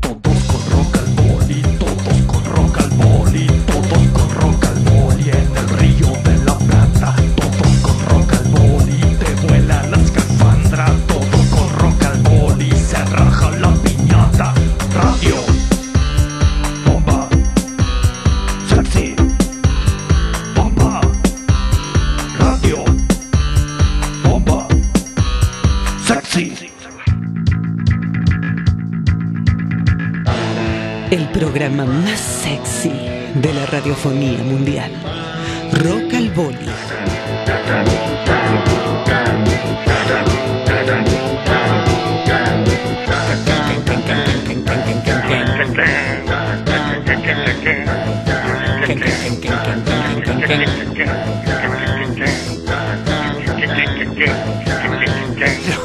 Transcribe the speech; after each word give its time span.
Todos 0.00 0.42
con 0.44 0.60
rock 0.70 0.96
al 0.98 1.06
boli, 1.14 1.62
todos 1.78 2.20
con 2.26 2.44
rock 2.44 2.78
al 2.78 2.90
boli, 2.90 3.46
todos 3.66 4.08
con 4.12 4.28
rock 4.34 4.64
al 4.66 4.80
boli 4.80 5.30
en 5.30 5.56
el 5.56 5.68
río 5.78 6.08
de 6.24 6.44
la 6.44 6.58
Plata. 6.58 7.16
Radiofonía 33.94 34.42
mundial. 34.42 34.90
Rock 35.72 36.14
al 36.14 36.30
Boli. 36.30 36.58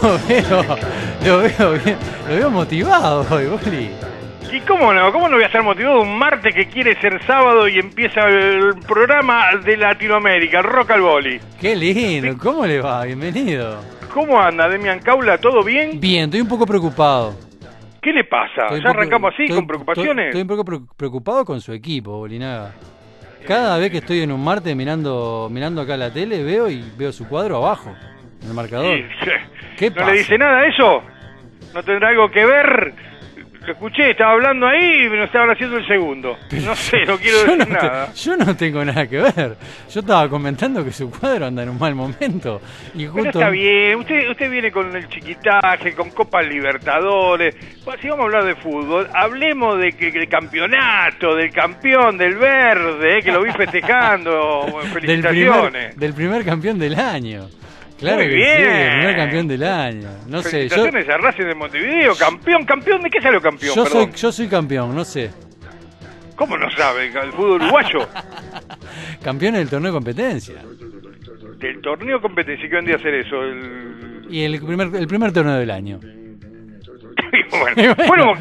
Lo 0.01 0.17
veo, 0.27 0.77
lo 1.25 1.37
veo 1.39 1.71
bien, 1.83 1.97
lo 2.27 2.35
veo 2.35 2.49
motivado 2.49 3.25
hoy, 3.29 3.45
Boli. 3.45 4.08
¿Y 4.69 4.71
cómo 4.71 4.93
no? 4.93 5.11
¿Cómo 5.11 5.27
no 5.27 5.33
voy 5.35 5.43
a 5.43 5.47
estar 5.47 5.63
motivado 5.63 6.01
un 6.01 6.15
martes 6.19 6.53
que 6.53 6.67
quiere 6.67 6.93
ser 7.01 7.19
sábado 7.25 7.67
y 7.67 7.79
empieza 7.79 8.21
el 8.27 8.75
programa 8.87 9.55
de 9.65 9.75
Latinoamérica, 9.75 10.61
Rock 10.61 10.91
al 10.91 11.01
Boli? 11.01 11.39
Qué 11.59 11.75
lindo, 11.75 12.37
¿cómo 12.37 12.67
le 12.67 12.79
va? 12.79 13.03
Bienvenido. 13.05 13.81
¿Cómo 14.13 14.39
anda, 14.39 14.69
Demian 14.69 14.99
Caula? 14.99 15.39
¿Todo 15.39 15.63
bien? 15.63 15.99
Bien, 15.99 16.25
estoy 16.25 16.41
un 16.41 16.47
poco 16.47 16.67
preocupado. 16.67 17.33
¿Qué 17.99 18.13
le 18.13 18.23
pasa? 18.25 18.65
Estoy 18.65 18.77
¿Ya 18.81 18.83
poco- 18.89 18.99
arrancamos 18.99 19.33
así, 19.33 19.43
estoy- 19.45 19.57
con 19.57 19.65
preocupaciones? 19.67 20.09
Estoy, 20.27 20.27
estoy 20.27 20.41
un 20.43 20.47
poco 20.47 20.63
pre- 20.65 20.95
preocupado 20.95 21.45
con 21.45 21.59
su 21.61 21.73
equipo, 21.73 22.11
Bolinaga. 22.19 22.71
Cada 23.47 23.75
vez 23.79 23.89
que 23.89 23.97
estoy 23.97 24.21
en 24.21 24.31
un 24.31 24.43
martes 24.43 24.75
mirando, 24.75 25.47
mirando 25.51 25.81
acá 25.81 25.97
la 25.97 26.13
tele, 26.13 26.43
veo 26.43 26.69
y 26.69 26.83
veo 26.95 27.11
su 27.11 27.27
cuadro 27.27 27.57
abajo, 27.57 27.91
en 28.43 28.47
el 28.49 28.53
marcador. 28.53 28.95
Sí, 28.95 29.03
sí. 29.23 29.31
¿Qué 29.79 29.89
¿No 29.89 29.95
pasa? 29.95 30.11
le 30.11 30.17
dice 30.19 30.37
nada 30.37 30.59
a 30.59 30.67
eso? 30.67 31.01
¿No 31.73 31.81
tendrá 31.83 32.09
algo 32.09 32.29
que 32.29 32.45
ver? 32.45 33.08
Lo 33.69 33.73
escuché, 33.73 34.09
estaba 34.09 34.31
hablando 34.31 34.65
ahí 34.65 35.05
y 35.05 35.09
me 35.09 35.23
estaban 35.25 35.51
haciendo 35.51 35.77
el 35.77 35.85
segundo. 35.85 36.35
No 36.65 36.75
sé, 36.75 37.05
no 37.05 37.17
quiero 37.19 37.37
yo, 37.45 37.51
decir 37.55 37.65
te- 37.67 37.71
nada. 37.71 38.11
yo 38.13 38.35
no 38.37 38.55
tengo 38.55 38.83
nada 38.83 39.05
que 39.07 39.17
ver. 39.19 39.55
Yo 39.91 39.99
estaba 39.99 40.27
comentando 40.27 40.83
que 40.83 40.91
su 40.91 41.11
cuadro 41.11 41.45
anda 41.45 41.61
en 41.61 41.69
un 41.69 41.77
mal 41.77 41.93
momento. 41.93 42.61
Y 42.95 43.01
Pero 43.01 43.11
justo 43.11 43.29
está 43.29 43.49
bien, 43.51 43.99
usted, 43.99 44.27
usted 44.27 44.49
viene 44.49 44.71
con 44.71 44.95
el 44.95 45.07
chiquitaje, 45.07 45.93
con 45.93 46.09
Copa 46.09 46.41
Libertadores. 46.41 47.55
Bueno, 47.85 48.01
si 48.01 48.07
vamos 48.09 48.23
a 48.23 48.25
hablar 48.25 48.45
de 48.45 48.55
fútbol, 48.55 49.07
hablemos 49.13 49.77
de 49.79 49.91
que 49.91 50.11
del 50.11 50.27
campeonato, 50.27 51.35
del 51.35 51.51
campeón, 51.51 52.17
del 52.17 52.37
verde, 52.37 53.19
eh, 53.19 53.21
que 53.21 53.31
lo 53.31 53.43
vi 53.43 53.51
festejando. 53.51 54.65
Del 54.81 54.87
Felicitaciones. 54.91 55.69
primer, 55.71 55.95
del 55.95 56.13
primer 56.15 56.43
campeón 56.43 56.79
del 56.79 56.95
año. 56.99 57.47
Claro 57.99 58.17
Muy 58.17 58.27
que 58.29 58.35
bien. 58.35 58.57
sí, 58.57 58.63
el 58.63 58.91
primer 58.97 59.15
campeón 59.15 59.47
del 59.47 59.63
año. 59.63 60.09
No 60.27 60.41
sé, 60.41 60.69
yo, 60.69 60.85
a 60.85 61.17
Racing 61.17 61.43
de 61.43 61.55
Montevideo, 61.55 62.15
campeón, 62.15 62.65
campeón, 62.65 63.01
¿de 63.01 63.09
qué 63.09 63.21
salió 63.21 63.41
campeón? 63.41 63.75
yo 63.75 63.83
Perdón. 63.83 64.03
soy, 64.11 64.21
yo 64.21 64.31
soy 64.31 64.47
campeón, 64.47 64.95
no 64.95 65.03
sé. 65.03 65.29
¿Cómo 66.35 66.57
no 66.57 66.71
sabe? 66.71 67.07
El 67.07 67.33
fútbol 67.33 67.61
uruguayo. 67.61 68.07
Campeón 69.23 69.55
del 69.55 69.69
torneo 69.69 69.91
de 69.91 69.97
competencia. 69.97 70.55
Del 71.57 71.81
torneo 71.81 72.21
competencia, 72.21 72.69
¿qué 72.69 72.75
vendría 72.75 72.95
a 72.95 72.99
hacer 72.99 73.13
eso? 73.15 73.43
El... 73.43 74.25
Y 74.29 74.43
el 74.43 74.61
primer, 74.61 74.95
el 74.95 75.07
primer 75.07 75.33
torneo 75.33 75.55
del 75.55 75.69
año. 75.69 75.99
bueno, 77.51 77.95
bueno, 78.07 78.33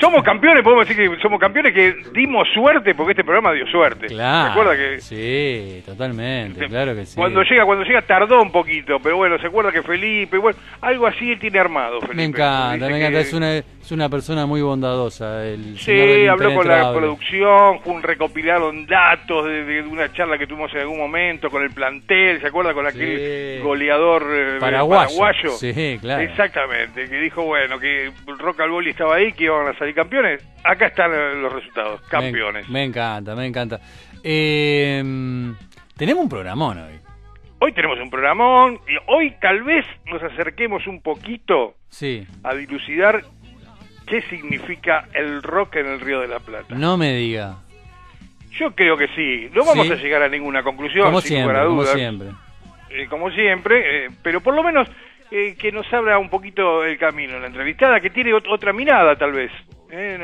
somos 0.00 0.22
campeones, 0.22 0.62
podemos 0.62 0.86
decir 0.88 1.10
que 1.10 1.20
somos 1.20 1.40
campeones 1.40 1.72
que 1.72 1.94
dimos 2.12 2.46
suerte 2.54 2.94
porque 2.94 3.12
este 3.12 3.24
programa 3.24 3.52
dio 3.52 3.66
suerte. 3.66 4.06
Claro. 4.06 4.70
¿Se 4.70 4.76
que 4.76 5.00
Sí, 5.00 5.82
totalmente, 5.84 6.66
claro 6.68 6.94
que 6.94 7.06
sí. 7.06 7.16
cuando 7.16 7.42
llega, 7.42 7.64
cuando 7.64 7.84
llega 7.84 8.02
tardó 8.02 8.40
un 8.42 8.50
poquito, 8.52 8.98
pero 9.02 9.16
bueno, 9.16 9.38
se 9.38 9.46
acuerda 9.46 9.72
que 9.72 9.82
Felipe, 9.82 10.38
bueno, 10.38 10.58
algo 10.80 11.06
así 11.06 11.32
él 11.32 11.38
tiene 11.38 11.58
armado, 11.58 12.00
Felipe. 12.00 12.16
me 12.16 12.24
encanta, 12.24 12.86
me 12.86 12.92
que- 12.92 12.98
encanta. 13.00 13.20
Es 13.20 13.32
una, 13.32 13.62
es 13.82 13.90
una 13.92 14.08
persona 14.08 14.46
muy 14.46 14.62
bondadosa. 14.62 15.44
El 15.44 15.76
señor 15.78 16.08
Sí, 16.08 16.26
habló 16.28 16.54
con 16.54 16.68
la 16.68 16.92
producción, 16.94 17.80
fue 17.82 17.92
un 17.94 18.02
recopilaron 18.02 18.86
datos 18.86 19.44
de, 19.44 19.64
de 19.64 19.82
una 19.82 20.12
charla 20.12 20.38
que 20.38 20.46
tuvimos 20.46 20.72
en 20.74 20.80
algún 20.80 20.98
momento 20.98 21.50
con 21.50 21.62
el 21.64 21.70
plantel, 21.70 22.40
¿se 22.40 22.46
acuerda? 22.46 22.72
Con 22.74 22.86
aquel 22.86 23.58
Sí. 23.58 23.62
goleador 23.62 24.24
eh, 24.30 24.56
Paraguayo. 24.60 25.50
Sí, 25.50 25.98
claro. 26.00 26.22
Exactamente, 26.22 27.08
que 27.08 27.20
dijo, 27.20 27.42
bueno, 27.42 27.78
que 27.80 28.10
al 28.58 28.70
Boli 28.70 28.90
estaba 28.90 29.16
ahí, 29.16 29.32
que 29.32 29.44
iban 29.44 29.66
a 29.66 29.76
salir 29.76 29.94
campeones. 29.94 30.40
Acá 30.64 30.86
están 30.86 31.10
eh, 31.12 31.34
los 31.42 31.52
resultados, 31.52 32.00
campeones. 32.02 32.68
Me, 32.68 32.74
me 32.74 32.84
encanta, 32.84 33.34
me 33.34 33.46
encanta. 33.46 33.80
Eh, 34.22 35.02
tenemos 35.96 36.22
un 36.22 36.28
programón 36.28 36.78
hoy. 36.78 37.00
Hoy 37.58 37.72
tenemos 37.72 37.98
un 38.00 38.10
programón 38.10 38.80
y 38.88 38.94
hoy 39.06 39.34
tal 39.40 39.62
vez 39.62 39.84
nos 40.06 40.22
acerquemos 40.22 40.86
un 40.86 41.00
poquito 41.00 41.74
Sí. 41.88 42.26
a 42.42 42.54
dilucidar 42.54 43.22
qué 44.06 44.22
significa 44.22 45.06
el 45.14 45.42
rock 45.42 45.76
en 45.76 45.86
el 45.86 46.00
Río 46.00 46.20
de 46.20 46.28
la 46.28 46.40
Plata. 46.40 46.74
No 46.74 46.96
me 46.96 47.12
diga. 47.14 47.56
Yo 48.58 48.74
creo 48.74 48.96
que 48.96 49.08
sí, 49.08 49.48
no 49.54 49.64
vamos 49.64 49.86
Sí. 49.86 49.92
a 49.92 49.96
llegar 49.96 50.22
a 50.22 50.28
ninguna 50.28 50.62
conclusión, 50.62 51.06
Como 51.06 51.20
sin 51.20 51.28
siempre, 51.36 51.52
lugar 51.54 51.62
a 51.64 51.68
como 51.68 51.82
dudas. 51.82 51.94
siempre. 51.94 52.28
Eh, 52.90 53.06
como 53.08 53.30
siempre, 53.30 54.04
eh, 54.06 54.10
pero 54.22 54.40
por 54.42 54.54
lo 54.54 54.62
menos 54.62 54.86
eh, 55.30 55.54
que 55.58 55.72
nos 55.72 55.90
abra 55.94 56.18
un 56.18 56.28
poquito 56.28 56.84
el 56.84 56.98
camino 56.98 57.38
la 57.38 57.46
entrevistada, 57.46 58.00
que 58.00 58.10
tiene 58.10 58.32
ot- 58.34 58.46
otra 58.50 58.74
mirada 58.74 59.16
tal 59.16 59.32
vez, 59.32 59.50
eh, 59.90 60.18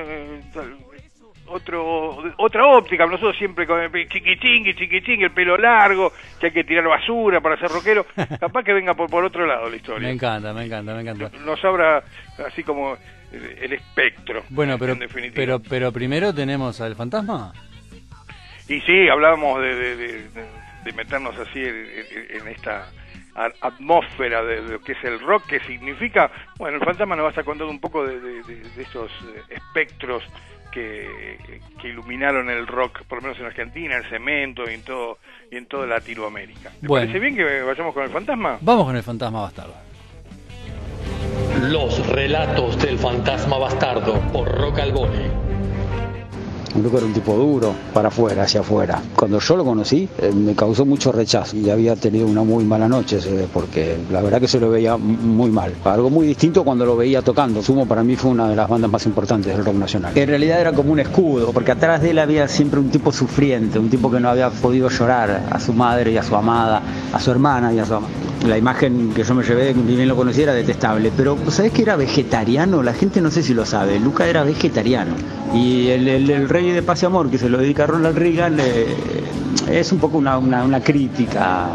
otro, 1.47 2.23
otra 2.37 2.67
óptica, 2.67 3.07
nosotros 3.07 3.35
siempre 3.39 3.67
con 3.67 3.81
el 3.81 3.91
chiquichingui, 4.09 4.75
chiquichingui, 4.75 5.25
el 5.25 5.31
pelo 5.31 5.57
largo, 5.57 6.13
que 6.39 6.47
hay 6.49 6.53
que 6.53 6.65
tirar 6.65 6.87
basura 6.87 7.41
para 7.41 7.57
ser 7.59 7.71
rockero, 7.71 8.05
capaz 8.41 8.63
que 8.65 8.75
venga 8.75 8.93
por, 8.93 9.09
por 9.09 9.25
otro 9.25 9.47
lado 9.47 9.71
la 9.71 9.77
historia. 9.77 10.09
Me 10.09 10.13
encanta, 10.15 10.53
me 10.53 10.67
encanta, 10.67 10.95
me 10.95 11.01
encanta. 11.01 11.31
Nos 11.47 11.65
abra 11.65 12.03
así 12.47 12.63
como 12.63 12.99
el, 13.33 13.73
espectro. 13.73 14.45
Bueno, 14.51 14.79
pero, 14.79 14.93
en 14.95 15.01
definitiva. 15.01 15.35
pero, 15.37 15.61
pero 15.61 15.93
primero 15.93 16.35
tenemos 16.35 16.81
al 16.81 16.95
fantasma. 16.97 17.53
Y 18.69 18.81
sí, 18.83 19.09
hablábamos 19.09 19.61
de, 19.63 19.75
de- 19.75 19.97
de- 19.97 20.29
de- 20.29 20.59
de 20.85 20.93
meternos 20.93 21.37
así 21.39 21.61
en, 21.63 22.49
esta 22.49 22.89
atmósfera 23.61 24.43
de, 24.45 24.63
lo 24.63 24.81
que 24.81 24.93
es 24.93 25.05
el 25.05 25.21
rock, 25.21 25.47
que 25.47 25.61
significa, 25.61 26.31
bueno, 26.59 26.79
el 26.79 26.85
fantasma 26.85 27.15
nos 27.17 27.25
va 27.25 27.29
a 27.29 27.31
estar 27.31 27.45
contando 27.45 27.71
un 27.71 27.81
poco 27.81 28.07
de, 28.07 28.41
esos 28.79 29.11
eh, 29.11 29.43
espectros 29.51 30.25
que, 30.73 31.61
que 31.81 31.89
iluminaron 31.89 32.51
el 32.51 32.67
rock, 32.67 33.03
por 33.05 33.19
lo 33.19 33.23
menos 33.23 33.39
en 33.39 33.47
Argentina, 33.47 33.97
el 33.97 34.05
cemento 34.11 34.69
y 34.71 34.75
en 34.75 34.83
todo 34.83 35.19
y 35.51 35.57
en 35.57 35.67
toda 35.67 35.87
Latinoamérica. 35.87 36.71
¿Te 36.81 36.87
Bueno. 36.87 37.07
parece 37.07 37.19
bien 37.21 37.37
que 37.37 37.63
vayamos 37.63 37.95
con 37.95 38.03
el 38.05 38.11
fantasma? 38.11 38.59
Vamos 38.61 38.85
con 38.87 38.97
el 38.97 39.03
fantasma 39.03 39.43
bastardo. 39.43 39.75
Los 41.63 42.07
relatos 42.07 42.79
del 42.79 42.99
fantasma 42.99 43.59
bastardo 43.59 44.21
por 44.33 44.49
Rock 44.49 44.79
al 44.79 44.93
Boli. 44.93 45.49
Luca 46.81 46.99
era 46.99 47.07
un 47.07 47.13
tipo 47.13 47.35
duro, 47.35 47.75
para 47.93 48.09
afuera, 48.09 48.45
hacia 48.45 48.61
afuera. 48.61 49.03
Cuando 49.17 49.41
yo 49.41 49.57
lo 49.57 49.65
conocí, 49.65 50.09
eh, 50.19 50.31
me 50.33 50.55
causó 50.55 50.87
mucho 50.87 51.11
rechazo 51.11 51.57
y 51.57 51.69
había 51.69 51.97
tenido 51.97 52.27
una 52.29 52.45
muy 52.45 52.63
mala 52.63 52.89
noche, 52.89 53.19
eh, 53.27 53.49
porque 53.53 53.97
la 54.13 54.23
verdad 54.23 54.41
que 54.41 54.47
se 54.47 54.61
lo 54.61 54.71
veía 54.71 54.97
muy 54.97 55.51
mal. 55.51 55.73
Algo 55.85 56.11
muy 56.11 56.29
distinto 56.29 56.63
cuando 56.63 56.85
lo 56.87 56.97
veía 56.97 57.23
tocando. 57.23 57.61
Sumo 57.61 57.87
para 57.87 58.05
mí 58.05 58.15
fue 58.15 58.31
una 58.31 58.49
de 58.49 58.55
las 58.55 58.69
bandas 58.69 58.91
más 58.91 59.05
importantes 59.07 59.57
del 59.57 59.65
rock 59.65 59.75
nacional. 59.75 60.13
En 60.17 60.29
realidad 60.29 60.61
era 60.61 60.73
como 60.73 60.93
un 60.93 61.01
escudo, 61.01 61.53
porque 61.53 61.73
atrás 61.73 62.03
de 62.03 62.11
él 62.11 62.19
había 62.21 62.47
siempre 62.47 62.79
un 62.79 62.91
tipo 62.91 63.11
sufriente, 63.11 63.81
un 63.81 63.91
tipo 63.91 64.11
que 64.11 64.21
no 64.21 64.29
había 64.29 64.51
podido 64.51 64.89
llorar 64.89 65.43
a 65.51 65.59
su 65.59 65.73
madre 65.73 66.13
y 66.13 66.17
a 66.17 66.23
su 66.23 66.37
amada, 66.37 66.83
a 67.13 67.19
su 67.19 67.33
hermana 67.33 67.73
y 67.73 67.81
a 67.81 67.85
su 67.85 67.95
amada. 67.95 68.28
La 68.47 68.57
imagen 68.57 69.13
que 69.15 69.25
yo 69.25 69.35
me 69.35 69.43
llevé, 69.43 69.75
ni 69.75 69.97
bien 69.97 70.09
lo 70.09 70.15
conocí, 70.17 70.43
era 70.43 70.53
detestable. 70.55 71.11
Pero, 71.17 71.37
¿sabés 71.51 71.73
que 71.73 71.83
era 71.83 71.97
vegetariano? 71.97 72.83
La 72.83 72.95
gente 72.95 73.21
no 73.21 73.31
sé 73.31 73.43
si 73.43 73.53
lo 73.53 73.67
sabe. 73.67 73.99
Luca 73.99 74.27
era 74.29 74.45
vegetariano. 74.45 75.13
Y 75.55 75.89
el, 75.89 76.07
el- 76.09 76.49
Rey 76.49 76.71
de 76.71 76.83
Paz 76.83 77.03
y 77.03 77.07
Amor, 77.07 77.31
que 77.31 77.39
se 77.39 77.49
lo 77.49 77.59
dedica 77.59 77.85
a 77.85 77.87
Ronald 77.89 78.17
Reagan, 78.17 78.59
eh, 78.61 78.87
es 79.71 79.91
un 79.93 79.99
poco 79.99 80.19
una- 80.19 80.39
una 80.39 80.81
crítica 80.81 81.67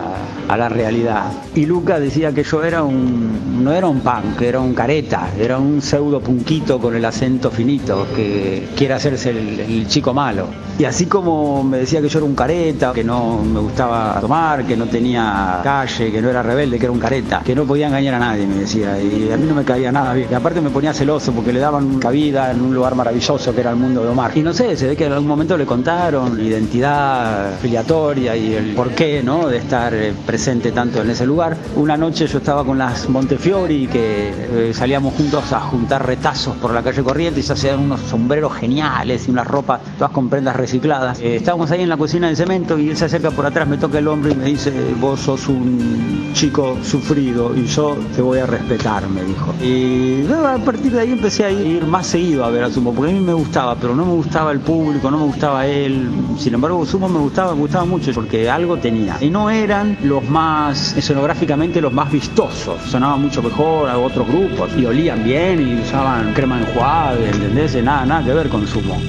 a 0.47 0.57
la 0.57 0.69
realidad. 0.69 1.31
Y 1.55 1.65
Luca 1.65 1.99
decía 1.99 2.31
que 2.33 2.43
yo 2.43 2.63
era 2.63 2.83
un, 2.83 3.63
no 3.63 3.71
era 3.71 3.87
un 3.87 4.01
punk, 4.01 4.41
era 4.41 4.59
un 4.59 4.73
careta, 4.73 5.29
era 5.39 5.57
un 5.57 5.81
pseudo 5.81 6.19
punquito 6.19 6.79
con 6.79 6.95
el 6.95 7.05
acento 7.05 7.51
finito, 7.51 8.07
que 8.15 8.69
quiere 8.75 8.93
hacerse 8.93 9.29
el, 9.29 9.87
chico 9.87 10.13
malo. 10.13 10.47
Y 10.79 10.85
así 10.85 11.05
como 11.05 11.63
me 11.63 11.79
decía 11.79 12.01
que 12.01 12.09
yo 12.09 12.19
era 12.19 12.25
un 12.25 12.35
careta, 12.35 12.93
que 12.93 13.03
no 13.03 13.43
me 13.43 13.59
gustaba 13.59 14.19
tomar, 14.19 14.65
que 14.65 14.75
no 14.75 14.85
tenía 14.85 15.59
calle, 15.63 16.11
que 16.11 16.21
no 16.21 16.29
era 16.29 16.41
rebelde, 16.41 16.79
que 16.79 16.85
era 16.85 16.91
un 16.91 16.99
careta, 16.99 17.41
que 17.43 17.53
no 17.53 17.65
podía 17.65 17.87
engañar 17.87 18.15
a 18.15 18.19
nadie, 18.19 18.47
me 18.47 18.55
decía. 18.55 18.99
Y 19.01 19.31
a 19.31 19.37
mí 19.37 19.45
no 19.47 19.55
me 19.55 19.63
caía 19.63 19.91
nada 19.91 20.13
bien. 20.13 20.29
Y 20.31 20.33
aparte 20.33 20.61
me 20.61 20.69
ponía 20.69 20.93
celoso 20.93 21.31
porque 21.31 21.53
le 21.53 21.59
daban 21.59 21.99
cabida 21.99 22.51
en 22.51 22.61
un 22.61 22.73
lugar 22.73 22.95
maravilloso 22.95 23.53
que 23.53 23.61
era 23.61 23.69
el 23.69 23.75
mundo 23.75 24.03
de 24.03 24.09
Omar. 24.09 24.31
Y 24.35 24.41
no 24.41 24.53
sé, 24.53 24.75
se 24.75 24.87
ve 24.87 24.95
que 24.95 25.05
en 25.05 25.11
algún 25.11 25.27
momento 25.27 25.57
le 25.57 25.65
contaron 25.65 26.39
identidad 26.39 27.57
filiatoria 27.61 28.35
y 28.35 28.53
el 28.53 28.73
porqué, 28.73 29.21
¿no? 29.23 29.47
De 29.47 29.57
estar 29.57 29.93
eh, 29.93 30.13
presente 30.33 30.71
tanto 30.71 30.99
en 30.99 31.11
ese 31.11 31.27
lugar. 31.27 31.55
Una 31.75 31.95
noche 31.95 32.25
yo 32.25 32.39
estaba 32.39 32.65
con 32.65 32.79
las 32.79 33.07
Montefiori 33.07 33.85
que 33.85 34.31
eh, 34.31 34.73
salíamos 34.73 35.13
juntos 35.13 35.53
a 35.53 35.59
juntar 35.59 36.07
retazos 36.07 36.55
por 36.57 36.73
la 36.73 36.81
calle 36.81 37.03
Corrientes 37.03 37.43
y 37.43 37.45
se 37.45 37.53
hacían 37.53 37.77
unos 37.77 37.99
sombreros 37.99 38.51
geniales 38.55 39.27
y 39.27 39.31
unas 39.31 39.45
ropas 39.45 39.81
todas 39.95 40.11
con 40.11 40.29
prendas 40.29 40.55
recicladas. 40.55 41.19
Eh, 41.19 41.35
estábamos 41.35 41.69
ahí 41.69 41.83
en 41.83 41.89
la 41.89 41.97
cocina 41.97 42.29
de 42.29 42.35
cemento 42.35 42.79
y 42.79 42.89
él 42.89 42.97
se 42.97 43.05
acerca 43.05 43.29
por 43.29 43.45
atrás, 43.45 43.67
me 43.67 43.77
toca 43.77 43.99
el 43.99 44.07
hombro 44.07 44.31
y 44.31 44.35
me 44.35 44.45
dice, 44.45 44.73
vos 44.99 45.19
sos 45.19 45.47
un 45.49 46.31
chico 46.33 46.79
sufrido 46.83 47.55
y 47.55 47.67
yo 47.67 47.95
te 48.15 48.23
voy 48.23 48.39
a 48.39 48.47
respetar, 48.47 49.07
me 49.07 49.23
dijo. 49.23 49.53
Y 49.61 50.25
a 50.31 50.57
partir 50.65 50.93
de 50.93 51.01
ahí 51.01 51.11
empecé 51.11 51.45
a 51.45 51.51
ir 51.51 51.85
más 51.85 52.07
seguido 52.07 52.43
a 52.43 52.49
ver 52.49 52.63
a 52.63 52.71
Sumo, 52.71 52.91
porque 52.91 53.11
a 53.11 53.13
mí 53.13 53.21
me 53.21 53.33
gustaba, 53.33 53.75
pero 53.75 53.95
no 53.95 54.03
me 54.03 54.13
gustaba 54.13 54.51
el 54.51 54.61
público, 54.61 55.11
no 55.11 55.19
me 55.19 55.25
gustaba 55.25 55.67
él. 55.67 56.09
Sin 56.39 56.55
embargo, 56.55 56.83
Sumo 56.87 57.07
me 57.07 57.19
gustaba, 57.19 57.53
me 57.53 57.61
gustaba 57.61 57.85
mucho 57.85 58.11
porque 58.13 58.49
algo 58.49 58.77
tenía. 58.77 59.17
Y 59.21 59.29
no 59.29 59.51
eran 59.51 59.95
los 60.03 60.22
más, 60.29 60.95
escenográficamente, 60.97 61.81
los 61.81 61.93
más 61.93 62.11
vistosos. 62.11 62.81
Sonaban 62.83 63.21
mucho 63.21 63.41
mejor 63.41 63.89
a 63.89 63.97
otros 63.97 64.27
grupos 64.27 64.71
y 64.77 64.85
olían 64.85 65.23
bien 65.23 65.61
y 65.61 65.81
usaban 65.81 66.33
crema 66.33 66.59
enjuague, 66.59 67.29
¿entendés? 67.29 67.81
Nada, 67.83 68.05
nada 68.05 68.25
que 68.25 68.33
ver 68.33 68.49
con 68.49 68.67
Sumo. 68.67 69.01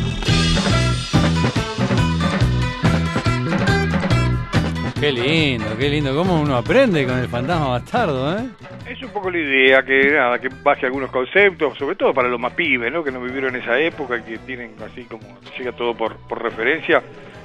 Qué 5.00 5.12
lindo, 5.12 5.76
qué 5.78 5.90
lindo. 5.90 6.14
¿Cómo 6.16 6.40
uno 6.40 6.56
aprende 6.56 7.04
con 7.06 7.18
el 7.18 7.28
fantasma 7.28 7.68
bastardo, 7.68 8.38
eh? 8.38 8.48
Es 8.88 9.02
un 9.02 9.10
poco 9.10 9.30
la 9.30 9.38
idea 9.38 9.82
que 9.82 10.10
nada, 10.12 10.38
que 10.38 10.48
baje 10.62 10.86
algunos 10.86 11.10
conceptos, 11.10 11.76
sobre 11.76 11.96
todo 11.96 12.14
para 12.14 12.28
los 12.28 12.40
más 12.40 12.54
pibes, 12.54 12.90
¿no? 12.90 13.04
Que 13.04 13.10
no 13.10 13.20
vivieron 13.20 13.54
esa 13.54 13.78
época, 13.78 14.24
que 14.24 14.38
tienen 14.38 14.74
así 14.82 15.04
como 15.04 15.24
llega 15.58 15.72
todo 15.72 15.94
por, 15.94 16.16
por 16.26 16.42
referencia, 16.42 17.02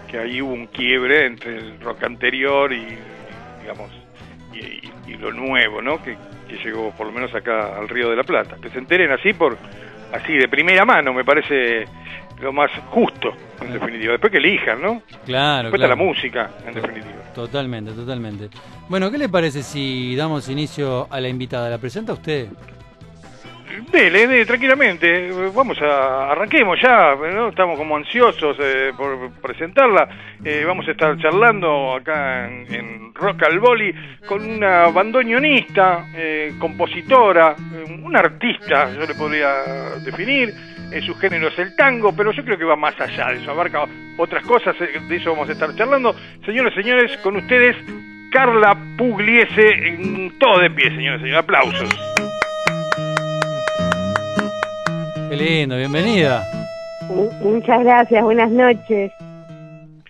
que 0.09 0.17
ahí 0.17 0.41
hubo 0.41 0.53
un 0.53 0.67
quiebre 0.67 1.25
entre 1.25 1.57
el 1.57 1.81
rock 1.81 2.03
anterior 2.03 2.71
y, 2.71 2.97
digamos, 3.69 3.91
y, 4.53 4.57
y- 4.59 4.91
y 5.07 5.17
lo 5.17 5.31
nuevo, 5.31 5.81
¿no? 5.81 6.01
Que, 6.01 6.17
que 6.47 6.57
llegó 6.63 6.91
por 6.91 7.07
lo 7.07 7.13
menos 7.13 7.33
acá 7.35 7.77
al 7.77 7.87
Río 7.89 8.09
de 8.09 8.15
la 8.15 8.23
Plata. 8.23 8.57
Que 8.61 8.69
se 8.69 8.79
enteren 8.79 9.11
así 9.11 9.33
por 9.33 9.57
así 10.13 10.33
de 10.33 10.47
primera 10.47 10.85
mano, 10.85 11.13
me 11.13 11.23
parece 11.23 11.85
lo 12.41 12.51
más 12.53 12.71
justo, 12.89 13.31
en 13.61 13.73
definitiva. 13.73 14.13
Después 14.13 14.31
que 14.31 14.37
elijan, 14.37 14.81
¿no? 14.81 15.01
Claro, 15.25 15.69
Después 15.69 15.81
está 15.81 15.87
claro. 15.87 15.89
la 15.89 15.95
música, 15.95 16.49
en 16.65 16.73
definitiva. 16.73 17.21
Totalmente, 17.35 17.91
totalmente. 17.91 18.49
Bueno, 18.87 19.11
¿qué 19.11 19.17
le 19.17 19.29
parece 19.29 19.61
si 19.61 20.15
damos 20.15 20.47
inicio 20.49 21.07
a 21.11 21.19
la 21.19 21.27
invitada? 21.27 21.69
¿La 21.69 21.77
presenta 21.77 22.13
usted? 22.13 22.47
Dele, 23.91 24.27
dele, 24.27 24.45
tranquilamente. 24.45 25.31
Vamos 25.53 25.81
a 25.81 26.31
arranquemos 26.31 26.79
ya, 26.81 27.15
¿no? 27.15 27.49
Estamos 27.49 27.77
como 27.77 27.95
ansiosos 27.95 28.57
eh, 28.59 28.91
por 28.95 29.31
presentarla. 29.41 30.07
Eh, 30.43 30.63
vamos 30.65 30.87
a 30.87 30.91
estar 30.91 31.17
charlando 31.17 31.95
acá 31.95 32.47
en, 32.47 33.13
Rock 33.13 33.43
al 33.43 33.59
Boli 33.59 33.93
con 34.25 34.49
una 34.49 34.87
bandoneonista, 34.87 36.07
eh, 36.15 36.53
compositora, 36.57 37.53
una 38.01 38.19
artista, 38.19 38.93
yo 38.93 39.05
le 39.05 39.13
podría 39.13 39.49
definir. 40.05 40.53
Su 41.05 41.13
género 41.15 41.49
es 41.49 41.59
el 41.59 41.75
tango, 41.75 42.15
pero 42.15 42.31
yo 42.31 42.43
creo 42.43 42.57
que 42.57 42.63
va 42.63 42.75
más 42.75 42.99
allá 42.99 43.27
de 43.27 43.41
eso, 43.41 43.51
abarca 43.51 43.85
otras 44.17 44.43
cosas, 44.43 44.75
de 44.79 45.15
eso 45.15 45.31
vamos 45.31 45.49
a 45.49 45.51
estar 45.51 45.75
charlando. 45.75 46.15
Señores, 46.45 46.73
señores, 46.73 47.15
con 47.17 47.35
ustedes, 47.35 47.75
Carla 48.31 48.75
Pugliese, 48.97 49.69
en 49.87 50.39
todo 50.39 50.59
de 50.59 50.71
pie, 50.71 50.89
señores, 50.89 51.21
señores, 51.21 51.43
aplausos. 51.43 51.89
Qué 55.29 55.35
lindo, 55.35 55.77
bienvenida. 55.77 56.43
Mu- 57.07 57.31
Muchas 57.41 57.83
gracias, 57.83 58.23
buenas 58.23 58.49
noches. 58.51 59.11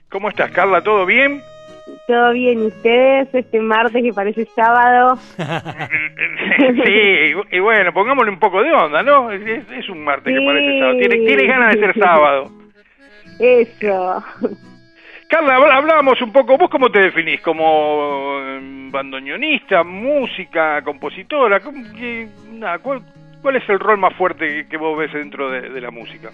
¿Cómo 0.09 0.29
estás, 0.29 0.51
Carla? 0.51 0.81
¿Todo 0.81 1.05
bien? 1.05 1.41
¿Todo 2.07 2.31
bien? 2.33 2.59
¿Y 2.63 2.67
ustedes 2.67 3.27
este 3.33 3.59
martes 3.59 4.01
que 4.03 4.13
parece 4.13 4.45
sábado? 4.55 5.17
sí, 5.37 6.91
y, 6.91 7.55
y 7.55 7.59
bueno, 7.59 7.93
pongámosle 7.93 8.31
un 8.31 8.39
poco 8.39 8.63
de 8.63 8.71
onda, 8.71 9.03
¿no? 9.03 9.31
Es, 9.31 9.89
un 9.89 10.03
martes 10.03 10.33
que 10.33 10.45
parece 10.45 10.79
sábado. 10.79 10.97
Tiene, 10.99 11.15
tiene 11.25 11.45
ganas 11.47 11.73
de 11.75 11.79
ser 11.79 11.99
sábado. 11.99 12.51
Eso. 13.39 14.23
Carla, 15.29 15.59
habl- 15.59 15.71
hablábamos 15.71 16.19
un 16.21 16.31
poco, 16.33 16.57
¿vos 16.57 16.69
cómo 16.71 16.89
te 16.89 16.99
definís? 16.99 17.39
¿Como 17.41 18.39
eh, 18.41 18.59
bandoneonista, 18.91 19.83
música, 19.83 20.81
compositora? 20.81 21.59
¿Cómo 21.59 21.83
que- 21.93 22.27
nada, 22.51 22.79
¿cuál, 22.79 23.01
cuál 23.41 23.55
es 23.55 23.69
el 23.69 23.79
rol 23.79 23.97
más 23.97 24.13
fuerte 24.15 24.67
que, 24.67 24.77
vos 24.77 24.97
ves 24.97 25.13
dentro 25.13 25.49
de, 25.49 25.69
de 25.69 25.81
la 25.81 25.91
música? 25.91 26.31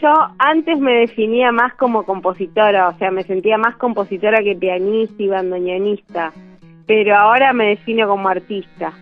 Yo 0.00 0.12
antes 0.38 0.78
me 0.78 0.94
definía 0.94 1.52
más 1.52 1.74
como 1.74 2.04
compositora, 2.04 2.88
o 2.88 2.98
sea, 2.98 3.10
me 3.10 3.22
sentía 3.22 3.56
más 3.56 3.76
compositora 3.76 4.42
que 4.42 4.56
pianista 4.56 5.22
y 5.22 5.28
bandoneonista, 5.28 6.32
pero 6.86 7.16
ahora 7.16 7.52
me 7.52 7.68
defino 7.68 8.08
como 8.08 8.28
artista. 8.28 8.92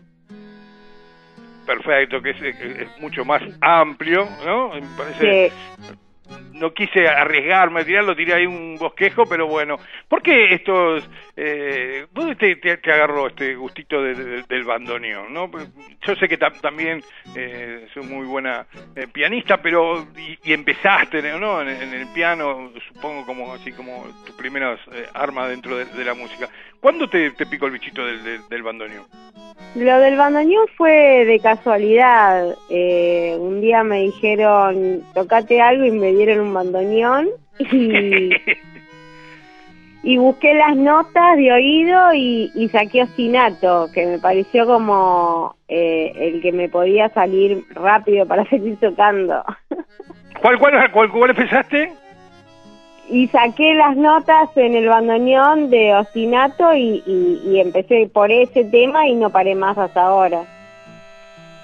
Perfecto, 1.66 2.20
que 2.20 2.30
es, 2.30 3.00
mucho 3.00 3.24
más 3.24 3.42
amplio, 3.60 4.26
¿no? 4.44 4.70
Me 4.74 4.82
parece... 4.96 5.20
Que 5.20 5.52
no 6.52 6.72
quise 6.74 7.08
arriesgarme 7.08 7.80
a 7.80 7.84
tirarlo, 7.84 8.14
tiré 8.14 8.34
ahí 8.34 8.46
un 8.46 8.76
bosquejo, 8.78 9.24
pero 9.26 9.46
bueno. 9.46 9.76
¿Por 10.08 10.22
qué 10.22 10.54
estos... 10.54 11.08
Eh, 11.36 12.06
¿Dónde 12.12 12.34
te, 12.56 12.92
agarró 12.92 13.28
este 13.28 13.54
gustito 13.54 14.02
de- 14.02 14.14
de- 14.14 14.42
del 14.42 14.64
bandoneón? 14.64 15.32
¿no? 15.32 15.50
Yo 16.06 16.14
sé 16.16 16.28
que 16.28 16.38
tam- 16.38 16.60
también 16.60 17.02
eh, 17.34 17.86
soy 17.94 18.04
muy 18.04 18.26
buena 18.26 18.66
eh, 18.94 19.06
pianista, 19.12 19.56
pero... 19.62 20.06
Y, 20.16 20.38
y 20.50 20.52
empezaste 20.52 21.22
¿no? 21.38 21.62
en, 21.62 21.68
el 21.68 22.06
piano, 22.12 22.70
supongo 22.92 23.24
como 23.24 23.52
así 23.54 23.72
como 23.72 24.04
tus 24.26 24.34
primeras 24.36 24.78
eh, 24.92 25.06
armas 25.14 25.48
dentro 25.48 25.76
de, 25.76 26.04
la 26.04 26.14
música. 26.14 26.48
¿Cuándo 26.80 27.08
te, 27.08 27.30
picó 27.46 27.66
el 27.66 27.72
bichito 27.72 28.04
del, 28.04 28.22
del, 28.22 28.48
del 28.48 28.62
bandoneón? 28.62 29.04
Lo 29.76 29.98
del 30.00 30.16
bandoneón 30.16 30.66
fue 30.76 31.24
de 31.26 31.38
casualidad. 31.38 32.54
Eh, 32.70 33.36
un 33.38 33.60
día 33.60 33.84
me 33.84 34.00
dijeron, 34.00 35.02
tocate 35.14 35.60
algo 35.60 35.84
y 35.84 35.90
me 35.92 36.12
dieron 36.24 36.48
un 36.48 36.54
bandoneón 36.54 37.28
y, 37.58 38.30
y 40.02 40.16
busqué 40.18 40.54
las 40.54 40.76
notas 40.76 41.36
de 41.36 41.52
oído 41.52 42.14
y, 42.14 42.50
y 42.54 42.68
saqué 42.68 43.02
ostinato, 43.02 43.88
que 43.92 44.06
me 44.06 44.18
pareció 44.18 44.66
como 44.66 45.56
eh, 45.68 46.12
el 46.16 46.42
que 46.42 46.52
me 46.52 46.68
podía 46.68 47.08
salir 47.10 47.64
rápido 47.70 48.26
para 48.26 48.44
seguir 48.50 48.78
tocando. 48.78 49.44
¿Cuál, 50.40 50.58
cuál, 50.58 50.92
cuál, 50.92 51.10
cuál 51.10 51.30
empezaste? 51.30 51.92
y 53.10 53.26
saqué 53.26 53.74
las 53.74 53.96
notas 53.96 54.56
en 54.56 54.76
el 54.76 54.88
bandoneón 54.88 55.68
de 55.68 55.94
ostinato 55.96 56.72
y, 56.74 57.02
y, 57.04 57.40
y 57.44 57.60
empecé 57.60 58.08
por 58.12 58.30
ese 58.30 58.64
tema 58.64 59.08
y 59.08 59.16
no 59.16 59.30
paré 59.30 59.56
más 59.56 59.76
hasta 59.76 60.02
ahora. 60.02 60.44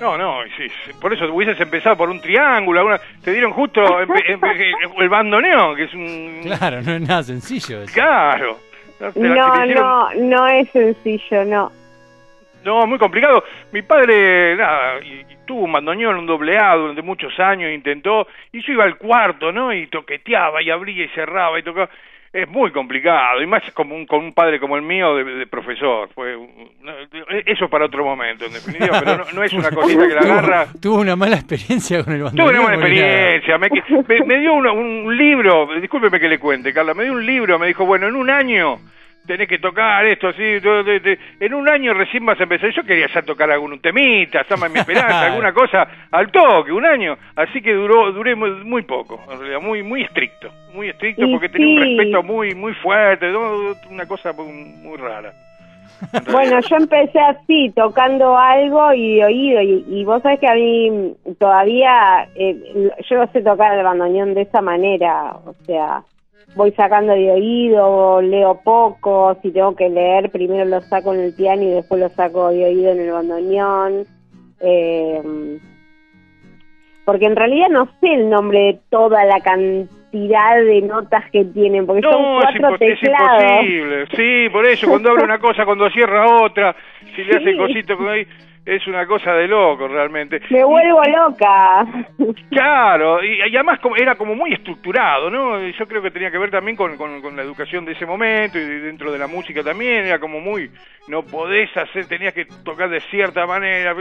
No, 0.00 0.19
no, 0.19 0.43
sí, 0.59 0.69
sí, 0.85 0.93
por 1.00 1.12
eso 1.15 1.25
hubieses 1.33 1.59
empezado 1.59 1.97
por 1.97 2.11
un 2.11 2.21
triángulo, 2.21 2.81
alguna, 2.81 3.00
te 3.25 3.33
dieron 3.33 3.53
justo 3.53 3.81
empe- 3.81 4.26
empe- 4.38 4.75
el 4.99 5.09
bandoneón, 5.09 5.75
que 5.75 5.85
es 5.85 5.95
un... 5.95 6.43
Claro, 6.45 6.83
no 6.83 6.93
es 6.93 7.00
nada 7.00 7.23
sencillo 7.23 7.81
eso. 7.83 7.95
Claro. 7.95 8.59
No, 9.00 9.11
No, 9.15 9.65
hicieron- 9.65 9.75
no, 9.75 10.15
no 10.15 10.47
es 10.49 10.69
sencillo, 10.71 11.45
no. 11.47 11.73
No, 12.65 12.87
muy 12.87 12.99
complicado. 12.99 13.45
Mi 13.73 13.81
padre, 13.83 14.57
nada, 14.57 15.00
y- 15.03 15.21
y 15.33 15.37
tuvo 15.47 15.65
un 15.65 15.73
bandoneón, 15.73 16.17
un 16.17 16.26
doble 16.26 16.59
A 16.59 16.75
durante 16.75 17.00
muchos 17.00 17.38
años, 17.41 17.71
intentó, 17.73 18.26
y 18.53 18.61
yo 18.67 18.73
iba 18.75 18.85
al 18.85 18.97
cuarto, 18.99 19.50
¿no? 19.53 19.73
Y 19.73 19.87
toqueteaba, 19.87 20.61
y 20.62 20.69
abría 20.71 21.05
y 21.05 21.09
cerraba, 21.09 21.59
y 21.59 21.62
tocaba. 21.62 21.88
Es 22.43 22.49
muy 22.50 22.71
complicado, 22.71 23.40
y 23.43 23.47
más 23.47 23.62
como 23.73 23.95
un, 23.95 24.05
con 24.07 24.23
un 24.25 24.33
padre 24.35 24.61
como 24.61 24.76
el 24.76 24.83
mío 24.83 25.14
de, 25.16 25.25
de 25.25 25.47
profesor. 25.47 26.09
Fue 26.14 26.37
un- 26.37 26.71
no, 26.83 26.93
eso 27.47 27.69
para 27.69 27.87
otro 27.87 28.05
momento, 28.05 28.45
en 28.45 28.52
definitiva, 28.52 29.00
pero 29.02 29.19
no, 29.19 29.25
no 29.33 29.43
es 29.45 29.52
una 29.55 29.71
cosita 29.75 30.07
que 30.07 30.14
la 30.14 30.21
agarra. 30.21 30.66
Tuvo, 30.81 31.00
una 31.00 31.16
mala 31.16 31.37
experiencia 31.37 32.05
con 32.05 32.12
el 32.14 32.21
Tuve 32.21 32.28
bandoneón. 32.31 32.55
una 32.55 32.62
buena 32.62 32.78
Molinada. 32.83 33.35
experiencia. 33.37 33.59
Me, 33.59 34.19
me- 34.19 34.25
me 34.26 34.40
dio 34.40 34.52
una- 34.52 34.73
un, 34.73 35.16
libro, 35.16 35.69
discúlpeme 35.81 36.21
que 36.21 36.28
le 36.28 36.38
cuente, 36.38 36.73
Carla, 36.73 36.93
me 36.95 37.05
dio 37.05 37.12
un 37.14 37.25
libro, 37.25 37.59
me 37.59 37.69
dijo, 37.69 37.87
bueno, 37.87 38.07
en 38.09 38.16
un 38.16 38.28
año 38.28 38.78
tenés 39.26 39.49
que 39.49 39.59
tocar 39.59 40.04
esto 40.06 40.28
así, 40.28 40.42
en 41.40 41.54
un 41.54 41.68
año 41.68 41.92
recién 41.95 42.25
vas 42.25 42.38
a 42.40 42.45
empezar, 42.45 42.71
yo 42.71 42.83
quería 42.85 43.09
ya 43.12 43.23
tocar 43.23 43.50
algún 43.50 43.78
temita, 43.80 44.45
Samba 44.45 44.66
en 44.66 44.73
mi 44.73 44.78
esperanza, 44.78 45.26
alguna 45.26 45.52
cosa 45.52 45.87
al 46.11 46.30
toque, 46.30 46.73
un 46.73 46.87
año, 46.87 47.16
así 47.35 47.61
que 47.61 47.73
duró, 47.73 48.12
duré 48.12 48.35
muy, 48.35 48.50
muy 48.64 48.83
poco, 48.83 49.21
en 49.30 49.38
realidad, 49.38 49.61
muy, 49.61 49.83
muy 49.83 50.02
estricto, 50.02 50.50
muy 50.73 50.88
estricto 50.88 51.26
Y 51.26 51.33
porque 51.33 51.49
tenía 51.49 51.68
un 51.68 51.80
respeto 51.80 52.23
muy, 52.23 52.54
muy 52.54 52.75
fuerte, 52.75 53.35
una 53.90 54.06
cosa 54.06 54.33
muy, 54.33 54.97
rara. 54.97 55.33
En 56.12 56.33
Bueno, 56.33 56.61
yo 56.61 56.76
empecé 56.76 57.18
así, 57.21 57.73
tocando 57.75 58.37
algo 58.37 58.92
y 58.92 59.16
de 59.16 59.25
oído, 59.25 59.61
y, 59.62 59.85
y 59.88 60.04
vos 60.04 60.23
sabés 60.23 60.40
que 60.40 60.49
a 60.49 60.54
mí 60.54 61.14
todavía, 61.38 62.28
eh, 62.35 62.90
yo 63.09 63.16
no 63.16 63.26
sé 63.33 63.42
tocar 63.42 63.76
el 63.76 63.85
bandoneón 63.85 64.35
de 64.35 64.42
esa 64.42 64.61
manera, 64.61 65.33
o 65.45 65.54
sea, 65.64 66.02
voy 66.56 66.72
sacando 66.72 67.12
de 67.12 67.30
oído, 67.30 68.20
leo 68.22 68.60
poco, 68.64 69.36
si 69.42 69.52
tengo 69.52 69.76
que 69.76 69.88
leer, 69.88 70.30
primero 70.30 70.64
lo 70.64 70.80
saco 70.80 71.14
en 71.14 71.20
el 71.20 71.34
piano 71.34 71.62
y 71.62 71.66
después 71.70 72.00
lo 72.00 72.08
saco 72.08 72.48
de 72.50 72.64
oído 72.64 72.90
en 72.92 73.00
el 73.00 73.12
bandoneón. 73.12 74.04
Eh, 74.60 75.58
porque 77.04 77.26
en 77.26 77.36
realidad 77.36 77.68
no 77.70 77.86
sé 78.00 78.12
el 78.14 78.28
nombre 78.30 78.58
de 78.58 78.78
toda 78.90 79.25
la 79.26 79.38
cantidad 79.40 80.56
de 80.56 80.80
notas 80.82 81.30
que 81.30 81.44
tienen, 81.44 81.86
porque 81.86 82.02
son 82.02 82.10
No, 82.10 82.40
es, 82.40 82.46
cuatro 82.58 82.76
es 82.80 83.00
teclados. 83.00 83.42
imposible. 83.62 84.06
Sí, 84.16 84.48
por 84.50 84.66
eso, 84.66 84.88
cuando 84.88 85.10
abre 85.10 85.25
una 85.25 85.38
cosa, 85.38 85.64
cuando 85.64 85.88
cierra 85.90 86.42
otra, 86.42 86.75
si 87.14 87.22
le 87.22 87.36
hace 87.36 87.44
Sí. 87.52 87.56
cositas 87.58 87.96
por 87.96 88.08
ahí, 88.08 88.26
es 88.66 88.87
una 88.88 89.06
cosa 89.06 89.32
de 89.32 89.46
loco 89.49 89.87
realmente. 89.88 90.40
Me 90.50 90.64
vuelvo 90.64 91.00
loca. 91.04 91.87
Claro, 92.50 93.23
y, 93.23 93.38
y 93.38 93.54
además 93.54 93.78
como- 93.80 93.96
era 93.96 94.14
como 94.14 94.35
muy 94.35 94.52
estructurado, 94.52 95.30
¿no? 95.30 95.61
Yo 95.61 95.87
creo 95.87 96.00
que 96.02 96.11
tenía 96.11 96.30
que 96.30 96.38
ver 96.38 96.50
también 96.50 96.76
con, 96.76 96.96
con- 96.96 97.20
con 97.20 97.37
la 97.37 97.42
educación 97.42 97.85
de 97.85 97.92
ese 97.92 98.06
momento 98.06 98.58
y 98.58 98.62
dentro 98.64 99.12
de 99.12 99.18
la 99.18 99.26
música 99.26 99.62
también, 99.62 100.06
era 100.06 100.18
como 100.18 100.40
muy, 100.40 100.70
no 101.08 101.23
podés 101.23 101.75
hacer, 101.76 102.06
tenías 102.06 102.32
que 102.35 102.46
tocar 102.64 102.88
de 102.88 103.00
cierta 103.02 103.46
manera, 103.46 103.94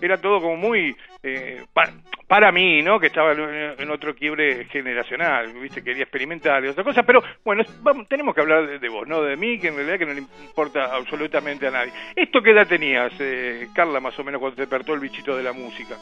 era 0.00 0.20
todo 0.20 0.40
como 0.40 0.56
muy, 0.56 0.94
eh, 1.22 1.62
pa- 1.72 1.92
para 2.26 2.52
mí, 2.52 2.82
¿no? 2.82 3.00
Que 3.00 3.06
estaba 3.08 3.32
en, 3.32 3.90
otro 3.90 4.14
quiebre 4.14 4.66
generacional, 4.66 5.52
¿viste? 5.54 5.82
Quería 5.82 6.02
experimentar 6.02 6.64
y 6.64 6.68
otra 6.68 6.84
cosa, 6.84 7.02
pero 7.02 7.22
bueno, 7.44 7.64
tenemos 8.08 8.34
que 8.34 8.40
hablar 8.42 8.78
de, 8.78 8.88
vos, 8.88 9.08
¿no? 9.08 9.22
De 9.22 9.36
mí, 9.36 9.58
que 9.58 9.68
en 9.68 9.76
realidad 9.76 9.98
que 9.98 10.06
no 10.06 10.12
le 10.12 10.20
importa 10.20 10.94
absolutamente 10.94 11.66
a 11.66 11.70
nadie. 11.70 11.92
¿Esto 12.14 12.42
qué 12.42 12.50
edad 12.50 12.66
tenías, 12.66 13.12
eh, 13.18 13.66
Carla, 13.74 13.98
más 14.00 14.18
o 14.18 14.24
menos, 14.24 14.40
cuando 14.40 14.56
te 14.56 14.62
despertó 14.62 14.92
el 14.94 15.00
bichito 15.00 15.36
de 15.36 15.42
la 15.42 15.52
música? 15.52 15.96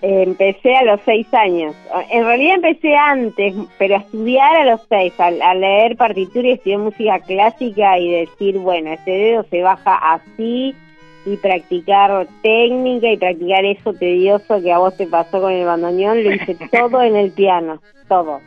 Empecé 0.00 0.74
a 0.74 0.82
los 0.82 1.00
seis 1.04 1.32
años. 1.32 1.76
En 2.10 2.24
realidad 2.24 2.56
empecé 2.56 2.96
antes, 2.96 3.54
pero 3.78 3.94
a 3.94 3.98
estudiar 3.98 4.56
a 4.56 4.64
los 4.64 4.80
seis, 4.88 5.12
a, 5.20 5.26
a 5.26 5.54
leer 5.54 5.96
partitura 5.96 6.48
y 6.48 6.52
estudiar 6.52 6.80
música 6.80 7.20
clásica 7.20 7.98
y 7.98 8.10
decir, 8.10 8.58
bueno, 8.58 8.92
este 8.92 9.12
dedo 9.12 9.44
se 9.44 9.62
baja 9.62 9.94
así 10.14 10.74
y 11.24 11.36
practicar 11.36 12.26
técnica 12.42 13.08
y 13.10 13.16
practicar 13.16 13.64
eso 13.64 13.92
tedioso 13.94 14.60
que 14.62 14.72
a 14.72 14.78
vos 14.78 14.96
te 14.96 15.06
pasó 15.06 15.40
con 15.40 15.52
el 15.52 15.64
bandoneón, 15.66 16.22
lo 16.24 16.32
hice 16.32 16.56
todo 16.72 17.02
en 17.02 17.16
el 17.16 17.30
piano, 17.32 17.80
todo. 18.08 18.40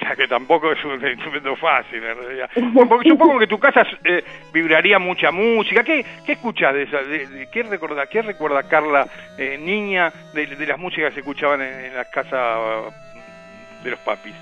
Ya 0.00 0.14
que 0.14 0.28
tampoco 0.28 0.70
es 0.70 0.84
un 0.84 0.92
instrumento 1.04 1.56
fácil, 1.56 2.04
en 2.04 2.16
realidad. 2.18 2.50
Porque 2.88 3.08
supongo 3.08 3.38
que 3.38 3.44
en 3.44 3.50
tu 3.50 3.58
casa 3.58 3.82
eh, 4.04 4.22
vibraría 4.52 4.98
mucha 4.98 5.32
música. 5.32 5.82
¿Qué, 5.82 6.04
qué 6.24 6.32
escuchás 6.32 6.74
de 6.74 6.82
esa? 6.82 6.98
De, 7.02 7.26
de- 7.26 7.48
¿qué, 7.50 7.62
recuerda, 7.62 8.06
¿Qué 8.06 8.20
recuerda 8.22 8.62
Carla, 8.68 9.08
eh, 9.38 9.58
niña, 9.58 10.12
de, 10.34 10.46
de 10.46 10.66
las 10.66 10.78
músicas 10.78 11.08
que 11.08 11.14
se 11.14 11.20
escuchaban 11.20 11.62
en, 11.62 11.86
en 11.86 11.94
las 11.96 12.08
casas 12.08 12.32
eh, 12.34 12.90
de 13.84 13.90
los 13.90 13.98
papis? 14.00 14.34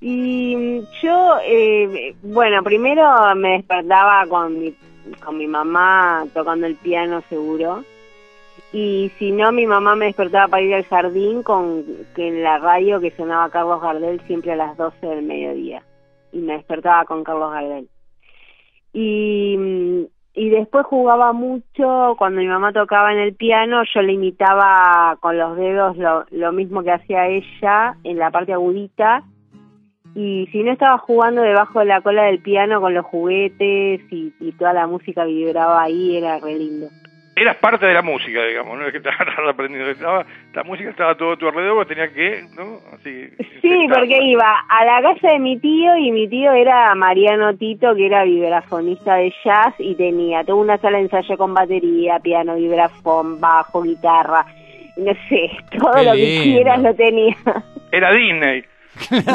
Y 0.00 0.54
mm, 0.56 0.80
yo, 1.02 1.36
eh, 1.44 2.14
bueno, 2.22 2.62
primero 2.62 3.34
me 3.34 3.54
despertaba 3.58 4.24
con 4.28 4.60
mi, 4.60 4.74
con 5.24 5.38
mi 5.38 5.46
mamá 5.46 6.24
tocando 6.34 6.66
el 6.66 6.76
piano 6.76 7.22
seguro. 7.28 7.84
Y 8.72 9.10
si 9.18 9.30
no, 9.30 9.50
mi 9.52 9.66
mamá 9.66 9.96
me 9.96 10.06
despertaba 10.06 10.48
para 10.48 10.62
ir 10.62 10.74
al 10.74 10.84
jardín 10.84 11.42
con 11.42 11.84
que 12.14 12.28
en 12.28 12.42
la 12.42 12.58
radio 12.58 13.00
que 13.00 13.10
sonaba 13.12 13.50
Carlos 13.50 13.80
Gardel 13.80 14.20
siempre 14.26 14.52
a 14.52 14.56
las 14.56 14.76
12 14.76 15.06
del 15.06 15.22
mediodía. 15.24 15.82
Y 16.32 16.38
me 16.38 16.54
despertaba 16.54 17.04
con 17.04 17.24
Carlos 17.24 17.52
Gardel. 17.52 17.88
Y, 18.92 20.06
y 20.34 20.50
después 20.50 20.86
jugaba 20.86 21.32
mucho, 21.32 22.14
cuando 22.18 22.40
mi 22.40 22.46
mamá 22.46 22.72
tocaba 22.72 23.12
en 23.12 23.18
el 23.18 23.34
piano, 23.34 23.82
yo 23.94 24.02
le 24.02 24.12
imitaba 24.12 25.16
con 25.20 25.38
los 25.38 25.56
dedos 25.56 25.96
lo, 25.96 26.26
lo 26.30 26.52
mismo 26.52 26.82
que 26.82 26.92
hacía 26.92 27.28
ella 27.28 27.96
en 28.04 28.18
la 28.18 28.30
parte 28.30 28.52
agudita 28.52 29.24
y 30.14 30.48
si 30.52 30.62
no 30.62 30.72
estaba 30.72 30.98
jugando 30.98 31.42
debajo 31.42 31.80
de 31.80 31.86
la 31.86 32.00
cola 32.00 32.24
del 32.24 32.40
piano 32.40 32.80
con 32.80 32.94
los 32.94 33.04
juguetes 33.04 34.00
y, 34.10 34.32
y 34.40 34.52
toda 34.52 34.72
la 34.72 34.86
música 34.86 35.24
vibraba 35.24 35.82
ahí, 35.82 36.16
era 36.16 36.38
re 36.38 36.58
lindo. 36.58 36.88
Eras 37.40 37.56
parte 37.58 37.86
de 37.86 37.94
la 37.94 38.02
música, 38.02 38.42
digamos, 38.44 38.76
no 38.76 38.84
es 38.84 38.90
que 38.90 38.98
estabas 38.98 39.20
aprendiendo. 39.48 39.90
Estaba, 39.90 40.26
la 40.52 40.64
música 40.64 40.90
estaba 40.90 41.14
todo 41.14 41.32
a 41.32 41.36
tu 41.36 41.46
alrededor, 41.46 41.76
vos 41.76 41.86
tenías 41.86 42.10
que, 42.10 42.44
¿no? 42.56 42.80
Así, 42.92 43.28
Sí, 43.62 43.86
porque 43.88 44.18
iba 44.24 44.56
a 44.68 44.84
la 44.84 45.02
casa 45.02 45.28
de 45.28 45.38
mi 45.38 45.56
tío 45.58 45.96
y 45.98 46.10
mi 46.10 46.26
tío 46.28 46.52
era 46.52 46.92
Mariano 46.96 47.54
Tito, 47.56 47.94
que 47.94 48.06
era 48.06 48.24
vibrafonista 48.24 49.14
de 49.16 49.32
jazz 49.44 49.74
y 49.78 49.94
tenía 49.94 50.42
toda 50.42 50.58
una 50.58 50.78
sala 50.78 50.98
de 50.98 51.04
ensayo 51.04 51.36
con 51.36 51.54
batería, 51.54 52.18
piano, 52.18 52.56
vibrafón, 52.56 53.40
bajo, 53.40 53.82
guitarra, 53.82 54.44
no 54.96 55.12
sé, 55.28 55.50
todo 55.78 55.92
Qué 55.94 56.04
lo 56.04 56.12
que 56.14 56.40
quieras 56.42 56.82
lo 56.82 56.94
tenía. 56.94 57.36
Era 57.92 58.12
Disney. 58.12 58.64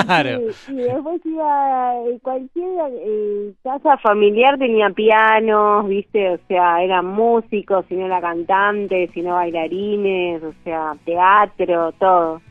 Claro. 0.06 0.52
Sí, 0.52 0.74
y 0.74 0.76
después 0.76 1.22
iba 1.26 1.94
cualquier 2.22 2.92
eh, 2.92 3.54
casa 3.64 3.98
familiar 3.98 4.58
tenía 4.58 4.90
pianos, 4.90 5.88
viste, 5.88 6.32
o 6.32 6.40
sea, 6.48 6.84
eran 6.84 7.06
músicos, 7.06 7.86
si 7.88 7.96
no 7.96 8.06
era 8.06 8.22
cantantes, 8.22 9.12
si 9.12 9.22
no 9.22 9.36
bailarines, 9.36 10.44
o 10.44 10.54
sea, 10.64 10.96
teatro, 11.06 11.92
todo. 11.94 12.42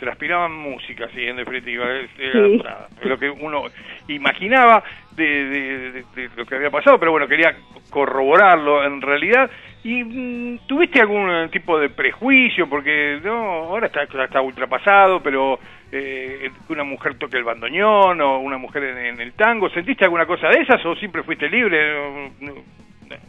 Transpiraban 0.00 0.52
música, 0.52 1.08
sí, 1.14 1.24
en 1.26 1.36
definitiva, 1.36 1.84
era 2.18 2.46
Sí. 2.48 2.56
nada, 2.64 2.88
lo 3.04 3.18
que 3.18 3.30
uno 3.30 3.64
imaginaba 4.08 4.82
de, 5.12 5.24
de- 5.24 5.92
de- 5.92 6.04
de 6.14 6.30
lo 6.36 6.44
que 6.46 6.56
había 6.56 6.70
pasado, 6.70 6.98
pero 6.98 7.12
bueno, 7.12 7.28
quería 7.28 7.54
corroborarlo 7.90 8.82
en 8.84 9.00
realidad. 9.02 9.50
¿Y 9.84 10.02
mm, 10.04 10.58
tuviste 10.66 11.00
algún 11.00 11.30
eh, 11.30 11.48
tipo 11.50 11.78
de 11.78 11.88
prejuicio? 11.90 12.68
Porque 12.68 13.20
no, 13.22 13.32
ahora 13.32 13.86
está, 13.86 14.02
está 14.02 14.40
ultrapasado, 14.40 15.22
pero 15.22 15.58
eh, 15.92 16.50
que 16.66 16.72
una 16.72 16.84
mujer 16.84 17.14
toque 17.18 17.36
el 17.36 17.44
bandoneón 17.44 18.20
o 18.20 18.38
una 18.40 18.58
mujer 18.58 18.84
en, 18.84 18.98
en 18.98 19.20
el 19.20 19.32
tango, 19.34 19.68
¿sentiste 19.70 20.04
alguna 20.04 20.26
cosa 20.26 20.48
de 20.48 20.62
esas 20.62 20.84
o 20.84 20.94
siempre 20.96 21.22
fuiste 21.22 21.48
libre? 21.48 21.92
No, 21.94 22.30
no, 22.40 22.54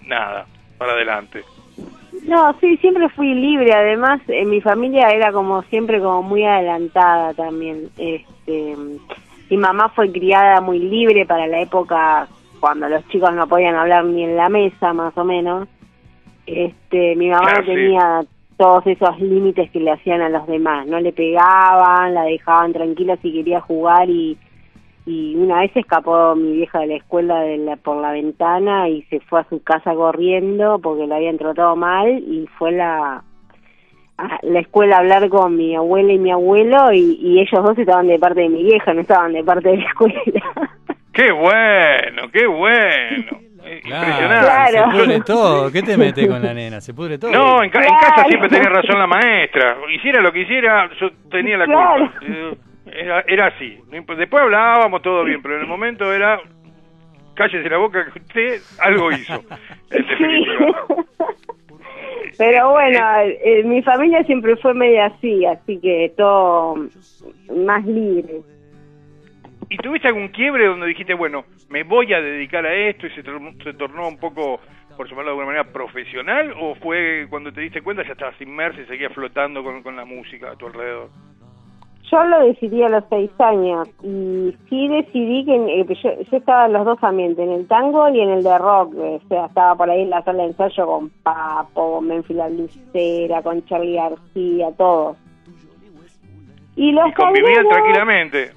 nada, 0.05 0.45
para 0.77 0.93
adelante. 0.93 1.41
No, 2.27 2.53
sí, 2.59 2.77
siempre 2.77 3.09
fui 3.09 3.33
libre. 3.33 3.73
Además, 3.73 4.21
en 4.27 4.49
mi 4.49 4.61
familia 4.61 5.09
era 5.09 5.31
como 5.31 5.63
siempre 5.63 5.99
como 5.99 6.23
muy 6.23 6.43
adelantada 6.43 7.33
también. 7.33 7.89
Este, 7.97 8.75
mi 9.49 9.57
mamá 9.57 9.89
fue 9.89 10.11
criada 10.11 10.61
muy 10.61 10.79
libre 10.79 11.25
para 11.25 11.47
la 11.47 11.61
época 11.61 12.27
cuando 12.59 12.87
los 12.87 13.07
chicos 13.07 13.33
no 13.33 13.47
podían 13.47 13.75
hablar 13.75 14.05
ni 14.05 14.23
en 14.23 14.37
la 14.37 14.49
mesa, 14.49 14.93
más 14.93 15.17
o 15.17 15.23
menos. 15.23 15.67
Este, 16.45 17.15
mi 17.15 17.29
mamá 17.29 17.43
Claro, 17.43 17.61
no 17.61 17.65
sí. 17.65 17.73
tenía 17.73 18.21
todos 18.57 18.85
esos 18.85 19.19
límites 19.19 19.71
que 19.71 19.79
le 19.79 19.91
hacían 19.91 20.21
a 20.21 20.29
los 20.29 20.45
demás. 20.45 20.85
No 20.85 20.99
le 20.99 21.11
pegaban, 21.11 22.13
la 22.13 22.23
dejaban 22.23 22.73
tranquila 22.73 23.17
si 23.21 23.33
quería 23.33 23.59
jugar 23.61 24.09
y 24.09 24.37
y 25.05 25.35
una 25.35 25.61
vez 25.61 25.71
escapó 25.75 26.35
mi 26.35 26.53
vieja 26.57 26.79
de 26.79 26.87
la 26.87 26.95
escuela 26.95 27.39
de 27.41 27.57
la, 27.57 27.75
por 27.77 27.97
la 28.01 28.11
ventana 28.11 28.87
y 28.89 29.01
se 29.03 29.19
fue 29.21 29.39
a 29.41 29.45
su 29.49 29.63
casa 29.63 29.93
corriendo 29.95 30.79
porque 30.79 31.07
la 31.07 31.15
habían 31.15 31.37
tratado 31.37 31.75
mal 31.75 32.09
y 32.09 32.47
fue 32.57 32.71
la 32.71 33.23
a 34.17 34.37
la 34.43 34.59
escuela 34.59 34.97
a 34.97 34.99
hablar 34.99 35.27
con 35.29 35.55
mi 35.57 35.75
abuela 35.75 36.13
y 36.13 36.19
mi 36.19 36.31
abuelo 36.31 36.93
y, 36.93 37.17
y 37.19 37.39
ellos 37.39 37.63
dos 37.63 37.75
estaban 37.77 38.07
de 38.07 38.19
parte 38.19 38.41
de 38.41 38.49
mi 38.49 38.63
vieja, 38.63 38.93
no 38.93 39.01
estaban 39.01 39.33
de 39.33 39.43
parte 39.43 39.69
de 39.69 39.77
la 39.77 39.85
escuela. 39.85 40.21
¡Qué 41.13 41.31
bueno, 41.31 42.29
qué 42.31 42.45
bueno! 42.45 43.41
Eh, 43.63 43.79
Impresionante. 43.83 44.45
Claro. 44.45 44.91
Se 44.91 44.97
pudre 45.05 45.19
todo. 45.21 45.71
¿Qué 45.71 45.81
te 45.83 45.97
metes 45.97 46.27
con 46.27 46.41
la 46.41 46.53
nena? 46.53 46.81
Se 46.81 46.93
pudre 46.93 47.17
todo. 47.17 47.31
No, 47.31 47.63
en, 47.63 47.69
ca- 47.69 47.79
en 47.83 47.87
Claro. 47.89 48.07
casa 48.15 48.25
siempre 48.27 48.49
tenía 48.49 48.69
razón 48.69 48.97
la 48.99 49.07
maestra. 49.07 49.77
Hiciera 49.95 50.21
lo 50.21 50.31
que 50.31 50.41
hiciera, 50.41 50.89
yo 50.99 51.09
tenía 51.29 51.57
la 51.57 51.65
Claro. 51.65 52.11
culpa. 52.19 52.57
Eh, 52.91 53.03
Era, 53.03 53.23
era 53.27 53.47
así. 53.47 53.79
Después 53.89 54.43
hablábamos 54.43 55.01
todo 55.01 55.23
bien, 55.23 55.41
pero 55.41 55.55
en 55.55 55.61
el 55.61 55.67
momento 55.67 56.11
era 56.13 56.39
cállese 57.35 57.69
la 57.69 57.77
boca 57.77 58.05
que 58.11 58.19
usted 58.19 58.61
algo 58.79 59.11
hizo. 59.11 59.43
Pero 62.37 62.71
bueno, 62.71 62.99
eh, 63.19 63.63
mi 63.65 63.81
familia 63.81 64.23
siempre 64.23 64.55
fue 64.55 64.73
media 64.73 65.07
así, 65.07 65.45
así 65.45 65.79
que 65.79 66.13
todo 66.15 66.75
más 67.53 67.85
libre. 67.85 68.41
¿Y 69.69 69.77
tuviste 69.77 70.07
algún 70.07 70.29
quiebre 70.29 70.65
donde 70.65 70.87
dijiste, 70.87 71.13
bueno, 71.13 71.45
me 71.69 71.83
voy 71.83 72.13
a 72.13 72.21
dedicar 72.21 72.65
a 72.65 72.73
esto 72.73 73.07
y 73.07 73.09
se, 73.11 73.21
se 73.21 73.73
tornó 73.73 74.07
un 74.07 74.17
poco, 74.17 74.59
por 74.97 75.07
llamarlo 75.09 75.31
de 75.31 75.39
alguna 75.39 75.45
manera, 75.47 75.71
profesional? 75.71 76.53
¿O 76.59 76.75
fue 76.75 77.27
cuando 77.29 77.51
te 77.51 77.61
diste 77.61 77.81
cuenta 77.81 78.03
ya 78.03 78.13
estabas 78.13 78.39
inmersa 78.41 78.81
y 78.81 78.85
seguías 78.85 79.13
flotando 79.13 79.63
con, 79.63 79.83
con 79.83 79.95
la 79.95 80.05
música 80.05 80.51
a 80.51 80.55
tu 80.55 80.67
alrededor? 80.67 81.09
Yo 82.11 82.23
lo 82.25 82.39
decidí 82.45 82.83
a 82.83 82.89
los 82.89 83.03
seis 83.09 83.31
años 83.39 83.87
y 84.03 84.53
sí 84.69 84.87
decidí 84.89 85.45
que 85.45 85.55
eh, 85.55 85.85
yo, 86.03 86.09
yo 86.29 86.37
estaba 86.37 86.65
en 86.65 86.73
los 86.73 86.85
dos 86.85 87.01
ambientes, 87.03 87.39
en 87.47 87.53
el 87.53 87.67
tango 87.67 88.09
y 88.09 88.19
en 88.19 88.29
el 88.29 88.43
de 88.43 88.57
rock. 88.57 88.93
O 88.95 89.19
sea, 89.29 89.45
estaba 89.45 89.75
por 89.75 89.89
ahí 89.89 90.01
en 90.01 90.09
la 90.09 90.21
sala 90.23 90.43
de 90.43 90.49
ensayo 90.49 90.85
con 90.85 91.09
Papo, 91.23 91.95
con 91.95 92.07
Menfi 92.07 92.33
la 92.33 92.49
Lucera, 92.49 93.41
con 93.41 93.63
Charlie 93.65 93.95
García, 93.95 94.69
todos. 94.77 95.17
Y 96.75 96.91
los 96.91 97.09
Y 97.09 97.13
convivían 97.13 97.63
tangueros- 97.65 97.69
tranquilamente. 97.73 98.51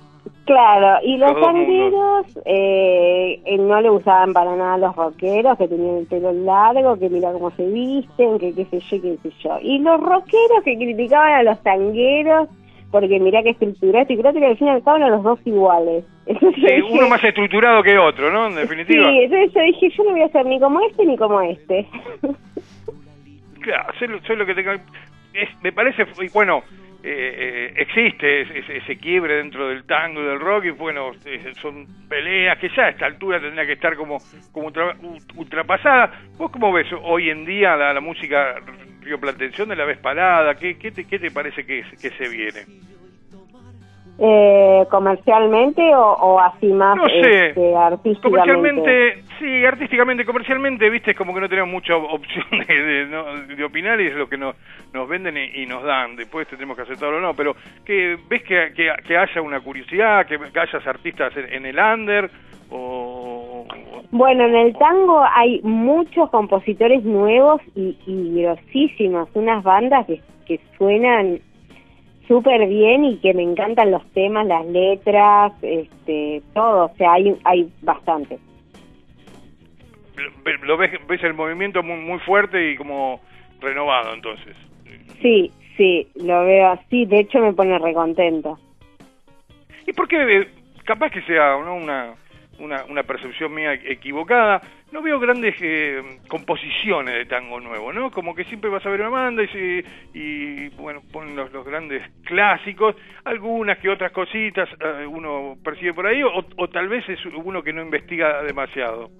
Claro, 0.46 0.98
y 1.02 1.16
los 1.16 1.40
tangueros 1.40 2.26
eh, 2.44 3.40
eh, 3.46 3.56
no 3.58 3.80
le 3.80 3.88
gustaban 3.88 4.34
para 4.34 4.54
nada 4.54 4.74
a 4.74 4.78
los 4.78 4.94
rockeros, 4.94 5.56
que 5.56 5.68
tenían 5.68 5.96
el 5.96 6.06
pelo 6.06 6.32
largo, 6.32 6.98
que 6.98 7.08
mira 7.08 7.32
cómo 7.32 7.50
se 7.52 7.66
visten, 7.66 8.38
que 8.38 8.52
qué 8.54 8.66
sé 8.66 8.78
yo, 8.80 9.00
qué 9.00 9.16
sé 9.22 9.30
yo. 9.42 9.58
Y 9.62 9.78
los 9.78 9.98
rockeros 10.00 10.62
que 10.62 10.76
criticaban 10.76 11.32
a 11.32 11.42
los 11.44 11.58
tangueros, 11.62 12.48
porque 12.94 13.18
mira 13.18 13.42
que 13.42 13.50
estructura, 13.50 14.02
estructura, 14.02 14.32
que 14.32 14.46
al 14.46 14.56
fin 14.56 14.68
y 14.68 14.70
al 14.70 14.84
cabo 14.84 14.98
eran 14.98 15.10
los 15.10 15.22
dos 15.24 15.40
iguales. 15.44 16.04
Entonces 16.26 16.62
yo 16.62 16.68
Sí, 16.68 16.74
dije- 16.76 16.92
uno 16.92 17.08
más 17.08 17.24
estructurado 17.24 17.82
que 17.82 17.98
otro, 17.98 18.30
¿no? 18.30 18.46
En 18.46 18.54
definitiva. 18.54 19.04
Sí, 19.04 19.18
entonces 19.24 19.52
yo 19.52 19.60
dije, 19.62 19.90
yo 19.90 20.04
no 20.04 20.10
voy 20.12 20.22
a 20.22 20.28
ser 20.28 20.46
ni 20.46 20.60
como 20.60 20.80
este 20.86 21.04
ni 21.04 21.16
como 21.16 21.40
este. 21.42 21.86
Claro, 23.60 23.92
sé 23.98 24.36
lo, 24.36 24.46
que 24.46 24.54
tenga. 24.54 24.74
Es, 25.32 25.48
me 25.62 25.72
parece, 25.72 26.06
y 26.20 26.28
bueno, 26.28 26.62
eh, 27.02 27.70
eh, 27.72 27.74
existe 27.78 28.42
ese, 28.42 28.76
ese- 28.76 28.96
quiebre 28.98 29.36
dentro 29.36 29.68
del 29.68 29.84
tango 29.84 30.20
y 30.20 30.24
del 30.24 30.38
rock, 30.38 30.66
y 30.66 30.70
bueno, 30.70 31.10
son 31.62 31.86
peleas 32.08 32.58
que 32.58 32.68
ya 32.76 32.84
a 32.84 32.88
esta 32.90 33.06
altura 33.06 33.40
tendría 33.40 33.66
que 33.66 33.72
estar 33.72 33.96
como, 33.96 34.18
como 34.52 34.66
ultra- 34.66 34.94
ult- 35.00 35.32
ultrapasada. 35.36 36.12
¿Vos 36.36 36.50
cómo 36.50 36.72
ves 36.72 36.86
hoy 37.02 37.30
en 37.30 37.44
día 37.46 37.74
la, 37.74 37.92
la 37.94 38.00
música 38.00 38.54
rioplatense? 39.04 39.56
¿Dónde 39.58 39.76
la 39.76 39.84
ves 39.84 39.98
parada? 39.98 40.54
¿Qué, 40.56 40.76
qué, 40.78 40.90
te, 40.90 41.06
qué 41.06 41.18
te 41.18 41.30
parece 41.30 41.64
que, 41.64 41.84
que 42.00 42.10
se 42.10 42.28
viene? 42.28 42.62
eh, 44.16 44.84
¿Comercialmente 44.90 45.82
o, 45.94 46.00
o 46.12 46.40
así 46.40 46.66
más 46.66 46.96
No 46.96 47.04
sé. 47.08 47.48
este, 47.48 47.76
artísticamente? 47.76 48.30
Comercialmente, 48.30 49.24
sí, 49.40 49.64
artísticamente, 49.64 50.24
comercialmente, 50.24 50.88
viste, 50.88 51.10
es 51.10 51.16
como 51.16 51.34
que 51.34 51.40
no 51.40 51.48
tenemos 51.48 51.70
mucha 51.70 51.96
opción 51.96 52.46
de, 52.68 52.74
de, 52.82 53.06
no- 53.06 53.34
de 53.42 53.64
opinar 53.64 54.00
y 54.00 54.06
es 54.06 54.14
lo 54.14 54.28
que 54.28 54.36
nos, 54.38 54.54
nos 54.92 55.08
venden 55.08 55.36
y, 55.36 55.62
y 55.62 55.66
nos 55.66 55.82
dan. 55.82 56.14
Después 56.14 56.46
tendremos 56.46 56.76
que 56.76 56.82
aceptarlo 56.82 57.16
o 57.16 57.20
no, 57.20 57.34
pero 57.34 57.56
que 57.84 58.16
ves 58.28 58.42
que, 58.44 58.72
que, 58.76 58.92
que 59.04 59.16
haya 59.18 59.40
una 59.42 59.58
curiosidad, 59.60 60.26
que, 60.26 60.38
que 60.38 60.60
hayas 60.60 60.86
artistas 60.86 61.36
en, 61.36 61.52
en 61.52 61.66
el 61.66 61.78
under 61.78 62.30
o... 62.70 63.43
Bueno, 64.16 64.44
en 64.44 64.54
el 64.54 64.76
tango 64.78 65.24
hay 65.34 65.60
muchos 65.64 66.30
compositores 66.30 67.02
nuevos 67.02 67.60
y, 67.74 67.96
y 68.06 68.42
grosísimos, 68.42 69.28
unas 69.34 69.64
bandas 69.64 70.06
que, 70.06 70.20
que 70.46 70.60
suenan 70.78 71.40
súper 72.28 72.68
bien 72.68 73.04
y 73.04 73.16
que 73.18 73.34
me 73.34 73.42
encantan 73.42 73.90
los 73.90 74.08
temas, 74.12 74.46
las 74.46 74.64
letras, 74.66 75.52
este, 75.62 76.42
todo, 76.54 76.84
o 76.86 76.96
sea, 76.96 77.14
hay, 77.14 77.36
hay 77.42 77.68
bastante. 77.82 78.38
Lo- 80.16 80.64
Lo 80.64 80.76
ves, 80.76 80.92
ves 81.08 81.24
el 81.24 81.34
movimiento 81.34 81.82
muy, 81.82 81.98
muy 81.98 82.20
fuerte 82.20 82.70
y 82.70 82.76
como 82.76 83.20
renovado 83.60 84.14
entonces. 84.14 84.54
Sí, 85.22 85.50
sí, 85.76 86.06
lo 86.14 86.44
veo 86.44 86.68
así, 86.68 87.04
de 87.06 87.18
hecho 87.18 87.40
me 87.40 87.52
pone 87.52 87.80
recontento. 87.80 88.60
¿Y 89.88 89.92
por 89.92 90.06
qué? 90.06 90.38
eh, 90.38 90.48
Capaz 90.84 91.10
que 91.10 91.22
sea 91.22 91.58
¿no? 91.64 91.74
una, 91.76 92.14
una, 92.58 92.84
una 92.84 93.02
percepción 93.02 93.54
mía 93.54 93.74
equivocada, 93.74 94.60
no 94.92 95.02
veo 95.02 95.18
grandes 95.18 95.54
eh, 95.60 96.00
composiciones 96.28 97.14
de 97.14 97.26
tango 97.26 97.60
nuevo, 97.60 97.92
¿no? 97.92 98.10
Como 98.10 98.34
que 98.34 98.44
siempre 98.44 98.70
vas 98.70 98.84
a 98.86 98.90
ver 98.90 99.00
una 99.00 99.10
banda 99.10 99.42
y, 99.42 99.84
y 100.14 100.68
bueno, 100.70 101.02
ponen 101.12 101.36
los, 101.36 101.52
los 101.52 101.64
grandes 101.64 102.02
clásicos, 102.24 102.96
algunas 103.24 103.78
que 103.78 103.88
otras 103.88 104.12
cositas 104.12 104.68
eh, 104.80 105.06
uno 105.06 105.56
percibe 105.64 105.94
por 105.94 106.06
ahí, 106.06 106.22
o, 106.22 106.44
o 106.56 106.68
tal 106.68 106.88
vez 106.88 107.08
es 107.08 107.18
uno 107.26 107.62
que 107.62 107.72
no 107.72 107.82
investiga 107.82 108.42
demasiado. 108.42 109.10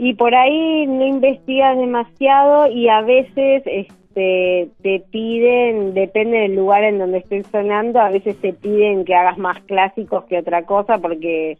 Y 0.00 0.14
por 0.14 0.32
ahí 0.32 0.86
no 0.86 1.04
investigas 1.04 1.76
demasiado 1.76 2.68
y 2.68 2.88
a 2.88 3.02
veces 3.02 3.64
este, 3.66 4.68
te 4.80 5.02
piden, 5.10 5.92
depende 5.92 6.38
del 6.38 6.54
lugar 6.54 6.84
en 6.84 7.00
donde 7.00 7.18
estés 7.18 7.48
sonando, 7.48 8.00
a 8.00 8.10
veces 8.10 8.40
te 8.40 8.52
piden 8.52 9.04
que 9.04 9.16
hagas 9.16 9.38
más 9.38 9.60
clásicos 9.64 10.24
que 10.26 10.38
otra 10.38 10.62
cosa 10.62 10.98
porque 10.98 11.58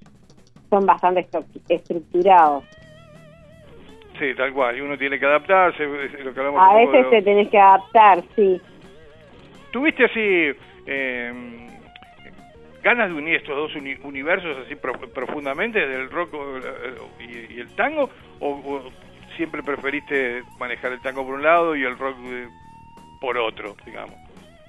son 0.71 0.87
bastante 0.87 1.29
estru- 1.31 1.47
estructurados. 1.69 2.65
Sí, 4.19 4.35
tal 4.37 4.53
cual, 4.53 4.77
y 4.77 4.81
uno 4.81 4.99
tiene 4.99 5.19
que 5.19 5.27
adaptarse, 5.27 5.85
lo 5.87 6.35
que 6.35 6.41
hablamos 6.41 6.61
A 6.61 6.75
de 6.75 6.87
veces 6.87 7.11
te 7.11 7.23
tenés 7.23 7.49
que 7.51 7.59
adaptar, 7.59 8.23
sí. 8.35 8.61
¿Tuviste 9.71 10.05
así 10.07 10.59
eh, 10.87 11.69
ganas 12.83 13.09
de 13.11 13.15
unir 13.15 13.37
estos 13.37 13.55
dos 13.57 13.75
uni- 13.77 13.99
universos 14.03 14.57
así 14.65 14.75
pro- 14.75 14.99
profundamente, 14.99 15.87
del 15.87 16.11
rock 16.11 16.35
eh, 16.35 16.95
y, 17.21 17.55
y 17.55 17.61
el 17.61 17.69
tango? 17.77 18.11
O, 18.41 18.49
o 18.51 18.83
siempre 19.37 19.63
preferiste 19.63 20.43
manejar 20.59 20.93
el 20.93 21.01
tango 21.01 21.25
por 21.25 21.35
un 21.35 21.43
lado 21.45 21.77
y 21.77 21.85
el 21.85 21.97
rock 21.97 22.17
eh, 22.25 22.49
por 23.21 23.39
otro, 23.39 23.77
digamos? 23.87 24.17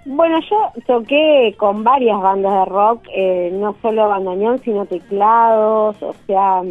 Bueno, 0.06 0.40
yo 0.50 0.72
toqué 0.88 1.54
con 1.58 1.84
varias 1.84 2.20
bandas 2.20 2.52
de 2.54 2.66
rock, 2.66 3.04
eh, 3.14 3.50
no 3.54 3.76
solo 3.82 4.08
bandoneón, 4.10 4.60
sino 4.60 4.86
teclados, 4.86 6.02
o 6.02 6.16
sea, 6.26 6.62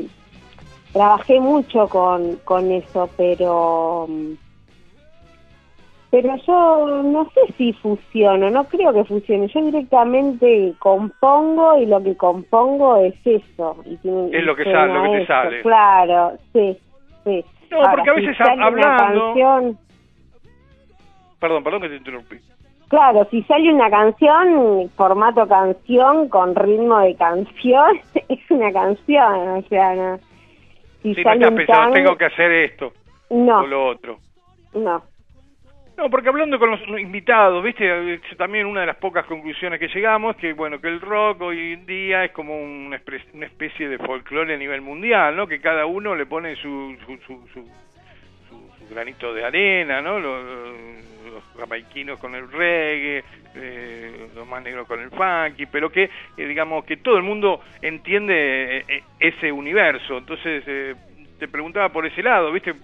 trabajé 0.93 1.38
mucho 1.38 1.88
con, 1.88 2.37
con 2.45 2.73
eso, 2.73 3.09
pero 3.17 4.07
pero 6.11 6.35
yo 6.47 7.03
no 7.03 7.29
sé 7.35 7.53
si 7.59 7.75
fusiono, 7.75 8.49
no 8.49 8.64
creo 8.64 8.95
que 8.95 9.05
fusione, 9.05 9.47
yo 9.49 9.61
directamente 9.62 10.73
compongo 10.79 11.79
y 11.79 11.85
lo 11.85 12.03
que 12.03 12.17
compongo 12.17 12.97
es 12.97 13.14
eso. 13.27 13.77
Y 13.85 13.97
tiene- 13.99 14.31
Es 14.37 14.43
lo 14.43 14.57
que 14.57 14.64
sale, 14.64 14.95
lo 14.95 15.03
que 15.03 15.19
te 15.19 15.27
sale. 15.27 15.61
Claro, 15.61 16.33
sí, 16.55 16.79
sí. 17.25 17.45
No, 17.71 17.83
porque 17.91 18.09
a 18.11 18.14
veces 18.14 18.41
hablando- 18.41 18.81
canción- 19.35 19.79
Perdón, 21.38 21.62
perdón 21.62 21.83
que 21.83 21.88
te 21.91 21.97
interrumpí. 21.97 22.37
Claro, 22.88 23.27
si 23.31 23.42
sale 23.42 23.72
una 23.72 23.90
canción, 23.90 24.90
formato 24.96 25.46
canción, 25.46 26.29
con 26.31 26.55
ritmo 26.55 26.98
de 27.01 27.14
canción, 27.16 28.01
es 28.29 28.51
una 28.51 28.72
canción, 28.72 29.48
o 29.48 29.62
sea, 29.68 29.94
no. 29.94 30.18
Si 31.03 31.14
Si 31.14 31.22
no 31.22 31.33
estás 31.33 31.51
pensando, 31.53 31.66
tango- 31.66 31.92
tengo 31.94 32.16
que 32.16 32.24
hacer 32.24 32.51
esto 32.51 32.92
No, 33.31 33.61
o 33.61 33.66
lo 33.66 33.87
otro. 33.88 34.18
no. 34.74 35.03
No, 35.96 36.09
porque 36.11 36.29
hablando 36.29 36.61
con 36.61 36.70
los 36.70 36.81
invitados, 37.01 37.61
viste, 37.64 38.20
también 38.37 38.66
una 38.66 38.83
de 38.83 38.87
las 38.87 38.96
pocas 38.98 39.27
conclusiones 39.27 39.81
que 39.81 39.88
llegamos 39.88 40.37
que 40.37 40.53
bueno 40.53 40.81
que 40.81 40.87
el 40.87 41.01
rock 41.01 41.40
hoy 41.42 41.72
en 41.72 41.87
día 41.87 42.24
es 42.24 42.31
como 42.31 42.57
una, 42.57 42.94
especie 43.42 43.88
de 43.88 43.98
folclore 43.98 44.55
a 44.55 44.59
nivel 44.59 44.81
mundial, 44.81 45.35
¿no? 45.35 45.48
Que 45.48 45.61
cada 45.61 45.87
uno 45.87 46.14
le 46.14 46.24
pone 46.24 46.55
su, 46.55 46.96
su- 47.05 47.18
su- 47.27 47.48
su 47.48 47.64
granito 48.90 49.33
de 49.35 49.44
arena, 49.44 50.01
¿no? 50.01 50.18
Los, 50.18 50.44
los 51.33 51.44
jamaiquinos 51.59 52.18
con 52.18 52.35
el 52.35 52.51
reggae, 52.51 53.24
eh, 53.55 54.29
los 54.35 54.46
más 54.46 54.62
negros 54.62 54.87
con 54.87 55.01
el 55.01 55.11
funky, 55.11 55.66
pero 55.66 55.90
que 55.90 56.05
eh, 56.05 56.46
digamos 56.46 56.85
que 56.85 56.96
todo 56.98 57.16
el 57.16 57.22
mundo 57.22 57.61
entiende 57.83 58.85
eh, 58.88 59.03
ese 59.18 59.53
universo. 59.53 60.18
Entonces 60.18 60.64
te 61.38 61.48
preguntaba 61.48 61.90
por 61.90 62.07
ese 62.07 62.22
lado, 62.22 62.51
viste, 62.53 62.74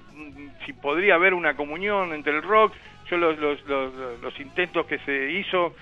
si 0.64 0.72
podría 0.72 1.16
haber 1.16 1.34
una 1.34 1.54
comunión 1.54 2.12
entre 2.12 2.36
el 2.36 2.42
rock 2.42 2.72
yo 3.10 3.18
los, 3.18 3.38
los, 3.38 3.66
los, 3.66 3.92
los 4.22 4.40
intentos 4.40 4.86
que 4.86 4.98
se 5.00 5.32
hizo 5.32 5.74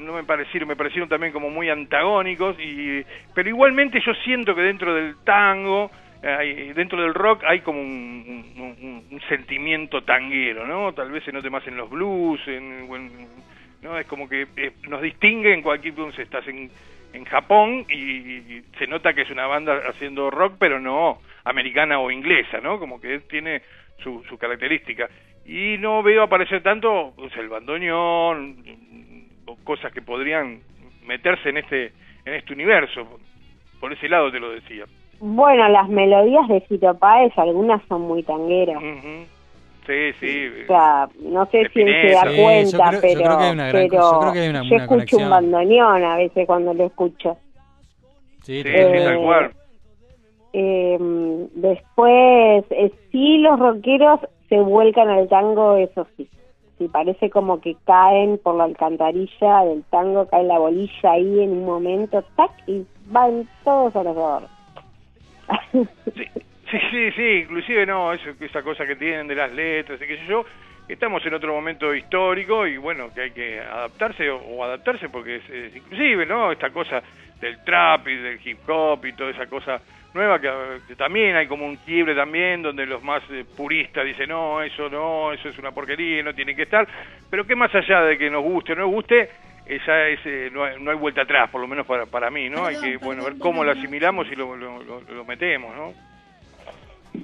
no 0.00 0.12
me 0.12 0.24
parecieron, 0.24 0.68
me 0.68 0.76
parecieron 0.76 1.08
también 1.08 1.32
como 1.32 1.50
muy 1.50 1.70
antagónicos, 1.70 2.56
y 2.60 3.04
pero 3.34 3.48
igualmente 3.48 4.00
yo 4.04 4.12
siento 4.24 4.54
que 4.54 4.62
dentro 4.62 4.94
del 4.94 5.16
tango, 5.24 5.90
hay- 6.22 6.72
dentro 6.72 7.00
del 7.00 7.14
rock 7.14 7.44
hay 7.46 7.60
como 7.60 7.80
un, 7.80 9.20
sentimiento 9.28 10.02
tanguero, 10.02 10.66
¿no? 10.66 10.92
Tal 10.92 11.10
vez 11.10 11.22
se 11.24 11.32
note 11.32 11.50
más 11.50 11.64
en 11.66 11.76
los 11.76 11.88
blues, 11.88 12.40
¿no? 13.82 13.98
Es 13.98 14.06
como 14.06 14.28
que 14.28 14.46
eh, 14.56 14.72
nos 14.88 15.02
distingue 15.02 15.52
en 15.52 15.62
cualquier, 15.62 15.92
entonces 15.92 16.20
estás 16.20 16.46
en, 16.48 16.70
en 17.12 17.24
Japón 17.24 17.86
y, 17.88 18.62
se 18.78 18.86
nota 18.86 19.12
que 19.12 19.22
es 19.22 19.30
una 19.30 19.46
banda 19.46 19.82
haciendo 19.88 20.30
rock, 20.30 20.54
pero 20.58 20.80
no 20.80 21.20
americana 21.44 22.00
o 22.00 22.10
inglesa, 22.10 22.60
¿no? 22.60 22.78
Como 22.78 23.00
que 23.00 23.20
tiene 23.20 23.62
su, 24.02 24.24
su 24.28 24.36
característica. 24.38 25.08
Y 25.44 25.76
no 25.78 26.02
veo 26.02 26.22
aparecer 26.22 26.62
tanto 26.62 27.12
pues, 27.16 27.34
el 27.36 27.48
bandoneón 27.48 28.64
o 29.46 29.56
cosas 29.64 29.92
que 29.92 30.02
podrían 30.02 30.60
meterse 31.04 31.50
en 31.50 31.58
este 31.58 31.92
en 32.24 32.34
este 32.34 32.52
universo. 32.52 33.20
Por 33.80 33.92
ese 33.92 34.08
lado 34.08 34.30
te 34.30 34.40
lo 34.40 34.50
decía. 34.50 34.84
Bueno, 35.20 35.68
las 35.68 35.88
melodías 35.88 36.48
de 36.48 36.62
Fito 36.62 36.94
Páez, 36.94 37.32
algunas 37.36 37.82
son 37.88 38.02
muy 38.02 38.22
tangueras. 38.22 38.82
Sí, 39.86 40.12
sí. 40.18 40.48
O 40.64 40.66
sea, 40.66 41.08
no 41.20 41.46
sé 41.46 41.68
si 41.74 41.82
se 41.82 42.10
da 42.12 42.22
cuenta, 42.22 42.90
pero, 43.00 43.90
yo 44.68 44.76
escucho 44.76 45.18
un 45.18 45.30
bandoneón 45.30 46.04
a 46.04 46.16
veces 46.16 46.46
cuando 46.46 46.72
lo 46.72 46.86
escucho. 46.86 47.36
Sí, 48.42 48.62
Sí, 48.62 48.64
totalmente. 48.64 48.98
sí, 48.98 49.04
tal 49.04 49.18
cual. 49.18 49.50
Eh, 50.52 50.98
después, 51.54 52.64
eh, 52.70 52.92
sí, 53.12 53.38
los 53.38 53.58
rockeros 53.58 54.20
se 54.48 54.60
vuelcan 54.60 55.08
al 55.08 55.28
tango, 55.28 55.76
eso 55.76 56.06
sí. 56.16 56.28
sí, 56.78 56.88
parece 56.88 57.30
como 57.30 57.60
que 57.60 57.76
caen 57.84 58.38
por 58.38 58.56
la 58.56 58.64
alcantarilla 58.64 59.64
del 59.64 59.84
tango, 59.90 60.26
cae 60.26 60.44
la 60.44 60.58
bolilla 60.58 61.12
ahí 61.12 61.40
en 61.40 61.50
un 61.52 61.66
momento, 61.66 62.24
tac, 62.36 62.50
y 62.66 62.84
van 63.06 63.46
todos 63.64 63.94
a 63.94 64.02
los 64.02 64.16
dos. 64.16 64.42
Sí, 66.70 66.78
sí, 66.92 67.10
sí, 67.16 67.22
inclusive 67.42 67.84
no, 67.84 68.12
eso, 68.12 68.30
esa 68.38 68.62
cosa 68.62 68.86
que 68.86 68.94
tienen 68.94 69.26
de 69.26 69.34
las 69.34 69.50
letras 69.50 70.00
y 70.00 70.06
qué 70.06 70.18
sé 70.18 70.26
yo, 70.26 70.44
estamos 70.88 71.24
en 71.26 71.34
otro 71.34 71.52
momento 71.52 71.92
histórico 71.92 72.66
y 72.66 72.76
bueno, 72.76 73.12
que 73.12 73.22
hay 73.22 73.30
que 73.32 73.60
adaptarse 73.60 74.30
o, 74.30 74.62
adaptarse 74.62 75.08
porque 75.08 75.36
es, 75.36 75.76
inclusive, 75.76 76.26
¿no? 76.26 76.52
Esta 76.52 76.70
cosa 76.70 77.02
del 77.40 77.64
trap 77.64 78.06
y 78.08 78.16
del 78.16 78.40
hip 78.44 78.58
hop 78.68 79.04
y 79.04 79.12
toda 79.14 79.30
esa 79.30 79.46
cosa 79.46 79.80
nueva 80.14 80.40
que, 80.40 80.50
que 80.86 80.96
también 80.96 81.36
hay 81.36 81.46
como 81.46 81.66
un 81.66 81.76
quiebre 81.76 82.14
también 82.14 82.62
donde 82.62 82.86
los 82.86 83.02
más 83.02 83.22
eh, 83.30 83.44
puristas 83.56 84.04
dicen 84.04 84.28
no, 84.28 84.62
eso 84.62 84.88
no, 84.88 85.32
eso 85.32 85.48
es 85.48 85.58
una 85.58 85.72
porquería, 85.72 86.22
no 86.22 86.34
tiene 86.34 86.54
que 86.54 86.62
estar, 86.62 86.86
pero 87.28 87.46
que 87.46 87.56
más 87.56 87.74
allá 87.74 88.02
de 88.02 88.18
que 88.18 88.30
nos 88.30 88.42
guste 88.42 88.72
o 88.72 88.76
no 88.76 88.82
nos 88.82 88.92
guste, 88.92 89.30
esa 89.76 90.06
es, 90.08 90.20
eh, 90.24 90.50
no, 90.52 90.64
hay, 90.64 90.80
no 90.82 90.90
hay 90.90 90.96
vuelta 90.96 91.22
atrás, 91.22 91.48
por 91.50 91.60
lo 91.60 91.66
menos 91.68 91.86
para, 91.86 92.06
para 92.06 92.30
mí, 92.30 92.48
¿no? 92.48 92.66
Hay 92.66 92.76
que, 92.76 92.96
bueno, 92.98 93.24
ver 93.24 93.34
cómo 93.38 93.64
lo 93.64 93.72
asimilamos 93.72 94.26
y 94.30 94.34
lo, 94.36 94.56
lo, 94.56 94.82
lo- 94.82 95.00
lo 95.00 95.24
metemos, 95.24 95.74
¿no? 95.76 95.92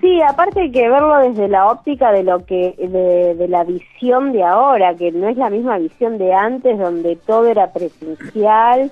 Sí, 0.01 0.21
aparte 0.21 0.61
hay 0.63 0.73
que 0.73 0.89
verlo 0.89 1.17
desde 1.19 1.49
la 1.49 1.69
óptica 1.69 2.11
de 2.13 2.25
lo 2.25 2.45
que 2.45 2.75
de, 2.77 3.35
de 3.37 3.49
la 3.49 3.63
visión 3.65 4.33
de 4.33 4.43
ahora, 4.43 4.95
que 4.97 5.13
no 5.13 5.29
es 5.29 5.37
la 5.37 5.49
misma 5.49 5.79
visión 5.79 6.19
de 6.19 6.35
antes, 6.35 6.77
donde 6.79 7.17
todo 7.17 7.47
era 7.47 7.73
presencial 7.73 8.91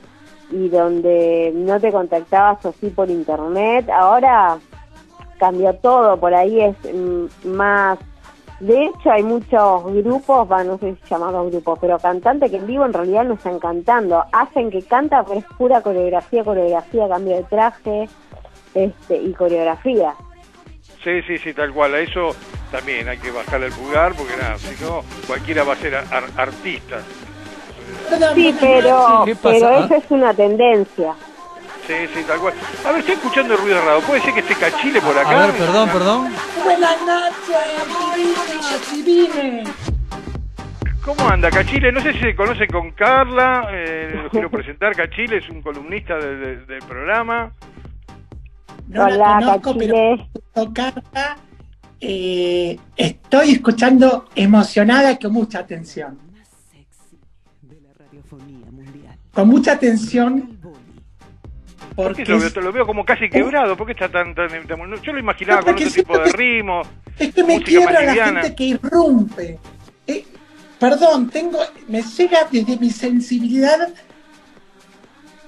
y 0.51 0.69
donde 0.69 1.51
no 1.55 1.81
te 1.81 1.90
contactabas 1.90 2.64
así 2.64 2.90
por 2.90 3.11
internet. 3.11 3.88
Ahora 3.90 4.57
cambió 5.38 5.75
todo, 5.75 6.19
por 6.19 6.33
ahí 6.35 6.61
es 6.61 6.77
mm, 6.95 7.49
más. 7.49 7.99
De 8.64 8.87
hecho, 8.87 9.11
hay 9.11 9.22
muchos 9.22 9.85
grupos, 9.92 10.50
va, 10.50 10.64
no 10.64 10.79
sé 10.79 10.94
si 10.94 11.11
llamados 11.11 11.50
grupos, 11.50 11.79
pero 11.83 11.98
cantantes 11.98 12.50
que 12.50 12.57
en 12.57 12.66
vivo 12.66 12.87
en 12.87 12.94
realidad 12.94 13.22
no 13.24 13.35
están 13.35 13.59
cantando. 13.59 14.24
Hacen 14.33 14.70
que 14.70 14.81
canta, 14.83 15.22
pero 15.22 15.40
es 15.40 15.44
pura 15.59 15.83
coreografía, 15.83 16.42
coreografía, 16.42 17.07
cambio 17.07 17.37
de 17.37 17.42
traje 17.44 18.09
este 18.72 19.16
y 19.18 19.35
coreografía. 19.35 20.14
Sí, 21.03 21.20
sí, 21.27 21.37
sí, 21.37 21.53
tal 21.53 21.74
cual. 21.74 21.92
A 21.94 22.00
eso 22.00 22.35
también 22.72 23.07
hay 23.07 23.18
que 23.18 23.31
bajarle 23.31 23.66
el 23.66 23.72
pulgar 23.74 24.14
porque 24.14 24.35
nada, 24.40 24.57
si 24.57 24.83
no, 24.83 25.03
cualquiera 25.27 25.62
va 25.64 25.74
a 25.74 25.77
ser 25.77 25.94
ar- 25.96 26.31
artista. 26.38 27.00
Sí, 28.35 28.57
pero, 28.61 29.24
pero 29.42 29.68
eso 29.85 29.94
es 29.94 30.11
una 30.11 30.33
tendencia. 30.33 31.14
Sí, 31.87 31.94
sí, 32.14 32.25
tal 32.27 32.38
cual. 32.40 32.55
A 32.87 32.90
ver, 32.92 33.01
estoy 33.01 33.14
escuchando 33.16 33.57
ruido 33.57 33.81
raro. 33.85 34.01
¿Puede 34.01 34.23
ser 34.23 34.33
que 34.35 34.40
esté 34.40 34.55
Cachile 34.55 35.01
por 35.03 35.16
acá? 35.18 35.42
A 35.42 35.47
ver, 35.47 35.57
perdón, 35.57 35.88
perdón. 35.90 36.33
Buenas 36.64 36.97
noches, 37.03 38.90
divine. 39.05 39.64
¿Cómo 41.05 41.29
anda 41.29 41.51
Cachile? 41.51 41.92
No 41.92 42.01
sé 42.01 42.14
si 42.14 42.20
se 42.20 42.35
conoce 42.35 42.66
con 42.66 42.92
Carla. 42.92 43.68
Eh, 43.70 44.18
lo 44.23 44.31
quiero 44.31 44.51
presentar. 44.51 44.94
Cachile 44.97 45.37
es 45.38 45.49
un 45.51 45.61
columnista 45.61 46.16
de- 46.16 46.37
de- 46.37 46.64
del 46.64 46.79
programa. 46.81 47.53
No 48.88 49.05
Hola, 49.05 49.16
la 49.40 49.61
conozco, 49.61 49.77
pero 49.79 50.29
tocarla. 50.55 51.37
Eh, 52.01 52.79
estoy 52.97 53.53
escuchando 53.53 54.27
emocionada 54.35 55.18
con 55.18 55.33
mucha 55.33 55.59
atención. 55.59 56.18
Con 59.35 59.49
mucha 59.49 59.73
atención 59.73 60.54
Rock 61.97 61.99
al 61.99 62.05
Boli. 62.07 62.07
¿Por 62.07 62.07
porque 62.07 62.25
qué 62.25 62.33
lo 62.33 62.39
veo, 62.39 62.49
es, 62.49 62.57
lo 62.57 62.73
veo 62.73 62.87
como 62.87 63.05
casi 63.05 63.29
quebrado? 63.29 63.77
¿Por 63.77 63.87
qué 63.87 63.93
está 63.93 64.09
tan, 64.09 64.35
tan, 64.35 64.49
tan- 64.67 65.03
Yo 65.03 65.13
lo 65.13 65.19
imaginaba 65.19 65.61
No, 65.61 65.67
con 65.67 65.75
otro 65.75 65.91
tipo 65.91 66.19
de 66.19 66.33
ritmo. 66.33 66.83
es 67.19 67.35
que 67.35 67.45
me 67.45 67.55
música 67.55 67.67
quiebra 67.69 67.93
más 68.05 68.17
la 68.17 68.25
gente 68.27 68.55
que 68.55 68.65
irrumpe. 68.65 69.59
Eh, 70.07 70.25
perdón, 70.79 71.31
tengo, 71.31 71.59
me 71.89 72.03
llega 72.03 72.39
desde 72.51 72.77
mi 72.79 72.91
sensibilidad 72.91 73.89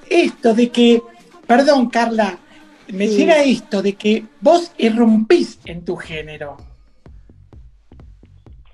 esto 0.09 0.55
de 0.55 0.71
que, 0.71 1.03
perdón 1.47 1.91
Carla, 1.91 2.39
me 2.89 3.09
Sí. 3.09 3.17
llega 3.19 3.43
esto 3.43 3.83
de 3.83 3.95
que 3.95 4.25
vos 4.41 4.73
irrumpís 4.79 5.59
en 5.65 5.85
tu 5.85 5.97
género. 5.97 6.57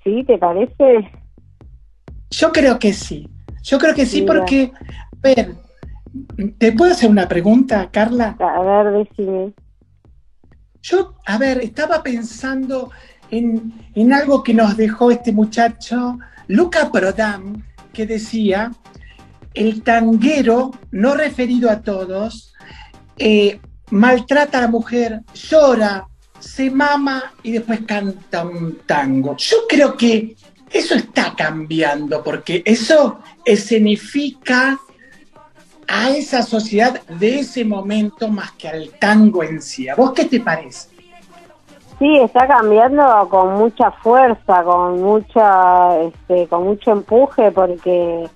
¿Sí? 0.03 0.23
¿Te 0.27 0.37
parece? 0.37 1.09
Yo 2.29 2.51
creo 2.51 2.77
que 2.77 2.93
sí. 2.93 3.27
Yo 3.63 3.79
creo 3.79 3.95
que 3.95 4.05
sí 4.05 4.21
Mira. 4.21 4.33
porque, 4.33 4.71
a 4.75 5.17
ver, 5.23 5.55
¿te 6.57 6.71
puedo 6.71 6.91
hacer 6.91 7.09
una 7.09 7.27
pregunta, 7.27 7.89
Carla? 7.91 8.35
A 8.39 8.61
ver, 8.61 9.05
decime. 9.05 9.53
Yo, 10.81 11.15
a 11.25 11.37
ver, 11.37 11.59
estaba 11.59 12.03
pensando 12.03 12.91
en, 13.31 13.73
en 13.95 14.13
algo 14.13 14.43
que 14.43 14.53
nos 14.53 14.75
dejó 14.75 15.11
este 15.11 15.31
muchacho, 15.31 16.19
Luca 16.47 16.91
Prodan, 16.91 17.63
que 17.93 18.05
decía, 18.05 18.71
el 19.53 19.83
tanguero, 19.83 20.71
no 20.91 21.15
referido 21.15 21.69
a 21.69 21.81
todos, 21.81 22.53
eh, 23.17 23.59
maltrata 23.91 24.57
a 24.57 24.61
la 24.61 24.67
mujer, 24.67 25.21
llora, 25.33 26.07
se 26.39 26.69
mama 26.69 27.33
y 27.43 27.51
después 27.51 27.81
canta 27.85 28.43
un 28.43 28.79
tango. 28.85 29.37
Yo 29.37 29.57
creo 29.69 29.95
que 29.95 30.35
eso 30.69 30.95
está 30.95 31.33
cambiando 31.37 32.23
porque 32.23 32.63
eso 32.65 33.19
escenifica 33.45 34.79
a 35.87 36.09
esa 36.09 36.41
sociedad 36.41 37.01
de 37.07 37.39
ese 37.39 37.65
momento 37.65 38.27
más 38.27 38.51
que 38.53 38.67
al 38.67 38.89
tango 38.99 39.43
en 39.43 39.61
sí. 39.61 39.89
¿A 39.89 39.95
vos 39.95 40.11
qué 40.13 40.25
te 40.25 40.39
parece? 40.39 40.89
Sí, 41.99 42.17
está 42.17 42.47
cambiando 42.47 43.27
con 43.29 43.53
mucha 43.53 43.91
fuerza, 43.91 44.63
con 44.63 45.01
mucha, 45.01 45.99
este, 46.01 46.47
con 46.47 46.63
mucho 46.63 46.91
empuje, 46.91 47.51
porque, 47.51 48.27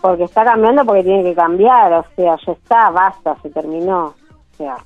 porque 0.00 0.24
está 0.24 0.44
cambiando 0.44 0.84
porque 0.84 1.04
tiene 1.04 1.22
que 1.22 1.34
cambiar. 1.34 1.92
O 1.92 2.04
sea, 2.14 2.36
ya 2.44 2.52
está, 2.52 2.90
basta, 2.90 3.36
se 3.42 3.50
terminó. 3.50 4.14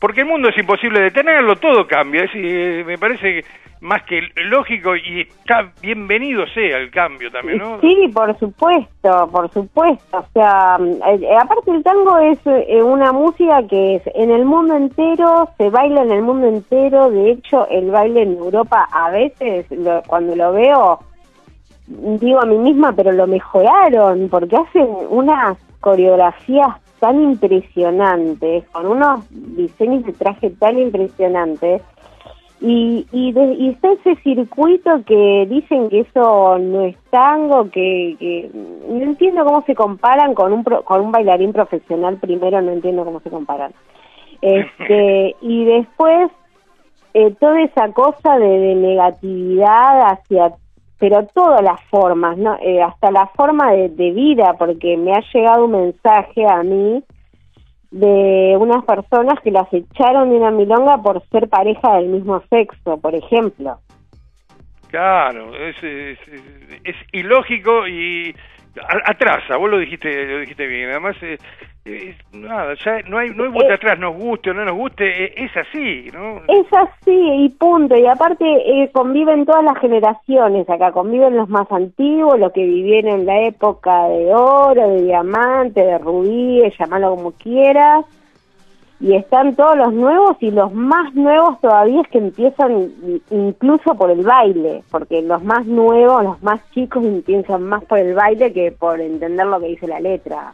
Porque 0.01 0.21
el 0.23 0.27
mundo 0.27 0.49
es 0.49 0.59
imposible 0.59 1.01
detenerlo, 1.01 1.57
todo 1.57 1.87
cambia. 1.87 2.25
Es, 2.25 2.31
eh, 2.35 2.83
me 2.87 2.99
parece 2.99 3.45
más 3.81 4.03
que 4.03 4.21
lógico 4.45 4.95
y 4.95 5.23
está 5.23 5.73
bienvenido 5.81 6.47
sea 6.49 6.77
el 6.77 6.91
cambio 6.91 7.31
también, 7.31 7.59
¿no? 7.59 7.81
Sí, 7.81 8.11
por 8.13 8.39
supuesto, 8.39 9.29
por 9.33 9.51
supuesto. 9.53 10.19
O 10.19 10.25
sea, 10.35 10.77
eh, 10.81 11.19
eh, 11.23 11.37
aparte 11.41 11.71
el 11.71 11.83
tango 11.83 12.19
es 12.19 12.39
eh, 12.47 12.83
una 12.83 13.13
música 13.13 13.63
que 13.69 13.97
es 13.97 14.03
en 14.15 14.31
el 14.31 14.45
mundo 14.45 14.77
entero, 14.77 15.49
se 15.57 15.71
baila 15.71 16.03
en 16.03 16.13
el 16.13 16.23
mundo 16.23 16.47
entero. 16.49 17.11
De 17.11 17.31
hecho, 17.31 17.67
el 17.69 17.91
baile 17.91 18.23
en 18.23 18.37
Europa 18.37 18.87
a 18.93 19.11
veces, 19.11 19.65
lo- 19.71 20.03
cuando 20.07 20.37
lo 20.37 20.53
veo, 20.53 20.99
digo 21.87 22.41
a 22.43 22.47
mí 22.47 22.59
misma, 22.59 22.93
pero 22.93 23.13
lo 23.13 23.27
mejoraron 23.27 24.29
porque 24.29 24.57
hacen 24.57 24.87
unas 25.09 25.57
coreografías 25.81 26.69
tan 27.01 27.21
impresionantes, 27.23 28.65
con 28.73 28.87
unos 28.87 29.25
diseños 29.31 30.05
de 30.05 30.13
traje 30.13 30.51
tan 30.51 30.79
impresionantes. 30.79 31.83
Y, 32.63 33.07
y, 33.11 33.33
de- 33.33 33.55
y 33.55 33.69
está 33.71 33.91
ese 33.93 34.17
circuito 34.17 35.03
que 35.07 35.47
dicen 35.49 35.89
que 35.89 36.01
eso 36.01 36.59
no 36.59 36.83
es 36.85 36.97
tango, 37.09 37.71
que, 37.71 38.17
que 38.19 38.51
no 38.87 39.03
entiendo 39.03 39.47
cómo 39.47 39.63
se 39.63 39.75
comparan 39.75 40.35
con 40.35 40.53
un, 40.53 40.63
pro- 40.63 40.83
con 40.85 41.01
un 41.01 41.11
bailarín 41.11 41.55
profesional 41.55 42.19
primero, 42.19 42.61
no 42.61 42.71
entiendo 42.73 43.05
cómo 43.07 43.21
se 43.21 43.31
comparan. 43.31 43.73
Este, 44.43 45.37
y 45.41 45.65
después 45.65 46.31
eh, 47.15 47.35
toda 47.41 47.63
esa 47.63 47.91
cosa 47.93 48.39
de, 48.39 48.47
de 48.47 48.75
negatividad 48.75 50.03
hacia, 50.13 50.53
pero 51.01 51.27
todas 51.35 51.63
las 51.63 51.83
formas, 51.85 52.37
¿no? 52.37 52.59
Eh, 52.61 52.83
hasta 52.83 53.11
la 53.11 53.27
forma 53.29 53.73
de, 53.73 53.89
vida, 54.13 54.55
porque 54.59 54.99
me 54.99 55.13
ha 55.13 55.23
llegado 55.33 55.65
un 55.65 55.73
mensaje 55.73 56.47
a 56.47 56.63
mí 56.63 57.03
de 57.91 58.55
unas 58.61 58.85
personas 58.85 59.41
que 59.43 59.51
las 59.51 59.67
echaron 59.73 60.29
de 60.29 60.37
una 60.37 60.51
milonga 60.51 60.99
por 60.99 61.27
ser 61.31 61.49
pareja 61.49 61.97
del 61.97 62.09
mismo 62.09 62.43
sexo, 62.51 63.01
por 63.01 63.15
ejemplo. 63.15 63.79
Claro, 64.89 65.57
es, 65.57 65.77
es, 65.83 66.97
ilógico 67.13 67.89
y 67.89 68.37
atrasa, 69.05 69.57
vos 69.57 69.71
lo 69.71 69.79
dijiste 69.79 70.27
lo 70.27 70.41
dijiste 70.41 70.67
bien, 70.67 70.91
además 70.91 71.17
eh, 71.23 71.39
es- 71.85 72.17
nada, 72.33 72.75
ya 72.85 73.01
no 73.09 73.19
hay 73.19 73.31
no 73.31 73.45
hay 73.45 73.51
vuelta 73.51 73.73
Eh, 73.73 73.77
atrás, 73.77 73.99
nos 73.99 74.15
guste 74.17 74.51
o 74.51 74.55
no 74.55 74.65
nos 74.65 74.75
guste, 74.75 75.25
eh, 75.25 75.35
es 75.37 75.57
así, 75.57 76.09
¿no? 76.13 76.37
Es 76.47 76.67
así 76.73 77.45
y 77.45 77.49
punto. 77.51 77.97
Y 77.97 78.07
aparte 78.07 78.45
eh, 78.45 78.91
conviven 78.93 79.45
todas 79.47 79.65
las 79.65 79.79
generaciones 79.79 80.69
acá. 80.69 80.93
Conviven 80.93 81.37
los 81.37 81.49
más 81.49 81.71
antiguos, 81.73 82.39
los 82.39 82.53
que 82.53 82.65
vivieron 82.65 83.21
en 83.21 83.27
la 83.27 83.41
época 83.47 84.09
de 84.09 84.33
oro, 84.35 84.89
de 84.91 85.03
diamante, 85.03 85.83
de 85.83 85.99
rubí, 85.99 86.63
llamalo 86.79 87.17
como 87.17 87.33
quieras. 87.33 88.05
Y 89.01 89.15
están 89.15 89.57
todos 89.57 89.77
los 89.77 89.95
nuevos 89.95 90.37
y 90.41 90.51
los 90.51 90.73
más 90.75 91.15
nuevos 91.15 91.59
todavía 91.61 92.03
es 92.03 92.09
que 92.09 92.19
empiezan 92.19 92.93
incluso 93.31 93.95
por 93.95 94.11
el 94.11 94.23
baile. 94.23 94.83
Porque 94.91 95.23
los 95.23 95.43
más 95.43 95.65
nuevos, 95.65 96.23
los 96.23 96.43
más 96.43 96.61
chicos 96.73 97.03
empiezan 97.05 97.63
más 97.63 97.83
por 97.85 97.99
el 97.99 98.15
baile 98.15 98.53
que 98.53 98.73
por 98.73 99.01
entender 99.01 99.47
lo 99.47 99.59
que 99.59 99.69
dice 99.69 99.87
la 99.87 100.01
letra. 100.01 100.53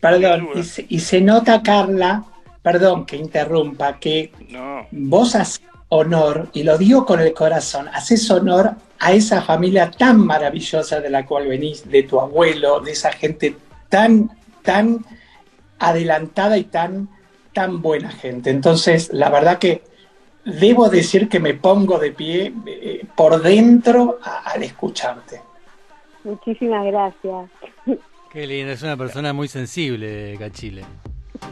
Perdón, 0.00 0.48
y 0.54 0.62
se, 0.62 0.86
y 0.88 1.00
se 1.00 1.20
nota, 1.20 1.62
Carla, 1.62 2.24
perdón 2.62 3.04
que 3.04 3.16
interrumpa, 3.16 3.98
que 3.98 4.32
No. 4.48 4.86
vos 4.92 5.34
haces 5.34 5.60
honor, 5.88 6.48
y 6.52 6.62
lo 6.62 6.78
digo 6.78 7.04
con 7.04 7.20
el 7.20 7.34
corazón, 7.34 7.88
haces 7.88 8.30
honor 8.30 8.70
a 9.00 9.12
esa 9.12 9.42
familia 9.42 9.90
tan 9.90 10.24
maravillosa 10.24 11.00
de 11.00 11.10
la 11.10 11.26
cual 11.26 11.48
venís, 11.48 11.88
de 11.90 12.04
tu 12.04 12.20
abuelo, 12.20 12.80
de 12.80 12.92
esa 12.92 13.10
gente 13.10 13.56
tan, 13.88 14.30
tan 14.62 15.04
adelantada 15.80 16.56
y 16.58 16.64
tan, 16.64 17.08
tan 17.52 17.82
buena 17.82 18.10
gente. 18.10 18.50
Entonces, 18.50 19.10
la 19.12 19.28
verdad 19.30 19.58
que 19.58 19.82
debo 20.44 20.88
decir 20.88 21.28
que 21.28 21.40
me 21.40 21.54
pongo 21.54 21.98
de 21.98 22.12
pie 22.12 22.52
eh, 22.66 23.04
por 23.16 23.42
dentro 23.42 24.18
a- 24.22 24.50
al 24.50 24.62
escucharte. 24.62 25.40
Muchísimas 26.24 26.84
gracias. 26.86 27.50
Qué 28.32 28.46
lindo, 28.46 28.72
es 28.72 28.82
una 28.82 28.96
persona 28.96 29.32
muy 29.32 29.48
sensible, 29.48 30.36
Cachile. 30.38 30.84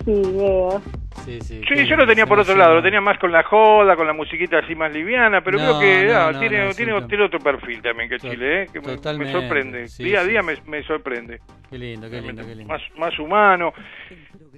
Sí, 0.05 0.22
veo. 0.37 0.81
Sí, 1.24 1.40
sí. 1.40 1.61
Sí, 1.68 1.87
yo 1.87 1.96
lo 1.96 2.07
tenía 2.07 2.27
por 2.27 2.38
otro 2.38 2.55
lado, 2.55 2.77
lo 2.77 2.83
tenía 2.83 3.01
más 3.01 3.18
con 3.18 3.33
la 3.33 3.42
joda, 3.42 3.96
con 3.96 4.07
la 4.07 4.12
musiquita 4.12 4.59
así 4.59 4.74
más 4.74 4.92
liviana, 4.92 5.40
pero 5.42 5.59
No, 5.59 5.64
creo 5.64 5.79
que 5.81 6.07
no, 6.12 6.18
ah, 6.18 6.33
no, 6.33 6.38
tiene, 6.40 6.64
no, 6.64 6.74
tiene, 6.74 7.01
sí, 7.01 7.07
tiene 7.09 7.24
otro 7.24 7.40
perfil 7.40 7.83
también 7.83 8.09
que 8.09 8.18
Chile, 8.18 8.62
¿eh? 8.62 8.66
que 8.72 8.81
me- 8.81 8.96
sorprende. 9.33 9.88
sí, 9.88 10.05
día 10.05 10.20
a 10.20 10.24
día 10.24 10.42
me, 10.42 10.55
me 10.66 10.83
sorprende. 10.85 11.40
Qué 11.68 11.79
lindo, 11.79 12.09
qué 12.09 12.20
lindo, 12.22 12.42
qué 12.46 12.55
lindo. 12.55 12.72
Más, 12.72 12.81
más 12.96 13.18
humano. 13.18 13.74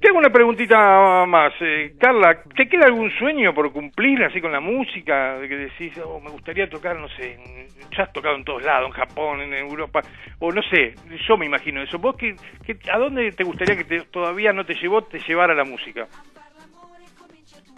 Tengo 0.00 0.18
una 0.18 0.30
preguntita 0.30 1.24
más. 1.26 1.52
eh, 1.60 1.94
Carla, 1.98 2.42
¿te 2.56 2.68
queda 2.68 2.86
algún 2.86 3.10
sueño 3.18 3.52
por 3.52 3.72
cumplir 3.72 4.22
así 4.24 4.40
con 4.40 4.52
la 4.52 4.60
música? 4.60 5.38
De 5.38 5.48
que 5.48 5.56
decís, 5.56 5.92
oh, 6.04 6.20
me 6.20 6.30
gustaría 6.30 6.68
tocar, 6.70 6.96
no 6.96 7.08
sé, 7.08 7.34
en- 7.34 7.68
ya 7.96 8.04
has 8.04 8.12
tocado 8.12 8.36
en 8.36 8.44
todos 8.44 8.62
lados, 8.62 8.86
en 8.88 8.92
Japón, 8.94 9.40
en 9.42 9.52
Europa, 9.54 10.00
o 10.38 10.52
no 10.52 10.62
sé, 10.62 10.94
yo 11.28 11.36
me 11.36 11.46
imagino 11.46 11.82
eso. 11.82 11.98
¿Vos 11.98 12.14
qué, 12.16 12.36
qué- 12.64 12.78
a 12.90 12.98
dónde 12.98 13.32
te 13.32 13.42
gustaría 13.44 13.76
que 13.76 13.84
te- 13.84 14.02
todavía 14.02 14.52
no 14.52 14.64
te 14.64 14.74
llevó, 14.74 15.02
te 15.02 15.18
llevara 15.26 15.54
la 15.54 15.64
música? 15.64 16.06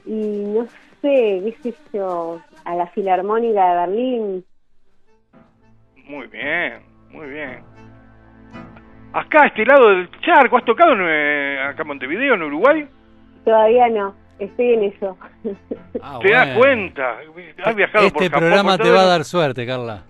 Y 0.05 0.45
no 0.47 0.67
sé, 1.01 1.43
qué 1.45 1.57
sé 1.63 1.75
yo, 1.93 2.41
a 2.65 2.75
la 2.75 2.87
Filarmónica 2.89 3.69
de 3.69 3.77
Berlín. 3.87 4.45
Muy 6.07 6.27
bien, 6.27 6.83
muy 7.11 7.29
bien. 7.29 7.65
Acá, 9.13 9.43
a 9.43 9.47
este 9.47 9.65
lado 9.65 9.91
del 9.91 10.11
charco, 10.21 10.57
¿has 10.57 10.65
tocado 10.65 10.93
en, 10.93 11.01
eh, 11.03 11.61
acá 11.69 11.83
en 11.83 11.89
Montevideo, 11.89 12.35
en 12.35 12.43
Uruguay? 12.43 12.89
Todavía 13.45 13.89
no, 13.89 14.15
estoy 14.39 14.73
en 14.73 14.85
eso. 14.85 15.17
Ah, 16.01 16.19
¿Te 16.23 16.33
das 16.33 16.57
cuenta? 16.57 17.19
Has 17.65 17.77
viajado 17.77 18.09
por 18.11 18.23
Este 18.23 18.31
Japón, 18.31 18.41
programa 18.41 18.77
por 18.77 18.87
te 18.87 18.93
va 18.93 19.03
a 19.03 19.07
dar 19.07 19.25
suerte, 19.25 19.67
Carla. 19.67 20.03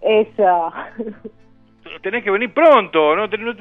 Eso. 0.00 0.72
Tenés 2.02 2.22
que 2.24 2.30
venir 2.30 2.52
pronto, 2.52 3.14
¿no? 3.16 3.26
No 3.26 3.54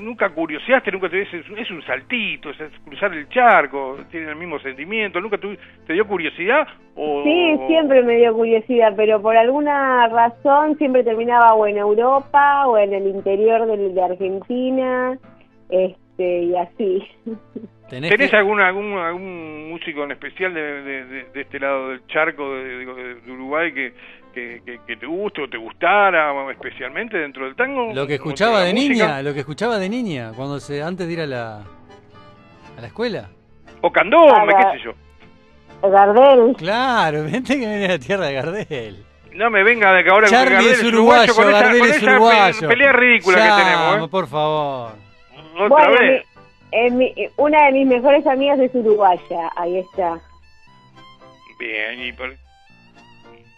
nunca 0.00 0.28
curioseaste, 0.30 0.90
nunca 0.92 1.08
te 1.08 1.18
ves, 1.18 1.34
es, 1.34 1.44
es 1.56 1.70
un 1.70 1.82
saltito, 1.82 2.50
es 2.50 2.56
cruzar 2.84 3.12
el 3.12 3.28
charco, 3.28 3.96
tiene 4.10 4.28
el 4.30 4.36
mismo 4.36 4.58
sentimiento, 4.60 5.20
nunca 5.20 5.38
tu- 5.38 5.56
te 5.86 5.92
dio 5.92 6.06
curiosidad 6.06 6.66
o 6.96 7.22
Sí, 7.24 7.56
siempre 7.66 8.02
me 8.02 8.16
dio 8.16 8.32
curiosidad, 8.34 8.92
pero 8.96 9.20
por 9.22 9.36
alguna 9.36 10.06
razón 10.08 10.76
siempre 10.78 11.02
terminaba 11.04 11.54
o 11.54 11.66
en 11.66 11.78
Europa 11.78 12.66
o 12.66 12.78
en 12.78 12.92
el 12.94 13.06
interior 13.06 13.66
de 13.66 14.02
Argentina, 14.02 15.18
este 15.68 16.42
y 16.42 16.56
así. 16.56 17.02
Tenés 17.88 18.10
¿Tenés 18.10 18.30
que- 18.30 18.36
algún, 18.36 18.60
algún 18.60 18.92
algún 18.98 19.70
músico 19.70 20.04
en 20.04 20.12
especial 20.12 20.54
de, 20.54 20.60
de- 20.82 21.04
de- 21.06 21.24
de 21.32 21.40
este 21.40 21.58
lado 21.58 21.88
del 21.88 22.06
charco 22.06 22.54
de, 22.54 22.78
digo, 22.78 22.94
de- 22.94 23.14
de 23.16 23.32
Uruguay 23.32 23.72
que, 23.72 23.92
que, 24.34 24.62
que- 24.64 24.80
que 24.86 24.96
te 24.96 25.06
guste 25.06 25.42
o 25.42 25.48
te 25.48 25.56
gustara 25.56 26.32
especialmente 26.52 27.16
dentro 27.18 27.44
del 27.44 27.54
tango? 27.56 27.92
Lo 27.94 28.06
que 28.06 28.14
¿O 28.14 28.16
escuchaba 28.16 28.60
de 28.62 28.72
música? 28.72 28.92
niña, 29.06 29.22
lo 29.22 29.32
que 29.34 29.40
escuchaba 29.40 29.78
de 29.78 29.88
niña, 29.88 30.32
cuando 30.36 30.60
se 30.60 30.82
antes 30.82 31.06
de 31.06 31.12
ir 31.12 31.20
a 31.20 31.26
la 31.26 31.56
a 32.76 32.80
la 32.80 32.86
escuela. 32.86 33.28
O 33.80 33.90
candombe, 33.90 34.52
Para- 34.52 34.72
qué 34.72 34.78
sé 34.78 34.84
yo. 34.84 34.92
Gardel. 35.82 36.54
Claro, 36.56 37.24
vente 37.30 37.54
que 37.54 37.58
viene 37.60 37.78
de 37.78 37.88
la 37.88 37.98
tierra 37.98 38.26
de 38.26 38.34
Gardel. 38.34 39.04
No 39.32 39.48
me 39.48 39.62
venga 39.62 39.92
de 39.94 40.02
que 40.04 40.10
ahora 40.10 40.26
Charlie 40.28 40.54
Gardel 40.56 40.72
es 40.72 40.82
uruguayo, 40.84 41.34
con 41.34 41.48
esa, 41.48 41.60
Gardel 41.60 41.78
con 41.80 41.88
es 41.88 41.96
esa 41.96 42.06
pe- 42.06 42.12
uruguayo. 42.12 42.68
pelea 42.68 42.92
ridícula 42.92 43.38
Ya, 43.38 43.56
que 43.56 43.62
tenemos, 43.62 43.96
¿eh? 44.06 44.08
por 44.10 44.26
favor. 44.26 44.92
Otra 45.54 45.68
Bueno, 45.68 45.90
vez. 46.00 46.24
mi- 46.72 46.78
eh, 46.78 46.90
mi- 46.90 47.14
una 47.36 47.64
de 47.66 47.72
mis 47.72 47.86
mejores 47.86 48.26
amigas 48.26 48.58
es 48.58 48.74
uruguaya, 48.74 49.50
ahí 49.56 49.78
está. 49.78 50.18
Bien, 51.58 52.02
y 52.06 52.12
por- 52.12 52.34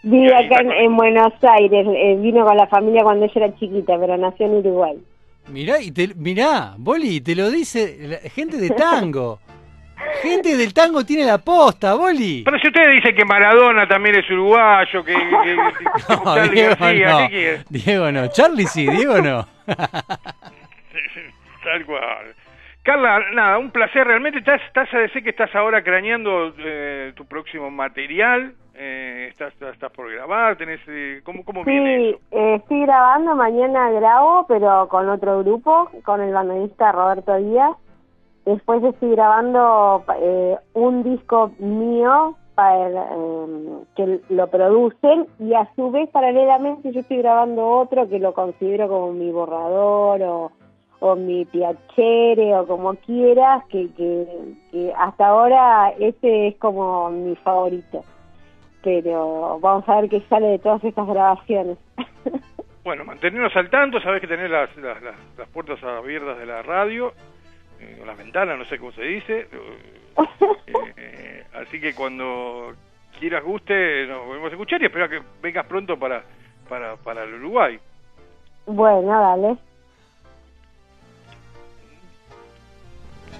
Vive 0.03 0.35
acá 0.35 0.61
en, 0.61 0.71
en 0.71 0.95
Buenos 0.97 1.33
Aires, 1.41 1.87
eh, 1.95 2.15
vino 2.19 2.45
con 2.45 2.57
la 2.57 2.67
familia 2.67 3.03
cuando 3.03 3.25
ella 3.25 3.33
era 3.45 3.55
chiquita, 3.57 3.97
pero 3.99 4.17
nació 4.17 4.45
en 4.47 4.53
Uruguay. 4.55 4.97
Mirá, 5.47 5.81
y 5.81 5.91
te, 5.91 6.09
mirá, 6.15 6.73
Boli, 6.77 7.21
te 7.21 7.35
lo 7.35 7.49
dice 7.49 7.97
la 8.01 8.29
gente 8.29 8.57
de 8.57 8.69
tango. 8.71 9.39
Gente 10.21 10.57
del 10.57 10.73
tango 10.73 11.05
tiene 11.05 11.23
la 11.23 11.37
posta, 11.37 11.93
Boli. 11.95 12.41
Pero 12.43 12.59
si 12.59 12.67
ustedes 12.67 12.91
dicen 12.95 13.15
que 13.15 13.23
Maradona 13.23 13.87
también 13.87 14.15
es 14.15 14.29
uruguayo, 14.29 15.03
que, 15.03 15.13
que, 15.13 15.19
que- 15.19 16.13
No, 16.25 16.49
Diego 16.49 16.75
García, 16.77 17.09
no. 17.09 17.17
¿qué 17.19 17.29
quiere? 17.29 17.63
Diego 17.69 18.11
no. 18.11 18.27
Charlie 18.27 18.67
sí, 18.67 18.85
Diego 18.89 19.21
no. 19.21 19.47
Tal 21.63 21.85
cual. 21.85 22.33
Carla, 22.83 23.19
nada, 23.33 23.57
un 23.57 23.71
placer. 23.71 24.05
Realmente 24.05 24.39
estás, 24.39 24.61
estás 24.67 24.93
a 24.93 24.97
decir 24.99 25.23
que 25.23 25.29
estás 25.29 25.53
ahora 25.55 25.83
craneando 25.83 26.53
eh, 26.59 27.13
tu 27.15 27.25
próximo 27.25 27.71
material. 27.71 28.53
Eh, 28.75 29.27
estás, 29.29 29.53
estás 29.61 29.91
por 29.91 30.11
grabar, 30.11 30.57
tenés, 30.57 30.79
eh, 30.87 31.21
¿cómo, 31.23 31.45
cómo 31.45 31.63
viene 31.63 31.97
Sí, 31.97 32.09
eso? 32.09 32.19
eh, 32.31 32.55
estoy 32.55 32.81
grabando, 32.81 33.35
mañana 33.35 33.91
grabo, 33.91 34.45
pero 34.47 34.87
con 34.89 35.07
otro 35.09 35.39
grupo, 35.43 35.89
con 36.03 36.21
el 36.21 36.33
bandoneonista 36.33 36.91
Roberto 36.91 37.35
Díaz. 37.35 37.77
Después 38.45 38.83
estoy 38.83 39.11
grabando 39.11 40.03
eh, 40.19 40.57
un 40.73 41.03
disco 41.03 41.51
mío 41.59 42.35
para, 42.55 42.89
eh, 42.89 43.79
que 43.95 44.19
lo 44.29 44.47
producen 44.47 45.27
y 45.39 45.53
a 45.53 45.69
su 45.75 45.91
vez 45.91 46.09
paralelamente 46.09 46.91
yo 46.91 47.01
estoy 47.01 47.17
grabando 47.17 47.65
otro 47.67 48.09
que 48.09 48.19
lo 48.19 48.33
considero 48.33 48.87
como 48.89 49.11
mi 49.13 49.31
borrador 49.31 50.21
o, 50.23 50.51
o 50.99 51.15
mi 51.15 51.45
piacere 51.45 52.55
o 52.57 52.65
como 52.67 52.95
quieras, 52.95 53.63
que, 53.69 53.91
que, 53.93 54.27
que 54.71 54.93
hasta 54.97 55.27
ahora 55.27 55.91
ese 55.99 56.47
es 56.47 56.57
como 56.57 57.11
mi 57.11 57.35
favorito. 57.37 58.03
Pero 58.83 59.59
vamos 59.59 59.87
a 59.87 60.01
ver 60.01 60.09
qué 60.09 60.21
sale 60.29 60.47
de 60.47 60.59
todas 60.59 60.83
estas 60.83 61.07
grabaciones. 61.07 61.77
Bueno, 62.83 63.05
mantenernos 63.05 63.55
al 63.55 63.69
tanto, 63.69 64.01
sabés 64.01 64.19
que 64.19 64.27
tenés 64.27 64.51
las, 64.51 64.75
las, 64.75 65.01
las, 65.01 65.15
las 65.37 65.47
puertas 65.47 65.81
abiertas 65.81 66.37
de 66.37 66.45
la 66.45 66.61
radio, 66.63 67.13
eh, 67.79 68.03
las 68.05 68.17
ventanas, 68.17 68.57
no 68.57 68.65
sé 68.65 68.77
cómo 68.77 68.91
se 68.91 69.03
dice. 69.03 69.47
eh, 69.47 70.93
eh, 70.97 71.43
así 71.53 71.79
que 71.79 71.95
cuando 71.95 72.73
quieras 73.17 73.41
guste, 73.41 74.05
nos 74.07 74.25
volvemos 74.25 74.49
a 74.49 74.55
escuchar 74.55 74.81
y 74.81 74.87
espero 74.87 75.07
que 75.07 75.21
vengas 75.41 75.65
pronto 75.65 75.97
para, 75.97 76.23
para, 76.67 76.97
para 76.97 77.23
el 77.23 77.35
Uruguay. 77.35 77.79
Bueno, 78.65 79.07
dale. 79.07 79.57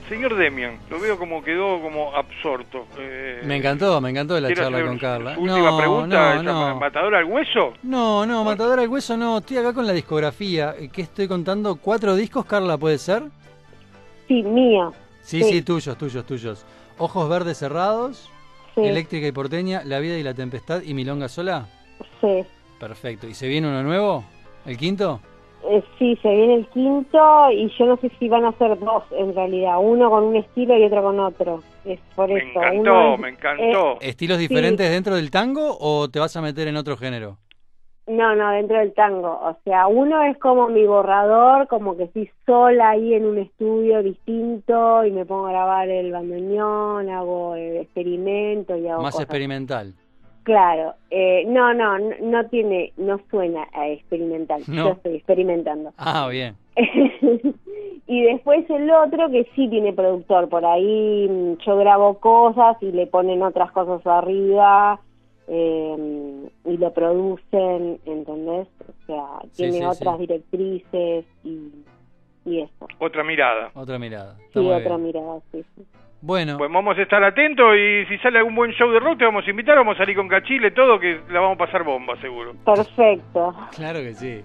Señor 0.10 0.36
Demian, 0.36 0.80
lo 0.90 1.00
veo 1.00 1.18
como 1.18 1.44
quedó 1.44 1.82
como 1.82 2.14
absorto. 2.16 2.86
Eh, 2.98 3.42
Me 3.46 3.56
encantó, 3.58 4.00
me 4.02 4.10
encantó 4.10 4.40
la 4.40 4.48
¿quiere 4.48 4.62
charla 4.62 4.78
hacer 4.78 4.88
con 4.90 4.98
Carla. 5.00 5.36
su 5.36 5.42
última 5.42 5.72
No, 5.72 5.78
pregunta, 5.78 6.44
no, 6.44 6.76
matadora 6.80 7.20
al 7.20 7.26
hueso? 7.26 7.74
No, 7.84 8.26
no, 8.26 8.44
Matador 8.44 8.80
al 8.80 8.90
Hueso 8.90 9.16
no. 9.18 9.38
Estoy 9.38 9.58
acá 9.58 9.74
con 9.74 9.88
la 9.88 9.94
discografía. 9.94 10.76
eh, 10.78 10.90
¿Qué 10.92 11.02
estoy 11.04 11.28
contando? 11.28 11.76
¿Cuatro 11.78 12.16
discos, 12.16 12.46
Carla, 12.46 12.78
puede 12.78 12.98
ser? 12.98 13.24
Sí, 14.28 14.44
mío. 14.44 14.94
Sí, 15.22 15.42
Sí. 15.42 15.50
sí, 15.50 15.62
tuyos, 15.62 15.98
tuyos, 15.98 16.26
tuyos. 16.26 16.66
Ojos 16.98 17.30
verdes 17.30 17.58
cerrados, 17.58 18.30
Sí, 18.76 18.82
Eléctrica 18.82 19.28
y 19.28 19.32
Porteña, 19.32 19.84
La 19.86 20.00
vida 20.00 20.18
y 20.18 20.24
la 20.24 20.34
tempestad 20.34 20.82
y 20.84 20.94
Milonga 20.94 21.30
sola. 21.30 21.68
sí. 22.22 22.44
Perfecto. 22.80 23.28
¿Y 23.28 23.34
se 23.34 23.48
viene 23.48 23.68
uno 23.70 23.82
nuevo? 23.84 24.26
¿El 24.66 24.78
quinto? 24.78 25.22
Eh, 25.70 25.82
sí, 25.98 26.18
se 26.22 26.30
viene 26.30 26.56
el 26.56 26.68
quinto 26.68 27.50
y 27.52 27.70
yo 27.78 27.86
no 27.86 27.98
sé 27.98 28.12
si 28.20 28.28
van 28.28 28.44
a 28.46 28.52
ser 28.58 28.78
dos 28.80 29.04
en 29.12 29.34
realidad, 29.34 29.78
uno 29.82 30.10
con 30.10 30.24
un 30.26 30.36
estilo 30.36 30.78
y 30.78 30.84
otro 30.84 31.02
con 31.04 31.20
otro. 31.20 31.64
Es 31.86 32.00
por 32.16 32.30
Me 32.30 32.40
eso. 32.40 32.48
encantó, 32.60 32.80
Uno 32.82 33.14
es- 33.14 33.20
me 33.22 33.30
encantó. 33.30 33.98
¿Estilos 34.02 34.38
Sí. 34.40 34.48
diferentes 34.48 34.90
dentro 34.92 35.16
del 35.16 35.32
tango 35.32 35.78
o 35.80 36.10
te 36.10 36.20
vas 36.20 36.36
a 36.36 36.42
meter 36.42 36.68
en 36.68 36.76
otro 36.78 36.98
género? 36.98 37.38
No, 38.06 38.36
no, 38.36 38.50
dentro 38.52 38.78
del 38.80 38.94
tango. 38.94 39.30
O 39.30 39.56
sea, 39.64 39.88
uno 39.88 40.22
es 40.24 40.38
como 40.38 40.68
mi 40.68 40.86
borrador, 40.86 41.70
como 41.70 41.96
que 41.96 42.04
estoy 42.04 42.30
sola 42.46 42.90
ahí 42.90 43.14
en 43.14 43.26
un 43.26 43.38
estudio 43.38 44.04
distinto 44.04 45.06
y 45.06 45.12
me 45.12 45.26
pongo 45.26 45.48
a 45.48 45.52
grabar 45.52 45.88
el 45.88 46.12
bandoneón, 46.12 47.10
hago 47.10 47.56
eh, 47.56 47.80
experimento 47.82 48.76
y 48.76 48.90
hago 48.90 49.02
Más 49.02 49.14
cosas. 49.14 49.24
experimental. 49.28 49.94
Claro, 50.44 50.96
eh, 51.10 51.46
no, 51.48 51.74
no, 51.74 51.98
no, 52.00 52.16
no 52.22 52.46
tiene, 52.50 52.92
no 52.98 53.20
suena 53.30 53.66
a 53.74 53.88
experimental. 53.88 54.62
No. 54.68 54.86
Yo 54.86 54.92
estoy 54.92 55.16
experimentando. 55.16 55.92
Ah, 55.98 56.28
bien. 56.30 56.56
y 58.08 58.24
después 58.24 58.70
el 58.70 58.90
otro 58.92 59.30
que 59.30 59.46
sí 59.56 59.70
tiene 59.70 59.94
productor, 59.94 60.50
por 60.50 60.66
ahí 60.66 61.28
mm, 61.30 61.58
yo 61.66 61.78
grabo 61.78 62.20
cosas 62.20 62.76
y 62.82 62.92
le 62.92 63.08
ponen 63.08 63.42
otras 63.42 63.72
cosas 63.72 64.06
arriba 64.06 65.00
eh, 65.48 66.50
y 66.66 66.78
lo 66.78 66.92
producen, 66.94 68.00
¿entendés? 68.06 68.68
O 68.82 69.06
sea, 69.06 69.26
tiene 69.56 69.80
sí, 69.80 69.84
otras 69.86 70.16
sí. 70.18 70.22
directrices 70.28 71.26
y, 71.44 71.72
y 72.46 72.60
eso. 72.62 72.88
Otra 73.00 73.24
mirada. 73.24 73.72
Otra 73.76 73.98
mirada. 73.98 74.36
Está 74.48 74.60
Sí, 74.60 74.70
otra 74.70 74.98
bien. 74.98 75.04
mirada, 75.04 75.40
sí, 75.52 75.64
sí. 75.76 75.84
Bueno, 76.26 76.58
Pues 76.58 76.72
vamos 76.72 76.98
a 76.98 77.02
estar 77.02 77.22
atentos 77.22 77.76
y 77.76 78.06
si 78.06 78.18
sale 78.20 78.38
algún 78.38 78.56
buen 78.56 78.72
show 78.72 78.90
de 78.90 79.00
rock 79.02 79.18
te 79.18 79.26
vamos 79.26 79.46
a 79.46 79.50
invitar, 79.50 79.76
vamos 79.76 79.96
a 79.96 79.98
salir 79.98 80.16
con 80.16 80.30
cachile, 80.30 80.72
todo, 80.72 80.98
que 80.98 81.20
la 81.30 81.42
vamos 81.42 81.56
a 81.56 81.66
pasar 81.66 81.84
bomba, 81.84 82.16
seguro. 82.22 82.54
Perfecto. 82.64 83.54
claro 83.76 84.00
que 84.00 84.14
sí. 84.14 84.42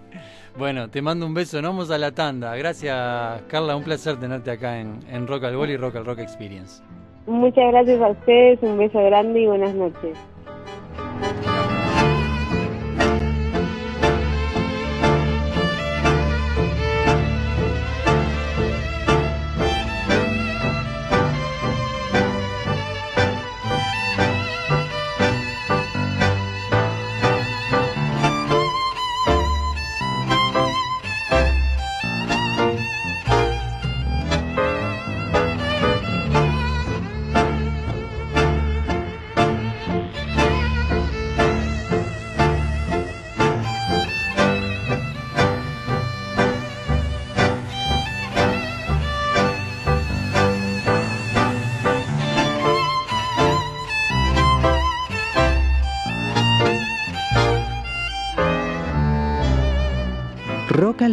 Bueno, 0.59 0.91
te 0.91 1.01
mando 1.01 1.25
un 1.25 1.35
beso, 1.35 1.63
nos 1.63 1.71
vamos 1.71 1.91
a 1.93 1.99
la 1.99 2.11
tanda. 2.11 2.57
Gracias, 2.57 3.43
Carla, 3.43 3.77
un 3.77 3.85
placer 3.85 4.19
tenerte 4.19 4.51
acá 4.51 4.81
en, 4.81 4.99
en 5.09 5.29
Rock 5.29 5.45
al 5.45 5.55
Bol 5.55 5.71
y 5.71 5.77
Rock 5.77 5.95
al 5.95 6.05
Rock 6.05 6.19
Experience. 6.19 6.83
Muchas 7.29 7.71
gracias 7.71 8.01
a 8.01 8.09
ustedes, 8.09 8.59
un 8.63 8.77
beso 8.77 9.01
grande 9.05 9.41
y 9.41 9.47
buenas 9.47 9.73
noches. 9.77 10.19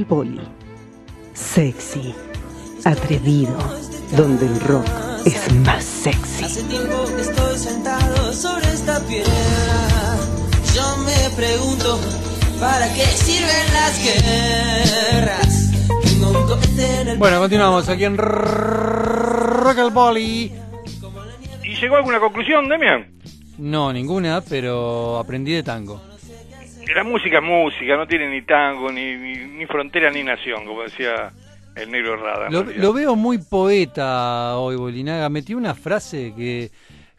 Al 0.05 0.09
Boli. 0.09 0.39
Sexy, 1.33 2.13
atrevido, 2.83 3.57
donde 4.15 4.45
el 4.45 4.59
rock 4.61 4.85
es 5.25 5.51
más 5.65 5.83
sexy. 5.83 6.43
Hace 6.43 6.63
tiempo 6.63 7.05
que 7.15 7.21
estoy 7.21 7.57
sentado 7.57 8.31
sobre 8.33 8.67
esta 8.67 8.99
piedra. 9.07 9.31
Yo 10.75 10.97
me 10.97 11.35
pregunto, 11.35 11.99
¿para 12.59 12.93
qué 12.93 13.03
sirven 13.05 13.73
las 13.73 14.03
guerras? 14.03 15.71
El 16.77 17.17
Bueno, 17.17 17.39
continuamos 17.39 17.89
aquí 17.89 18.05
en 18.05 18.17
Rock 18.17 19.79
al 19.79 19.91
Boli. 19.91 20.51
¿Y 21.63 21.75
llegó 21.75 21.95
a 21.95 21.97
alguna 21.99 22.19
conclusión, 22.19 22.69
Demian? 22.69 23.11
No, 23.57 23.91
ninguna, 23.91 24.41
pero 24.41 25.17
aprendí 25.17 25.53
de 25.53 25.63
tango. 25.63 25.99
La 26.93 27.03
música 27.03 27.37
es 27.37 27.43
música, 27.43 27.95
no 27.97 28.07
tiene 28.07 28.29
ni 28.29 28.41
tango, 28.43 28.91
ni, 28.91 29.15
ni, 29.15 29.33
ni 29.37 29.65
frontera, 29.65 30.11
ni 30.11 30.23
nación, 30.23 30.65
como 30.65 30.83
decía 30.83 31.31
el 31.75 31.91
negro 31.91 32.15
Rada. 32.17 32.49
Lo, 32.49 32.93
veo 32.93 33.15
muy 33.15 33.37
poeta 33.39 34.57
hoy, 34.57 34.75
Bolinaga. 34.75 35.27
Metí 35.29 35.53
una 35.53 35.73
frase 35.75 36.33
que 36.37 36.69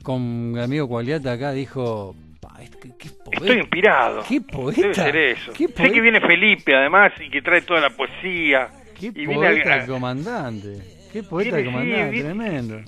con 0.03 0.53
mi 0.53 0.61
amigo 0.61 0.89
Cualiata 0.89 1.33
acá 1.33 1.53
dijo. 1.53 2.15
"Pa, 2.41 2.63
es 2.63 2.71
que- 2.77 2.91
qué 2.99 3.11
poeta. 3.11 3.41
Estoy 3.43 3.59
inspirado. 3.59 4.23
Qué 4.29 4.41
poeta. 4.41 4.81
Debe 4.81 4.95
ser 4.95 5.17
eso. 5.17 5.53
Qué 5.53 5.67
Sé 5.67 5.73
poeta. 5.75 5.93
que 5.93 6.01
viene 6.01 6.21
Felipe, 6.21 6.75
además, 6.75 7.13
y 7.21 7.29
que 7.29 7.43
trae 7.43 7.63
toda 7.63 7.81
la 7.81 7.91
poesía. 7.91 8.69
Qué 8.99 9.07
y 9.07 9.11
viene, 9.11 9.35
poeta 9.35 9.75
al- 9.75 9.81
el 9.83 9.87
comandante. 9.89 10.79
Qué 11.13 11.23
poeta 11.23 11.57
el 11.59 11.65
Viene, 11.65 11.79
comandante, 11.79 12.11
viene- 12.11 12.29
tremendo. 12.29 12.81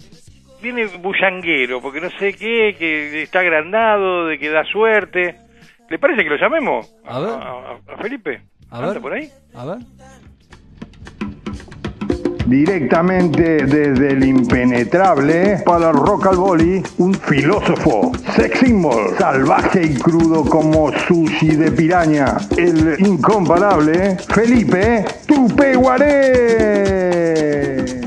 viene 0.63 0.87
bullanguero, 0.99 1.81
porque 1.83 2.01
no 2.01 2.09
sé 2.19 2.33
qué, 2.35 2.75
que 2.79 3.23
está 3.23 3.41
agrandado, 3.41 4.27
de 4.27 4.39
que 4.39 4.49
da 4.49 4.65
suerte. 4.65 5.37
¿Le 5.89 5.99
parece 5.99 6.23
que 6.23 6.29
lo 6.31 6.37
llamemos? 6.37 6.95
A 7.07 7.19
ver. 7.21 7.31
a- 7.31 7.95
a 7.95 7.97
Felipe. 8.03 8.43
A 8.71 8.77
¿Anda 8.79 8.93
ver. 8.93 9.01
por 9.01 9.13
ahí? 9.15 9.31
A 9.55 9.65
ver. 9.65 9.79
Directamente 12.47 13.65
desde 13.67 14.13
el 14.13 14.25
impenetrable 14.25 15.63
para 15.67 15.91
el 15.91 15.97
rock 15.97 16.27
al 16.29 16.37
boli, 16.37 16.83
un 16.97 17.13
filósofo, 17.15 18.11
sex 18.37 18.61
symbol, 18.61 19.15
salvaje 19.19 19.83
y 19.85 19.95
crudo 19.99 20.45
como 20.47 20.91
sushi 20.93 21.49
de 21.57 21.71
piraña, 21.73 22.37
el 22.57 22.97
incomparable 23.07 24.17
Felipe 24.35 25.05
Tupeguaré. 25.27 27.98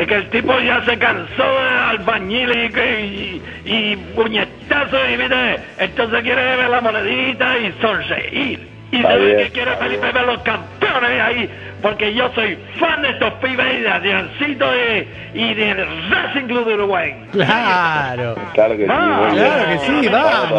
Es 0.00 0.06
que 0.06 0.14
el 0.14 0.30
tipo 0.30 0.58
ya 0.60 0.82
se 0.84 0.98
cansó 0.98 1.42
de 1.44 1.78
albañiles 1.90 2.72
y, 2.74 3.42
y, 3.66 3.92
y 3.92 3.96
puñetazos 4.16 5.00
y 5.12 5.16
mire, 5.18 5.58
entonces 5.78 6.22
quiere 6.22 6.56
ver 6.56 6.70
la 6.70 6.80
monedita 6.80 7.58
y 7.58 7.72
sonreír. 7.82 8.68
Y 8.92 8.96
Está 8.96 9.10
se 9.12 9.16
ve 9.18 9.26
bien, 9.26 9.38
que 9.38 9.50
quiere 9.52 9.76
Felipe 9.76 10.10
ver 10.10 10.24
los 10.26 10.38
campeones 10.38 11.20
ahí, 11.20 11.48
porque 11.80 12.12
yo 12.12 12.28
soy 12.34 12.58
fan 12.80 13.02
de 13.02 13.10
estos 13.10 13.32
pibes 13.34 13.74
y 13.78 13.82
de 13.82 13.88
Adriancito 13.88 14.66
y, 14.74 15.08
y 15.38 15.54
del 15.54 15.86
Racing 16.10 16.46
Club 16.48 16.66
de 16.66 16.74
Uruguay. 16.74 17.14
Claro. 17.30 18.34
Claro 18.54 18.76
que 18.76 18.86
Ah, 18.90 19.28
Claro 19.32 19.68
que 19.68 19.78
sí, 19.78 20.08
va. 20.08 20.50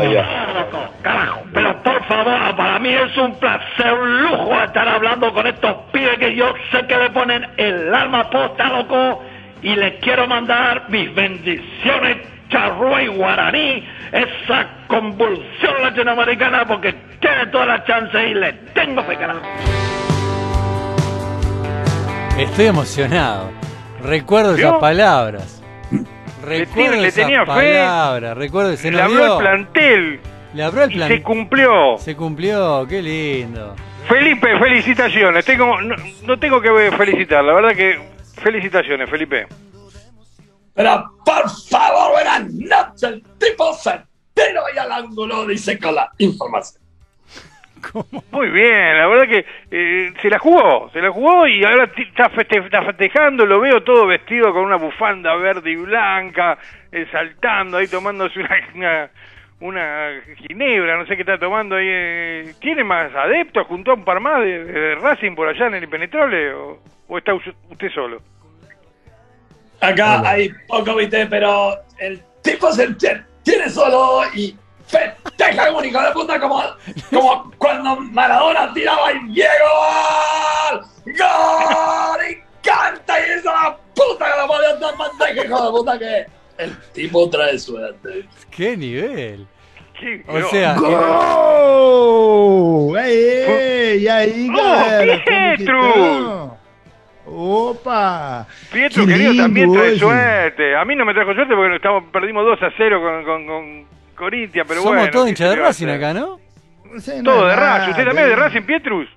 Loco, 0.53 0.93
Carajo, 1.01 1.41
pero 1.53 1.83
por 1.83 2.03
favor, 2.05 2.55
para 2.55 2.79
mí 2.79 2.89
es 2.93 3.17
un 3.17 3.35
placer, 3.37 3.91
un 3.93 4.21
lujo 4.21 4.61
estar 4.63 4.87
hablando 4.87 5.33
con 5.33 5.47
estos 5.47 5.75
pibes 5.91 6.17
que 6.19 6.33
yo 6.33 6.53
sé 6.71 6.85
que 6.87 6.95
le 6.97 7.09
ponen 7.09 7.45
el 7.57 7.93
alma 7.93 8.29
posta, 8.29 8.69
loco, 8.69 9.21
y 9.61 9.75
les 9.75 9.99
quiero 10.01 10.27
mandar 10.27 10.89
mis 10.89 11.13
bendiciones, 11.13 12.17
charrúa 12.49 13.01
y 13.03 13.07
guaraní, 13.07 13.87
esa 14.11 14.67
convulsión 14.87 15.81
latinoamericana, 15.81 16.65
porque 16.67 16.93
tiene 17.19 17.47
toda 17.47 17.65
la 17.65 17.83
chance 17.85 18.27
y 18.27 18.33
le 18.33 18.53
tengo 18.73 19.03
fe, 19.03 19.15
carajo. 19.17 19.41
Estoy 22.37 22.65
emocionado. 22.65 23.51
Recuerdo 24.03 24.55
¿Vio? 24.55 24.67
esas 24.67 24.79
palabras. 24.79 25.61
Le, 25.91 26.59
Recuerdo 26.65 26.95
le 27.01 27.07
esas 27.07 27.25
tenía 27.25 27.45
fe. 27.45 28.33
Recuerdo, 28.33 28.75
se 28.75 28.91
le 28.91 28.99
habló 29.01 29.33
el 29.33 29.39
plantel 29.39 30.19
Le 30.55 30.63
habló 30.63 30.83
el 30.83 30.91
y 30.91 30.95
plan. 30.95 31.07
se 31.07 31.21
cumplió. 31.21 31.97
Se 31.99 32.15
cumplió, 32.15 32.87
qué 32.87 33.01
lindo. 33.01 33.75
Felipe, 34.07 34.57
felicitaciones. 34.57 35.45
Tengo, 35.45 35.79
no, 35.81 35.95
no 36.25 36.39
tengo 36.39 36.59
que 36.59 36.91
felicitar, 36.97 37.43
la 37.43 37.53
verdad 37.53 37.75
que 37.75 37.99
felicitaciones, 38.35 39.09
Felipe. 39.09 39.47
Pero 40.73 41.03
por 41.25 41.49
favor, 41.69 42.11
buenas 42.13 42.45
noches. 42.53 43.03
El 43.03 43.23
tipo 43.39 43.73
certero 43.73 44.61
y 44.73 44.77
al 44.77 44.91
ángulo 44.91 45.45
dice 45.45 45.77
con 45.79 45.95
la 45.95 46.09
información. 46.17 46.81
Muy 48.31 48.49
bien, 48.49 48.95
la 48.97 49.07
verdad 49.07 49.27
que 49.27 49.45
eh, 49.71 50.13
se 50.21 50.29
la 50.29 50.37
jugó, 50.37 50.89
se 50.93 51.01
la 51.01 51.11
jugó 51.11 51.47
y 51.47 51.63
ahora 51.65 51.91
ti- 51.91 52.03
está, 52.03 52.29
feste- 52.29 52.63
está 52.63 52.83
festejando, 52.83 53.43
lo 53.43 53.59
veo 53.59 53.81
todo 53.83 54.05
vestido 54.05 54.53
con 54.53 54.65
una 54.65 54.75
bufanda 54.75 55.35
verde 55.35 55.71
y 55.71 55.75
blanca, 55.77 56.59
eh, 56.91 57.07
saltando 57.11 57.77
ahí 57.77 57.87
tomándose 57.87 58.39
una, 58.39 58.55
una, 58.75 59.09
una 59.61 60.11
ginebra, 60.47 60.95
no 60.95 61.07
sé 61.07 61.15
qué 61.15 61.21
está 61.23 61.39
tomando 61.39 61.75
ahí. 61.75 61.87
eh. 61.89 62.53
¿Tiene 62.61 62.83
más 62.83 63.13
adeptos? 63.15 63.65
¿Juntó 63.65 63.91
a 63.91 63.95
un 63.95 64.05
par 64.05 64.19
más 64.19 64.41
de, 64.41 64.63
de 64.63 64.95
Racing 64.95 65.33
por 65.33 65.47
allá 65.49 65.65
en 65.65 65.73
el 65.73 65.83
Impenetrable 65.83 66.53
o, 66.53 66.79
o 67.11 67.17
está 67.17 67.33
us- 67.33 67.43
usted 67.69 67.89
solo? 67.93 68.21
Acá 69.81 70.21
hay 70.29 70.49
poco, 70.67 70.95
viste, 70.95 71.25
pero 71.25 71.75
el 71.99 72.21
tipo 72.41 72.71
se 72.71 72.87
tie- 72.97 73.25
tiene 73.43 73.69
solo 73.69 74.21
y 74.33 74.55
festeja 74.85 75.67
como 75.67 75.79
un 75.79 75.85
hijo 75.85 76.01
de 76.01 76.11
puta, 76.11 76.39
como, 76.39 76.63
como 77.09 77.51
cuando 77.57 77.95
Maradona 77.97 78.73
tiraba 78.73 79.11
y 79.11 79.19
Diego 79.33 79.49
¡Gol! 80.71 80.81
¡Gol! 81.17 82.19
Y 82.29 82.37
canta 82.61 83.19
y 83.19 83.23
dice 83.35 83.45
la 83.45 83.75
puta 83.95 84.25
que 84.31 84.37
la 84.37 84.47
podía 84.47 84.71
estar 84.71 84.97
manteca, 84.97 85.45
hijo 85.45 85.65
de 85.65 85.71
puta, 85.71 85.99
que 85.99 86.25
el 86.59 86.77
tipo 86.93 87.29
trae 87.29 87.57
suerte. 87.59 88.25
Qué 88.51 88.77
nivel. 88.77 89.45
Sí, 89.99 90.21
O 90.27 90.41
sea, 90.49 90.75
Gol! 90.75 90.91
Aê! 92.97 93.99
E 94.03 94.09
aí, 94.09 94.47
Oh? 94.49 94.53
Como 94.55 95.05
que 95.05 95.23
Pietro! 95.57 96.50
Opa! 97.33 98.45
Pietro, 98.71 99.05
querido, 99.05 99.35
también 99.35 99.71
trae 99.71 99.91
hoy. 99.91 99.99
suerte. 99.99 100.75
A 100.75 100.83
mí 100.85 100.95
no 100.95 101.05
me 101.05 101.13
trajo 101.13 101.33
suerte 101.33 101.55
porque 101.55 101.75
estamos, 101.77 102.03
perdimos 102.11 102.43
2 102.45 102.61
a 102.61 102.71
0 102.75 103.01
con, 103.01 103.23
con, 103.23 103.45
con 103.47 103.85
Corinthians, 104.15 104.67
pero 104.67 104.81
somos 104.81 104.97
bueno. 104.97 105.11
todos 105.11 105.25
¿qué 105.25 105.29
hinchas 105.31 105.49
de 105.49 105.55
Racing 105.55 105.87
acá, 105.87 106.13
¿no? 106.13 106.39
Todo 107.23 107.45
de 107.47 107.55
Racing. 107.55 107.89
¿Usted 107.91 108.05
también 108.05 108.25
es 108.25 108.29
de? 108.31 108.35
Racing, 108.35 108.61
Pietrus? 108.63 109.07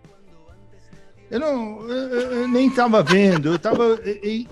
Eu, 1.30 1.40
não, 1.40 1.88
eu, 1.88 2.20
eu 2.42 2.48
nem 2.48 2.68
estava 2.68 3.02
vendo, 3.02 3.48
eu 3.48 3.54
estava 3.56 3.98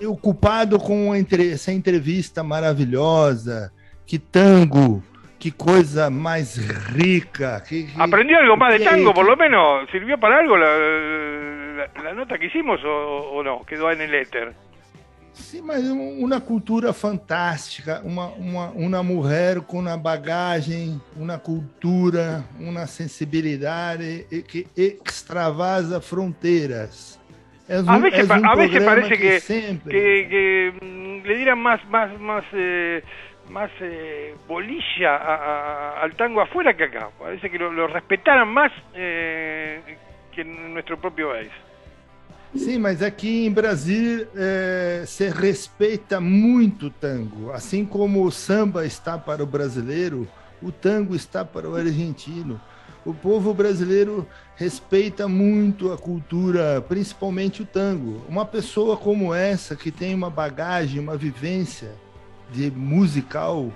ocupado 0.07 0.77
com 0.77 1.15
entre- 1.15 1.53
essa 1.53 1.71
entrevista 1.71 2.43
maravilhosa. 2.43 3.71
Que 4.05 4.19
tango, 4.19 5.01
que 5.43 5.51
coisa 5.51 6.09
mais 6.09 6.55
rica. 6.95 7.61
Que, 7.67 7.87
que- 7.87 8.01
¿Aprendió 8.01 8.37
algo 8.39 8.55
más 8.55 8.71
de 8.71 8.79
que- 8.79 8.85
tango, 8.85 9.13
por 9.13 9.25
lo 9.25 9.35
menos? 9.35 9.89
¿Sirvió 9.91 10.17
para 10.17 10.37
algo 10.39 10.55
la, 10.55 10.67
la- 11.79 12.03
la 12.03 12.13
nota 12.13 12.37
que 12.39 12.45
hicimos 12.45 12.81
o, 12.85 13.31
o 13.35 13.43
no? 13.43 13.65
Quedó 13.65 13.91
en 13.91 13.99
el 13.99 14.13
éter. 14.15 14.53
Sim, 15.33 15.63
mas 15.63 15.83
um- 15.83 16.23
uma 16.23 16.39
cultura 16.39 16.93
fantástica, 16.93 18.01
uma, 18.05 18.27
uma, 18.27 18.69
uma 18.69 19.03
mulher 19.03 19.59
com 19.61 19.79
uma 19.79 19.97
bagagem, 19.97 21.01
uma 21.17 21.37
cultura, 21.37 22.45
uma 22.57 22.87
sensibilidade 22.87 24.25
e- 24.31 24.43
que 24.43 24.65
extravasa 24.77 25.99
fronteiras. 25.99 27.19
É 27.67 27.77
A 27.77 27.81
um- 27.97 27.99
veces, 27.99 28.19
é 28.19 28.25
pa- 28.27 28.39
um 28.39 28.45
a 28.49 28.55
veces 28.55 28.71
programa 28.77 29.01
parece 29.01 29.17
que, 29.21 29.39
sempre- 29.41 29.91
que, 29.91 30.27
que, 30.29 30.73
mm, 30.85 31.21
le 31.27 31.35
dieran 31.35 31.59
más 31.59 31.81
más 31.89 32.17
más 32.19 32.45
eh, 32.53 33.03
más 33.53 33.69
eh, 33.79 34.35
bolilla 34.47 35.15
a- 35.15 35.35
a- 35.35 36.01
al 36.03 36.15
tango 36.15 36.41
afuera 36.41 36.75
que 36.75 36.85
acá. 36.85 37.09
Parece 37.19 37.49
que 37.49 37.57
lo, 37.59 37.71
lo 37.71 37.87
respetaran 37.87 38.47
más 38.47 38.71
eh, 38.95 39.79
que 40.33 40.41
en 40.41 40.73
nuestro 40.73 40.97
propio 40.99 41.29
país. 41.29 41.51
Sim, 42.55 42.79
mas 42.79 43.01
aqui 43.01 43.45
em 43.47 43.51
Brasília 43.51 44.27
eh, 44.35 45.03
se 45.05 45.29
respeita 45.29 46.19
muito 46.19 46.87
o 46.87 46.89
tango. 46.89 47.51
Assim 47.51 47.85
como 47.85 48.23
o 48.23 48.31
samba 48.31 48.85
está 48.85 49.17
para 49.17 49.43
o 49.43 49.45
brasileiro, 49.47 50.27
o 50.61 50.71
tango 50.71 51.15
está 51.15 51.45
para 51.45 51.69
o 51.69 51.75
argentino. 51.75 52.59
O 53.05 53.13
povo 53.13 53.53
brasileiro 53.53 54.25
respeita 54.55 55.27
muito 55.27 55.91
a 55.91 55.97
cultura, 55.97 56.79
principalmente 56.87 57.61
o 57.61 57.65
tango. 57.65 58.23
Uma 58.29 58.45
pessoa 58.45 58.95
como 58.97 59.33
essa, 59.33 59.75
que 59.75 59.91
tem 59.91 60.13
uma 60.15 60.29
bagagem, 60.29 60.99
uma 60.99 61.17
vivência 61.17 61.91
de 62.53 62.71
musical, 62.71 63.71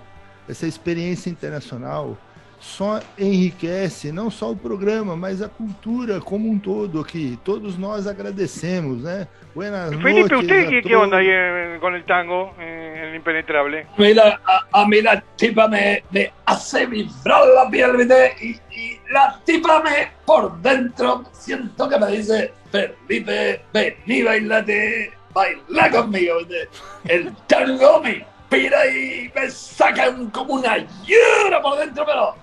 essa 0.48 0.68
experiência 0.68 1.30
internacional, 1.30 2.18
só 2.60 3.00
enriquece 3.18 4.12
não 4.12 4.32
só 4.32 4.52
o 4.52 4.56
programa, 4.56 5.16
mas 5.16 5.42
a 5.42 5.50
cultura 5.50 6.20
como 6.20 6.50
um 6.50 6.58
todo 6.58 7.00
aqui. 7.00 7.38
Todos 7.44 7.78
nós 7.78 8.08
agradecemos, 8.08 9.04
né? 9.04 9.28
Buenas 9.54 9.90
Felipe, 9.90 10.22
noches 10.22 10.40
¿usted 10.40 10.78
a 10.78 10.82
qué, 10.82 10.96
onda 10.96 11.18
ahí 11.18 11.30
eh, 11.30 11.78
con 11.80 11.94
el 11.94 12.04
tango, 12.04 12.54
eh, 12.60 13.10
el 13.10 13.16
impenetrable? 13.16 13.86
Mira, 13.98 14.40
a, 14.46 14.82
a 14.82 14.88
mí 14.88 15.02
la 15.02 15.22
tipa 15.36 15.68
me, 15.68 16.04
me 16.12 16.32
hace 16.46 16.86
vibrar 16.88 17.46
la 17.56 17.70
piel, 17.70 17.96
¿viste? 17.98 18.36
Y, 18.42 18.50
y 18.76 19.00
la 19.12 19.40
tipa 19.46 19.82
me 19.84 20.12
por 20.26 20.60
dentro 20.62 21.24
siento 21.32 21.88
que 21.88 22.00
me 22.00 22.08
dice, 22.08 22.54
Felipe, 22.72 23.62
vení, 23.72 24.24
bailate, 24.24 25.12
baila 25.34 25.92
conmigo, 25.92 26.40
¿viste? 26.40 26.70
El 27.06 27.36
tango 27.48 28.02
me 28.02 28.26
inspira 28.50 28.86
y 28.88 29.32
me 29.36 29.50
saca 29.50 30.10
un- 30.10 30.30
como 30.30 30.56
una 30.56 30.78
llora 30.78 31.62
por 31.62 31.78
dentro, 31.80 32.06
pero 32.06 32.36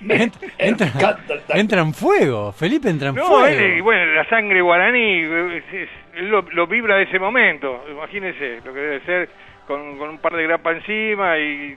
me 0.00 0.14
Entra, 0.58 0.86
encanta 0.88 1.34
el 1.34 1.40
tango. 1.42 1.60
entra 1.60 1.80
en 1.82 1.94
fuego. 1.94 2.52
Felipe 2.52 2.88
entra 2.88 3.08
en 3.10 3.14
No, 3.14 3.24
fuego. 3.26 3.46
él, 3.46 3.78
y 3.78 3.80
bueno, 3.80 4.04
la 4.14 4.28
sangre 4.28 4.60
guaraní, 4.60 5.20
es- 5.56 5.64
es- 5.72 5.88
él 6.14 6.28
lo, 6.28 6.42
lo 6.52 6.66
vibra 6.66 6.96
de 6.96 7.04
ese 7.04 7.18
momento. 7.18 7.84
Imagínese 7.90 8.60
lo 8.64 8.72
que 8.72 8.80
debe 8.80 9.00
ser 9.04 9.28
con, 9.66 9.98
con 9.98 10.10
un 10.10 10.18
par 10.18 10.34
de 10.34 10.42
grapa 10.44 10.72
encima 10.72 11.38
y 11.38 11.76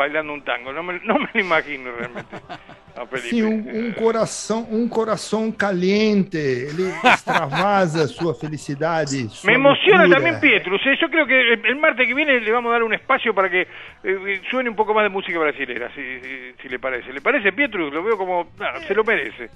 bailando 0.00 0.32
un 0.32 0.42
tango. 0.42 0.72
No 0.72 0.82
me, 0.82 0.98
no 1.04 1.14
me 1.18 1.28
lo 1.34 1.40
imagino 1.40 1.90
realmente. 1.98 2.34
Sim, 3.30 3.42
um, 3.44 3.86
um 3.88 3.92
coração, 3.92 4.66
um 4.70 4.88
coração 4.88 5.50
caliente. 5.52 6.36
Ele 6.36 6.90
extravasa 7.04 8.06
sua 8.08 8.34
felicidade. 8.34 9.28
Sua 9.30 9.46
Me 9.48 9.54
emociona 9.54 10.04
loucura. 10.04 10.16
también 10.16 10.40
Pietrus. 10.40 10.80
¿eh? 10.86 10.96
Yo 11.00 11.08
creo 11.08 11.26
que 11.26 11.38
el, 11.52 11.76
martes 11.76 12.06
que 12.06 12.14
viene 12.14 12.40
le 12.40 12.52
vamos 12.52 12.70
a 12.70 12.72
dar 12.74 12.82
un 12.82 12.92
espacio 12.92 13.32
para 13.32 13.48
que 13.48 13.66
eh, 14.04 14.40
suene 14.50 14.68
un 14.70 14.76
poco 14.76 14.92
más 14.92 15.04
de 15.04 15.08
música 15.10 15.38
brasilera, 15.38 15.90
si, 15.94 16.02
si, 16.20 16.52
si 16.62 16.68
le 16.68 16.78
parece. 16.78 17.12
¿Le 17.12 17.20
parece, 17.20 17.52
Pietrus? 17.52 17.92
Lo 17.92 18.02
veo 18.02 18.16
como... 18.18 18.48
ah, 18.60 18.80
se 18.86 18.94
lo 18.94 19.04
merece. 19.04 19.48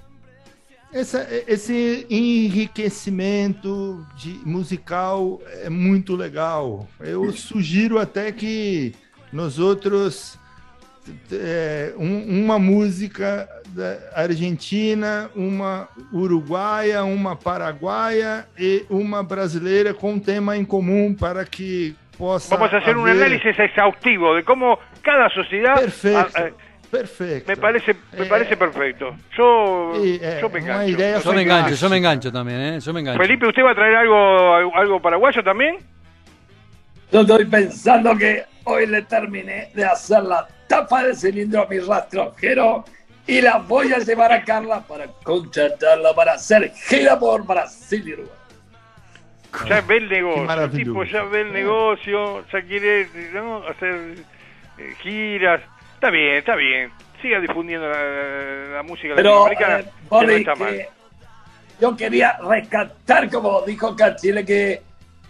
Essa- 0.93 1.27
esse 1.47 2.07
enriquecimento 2.09 4.05
de, 4.17 4.39
musical 4.45 5.41
é 5.63 5.69
muito 5.69 6.15
legal. 6.15 6.87
Eu 6.99 7.31
sugiro 7.33 7.99
até 7.99 8.31
que 8.31 8.93
nós 9.31 9.59
outros 9.59 10.37
é, 11.31 11.93
um- 11.97 12.43
uma 12.43 12.57
música 12.57 13.47
da 13.67 13.97
Argentina, 14.15 15.29
uma 15.35 15.87
uruguaia, 16.11 17.03
uma 17.03 17.35
paraguaia 17.35 18.47
e 18.57 18.85
uma 18.89 19.21
brasileira 19.23 19.93
com 19.93 20.17
tema 20.19 20.57
em 20.57 20.65
comum 20.65 21.13
para 21.13 21.45
que 21.45 21.95
possa 22.17 22.55
Vamos 22.57 22.73
a 22.73 22.77
hacer 22.77 22.97
un 22.97 23.03
haver- 23.07 23.21
análisis 23.23 23.59
exhaustivo 23.59 24.33
de 24.35 24.43
cómo 24.43 24.79
cada 25.03 25.29
sociedad... 25.29 25.75
Perfecto. 25.75 26.31
ah, 26.37 26.47
eh, 26.47 26.53
Perfecto. 26.89 27.49
Me 27.51 27.57
parece, 27.57 27.95
me 28.17 28.25
parece 28.25 28.55
perfecto. 28.55 29.15
Yo, 29.37 29.91
eh, 30.01 30.37
yo 30.39 30.49
me 30.49 30.59
engancho. 30.59 30.97
Yo 31.23 31.33
me 31.33 31.41
engancho, 31.41 31.75
yo 31.75 31.89
me 31.89 31.97
engancho 31.97 32.31
también, 32.31 32.59
¿eh? 32.61 32.79
Yo 32.79 32.93
me 32.93 33.01
engancho. 33.01 33.21
Felipe, 33.21 33.47
¿usted 33.47 33.63
va 33.63 33.71
a 33.71 33.75
traer 33.75 33.95
algo, 33.97 34.73
algo 34.73 35.01
paraguayo 35.01 35.43
también? 35.43 35.77
Yo 37.11 37.21
estoy 37.21 37.45
pensando 37.45 38.15
que 38.17 38.45
hoy 38.65 38.85
le 38.87 39.01
terminé 39.03 39.69
de 39.73 39.85
hacer 39.85 40.23
la 40.23 40.47
tapa 40.67 41.03
de 41.03 41.15
cilindro 41.15 41.63
a 41.63 41.67
mi 41.67 41.79
rastrojero 41.79 42.83
y 43.27 43.41
la 43.41 43.57
voy 43.57 43.91
a 43.93 43.97
llevar 43.99 44.31
a 44.31 44.43
Carla 44.43 44.81
para 44.81 45.07
contratarla 45.23 46.13
para 46.13 46.33
hacer 46.33 46.71
gira 46.87 47.17
por 47.17 47.45
Brasil 47.45 48.03
y 48.07 48.13
Uruguay. 48.13 48.31
Ya 49.69 49.81
ve 49.81 49.97
el 49.97 50.09
negocio, 50.09 50.61
el 50.63 50.71
tipo 50.71 51.03
ya 51.05 51.23
ve 51.23 51.41
el 51.41 51.53
negocio, 51.53 52.45
ya 52.51 52.61
quiere 52.63 53.07
¿no? 53.33 53.65
hacer 53.67 54.15
eh, 54.77 54.93
giras. 55.01 55.61
Está 55.93 56.09
bien, 56.09 56.35
está 56.35 56.55
bien. 56.55 56.91
Siga 57.21 57.39
difundiendo 57.39 57.87
la, 57.87 58.75
la 58.75 58.83
música 58.83 59.13
Pero, 59.15 59.47
latinoamericana, 59.47 59.79
eh, 59.79 59.83
que 59.83 60.07
Boli, 60.09 60.27
no 60.27 60.33
está 60.33 60.55
mal. 60.55 60.73
eh, 60.75 60.89
yo 61.79 61.95
quería 61.95 62.37
rescatar, 62.43 63.29
como 63.29 63.61
dijo 63.61 63.95
Cachile, 63.95 64.45
que 64.45 64.81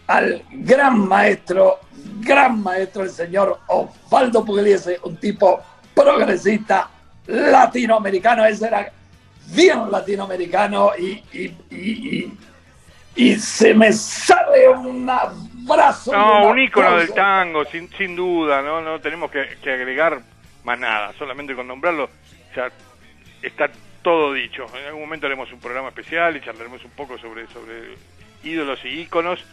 al 0.07 0.43
gran 0.51 1.07
maestro, 1.07 1.79
gran 2.19 2.61
maestro, 2.61 3.03
el 3.03 3.09
señor 3.09 3.59
Osvaldo 3.67 4.45
Pugliese, 4.45 4.99
un 5.03 5.17
tipo 5.17 5.61
progresista 5.93 6.89
latinoamericano, 7.27 8.45
ese 8.45 8.67
era 8.67 8.91
bien 9.47 9.91
latinoamericano 9.91 10.91
y, 10.97 11.23
y, 11.71 12.33
y, 13.15 13.35
se 13.35 13.73
me 13.73 13.93
sale 13.93 14.69
un 14.69 15.09
abrazo. 15.09 16.11
No, 16.11 16.49
un 16.49 16.59
ícono 16.59 16.97
del 16.97 17.13
tango, 17.13 17.65
sin, 17.65 17.89
sin 17.93 18.15
duda, 18.15 18.61
no, 18.61 18.81
no 18.81 18.99
tenemos 18.99 19.31
que, 19.31 19.57
que 19.61 19.71
agregar 19.71 20.21
más 20.63 20.79
nada, 20.79 21.13
solamente 21.17 21.55
con 21.55 21.67
nombrarlo 21.67 22.09
ya 22.55 22.71
está 23.41 23.69
todo 24.01 24.33
dicho. 24.33 24.65
En 24.77 24.87
algún 24.87 25.01
momento 25.01 25.27
haremos 25.27 25.51
un 25.51 25.59
programa 25.59 25.89
especial 25.89 26.35
y 26.37 26.41
charlaremos 26.41 26.83
un 26.83 26.91
poco 26.91 27.17
sobre, 27.17 27.47
sobre 27.47 27.95
ídolos 28.43 28.83
y 28.85 29.01
íconos, 29.01 29.43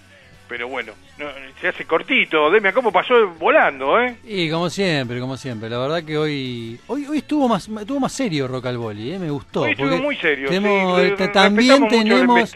pero 0.53 0.69
bueno, 0.69 0.93
no, 1.19 1.25
se 1.63 1.69
hace 1.69 1.87
cortito. 1.87 2.51
Demia, 2.51 2.75
¿cómo 2.75 2.93
pasó 2.93 3.15
volando, 3.41 3.99
eh? 3.99 4.17
Y 4.23 4.51
como 4.51 4.69
siempre, 4.69 5.19
como 5.19 5.39
siempre, 5.39 5.71
la 5.71 5.79
verdad 5.79 6.05
que 6.05 6.19
hoy 6.19 6.79
hoy, 6.89 7.07
hoy 7.07 7.19
estuvo 7.19 7.49
más 7.49 7.67
estuvo 7.69 7.99
más 7.99 8.13
serio 8.13 8.47
Rock 8.47 8.67
al 8.67 8.77
Boli, 8.77 9.13
¿eh? 9.15 9.19
me 9.19 9.31
gustó. 9.31 9.63
Hoy 9.63 9.71
estuvo 9.71 9.97
muy 9.97 10.15
serio, 10.17 10.51
tenemos- 10.51 11.01
sí, 11.01 11.07
este, 11.07 11.29
también 11.29 11.89
tenemos 11.89 12.55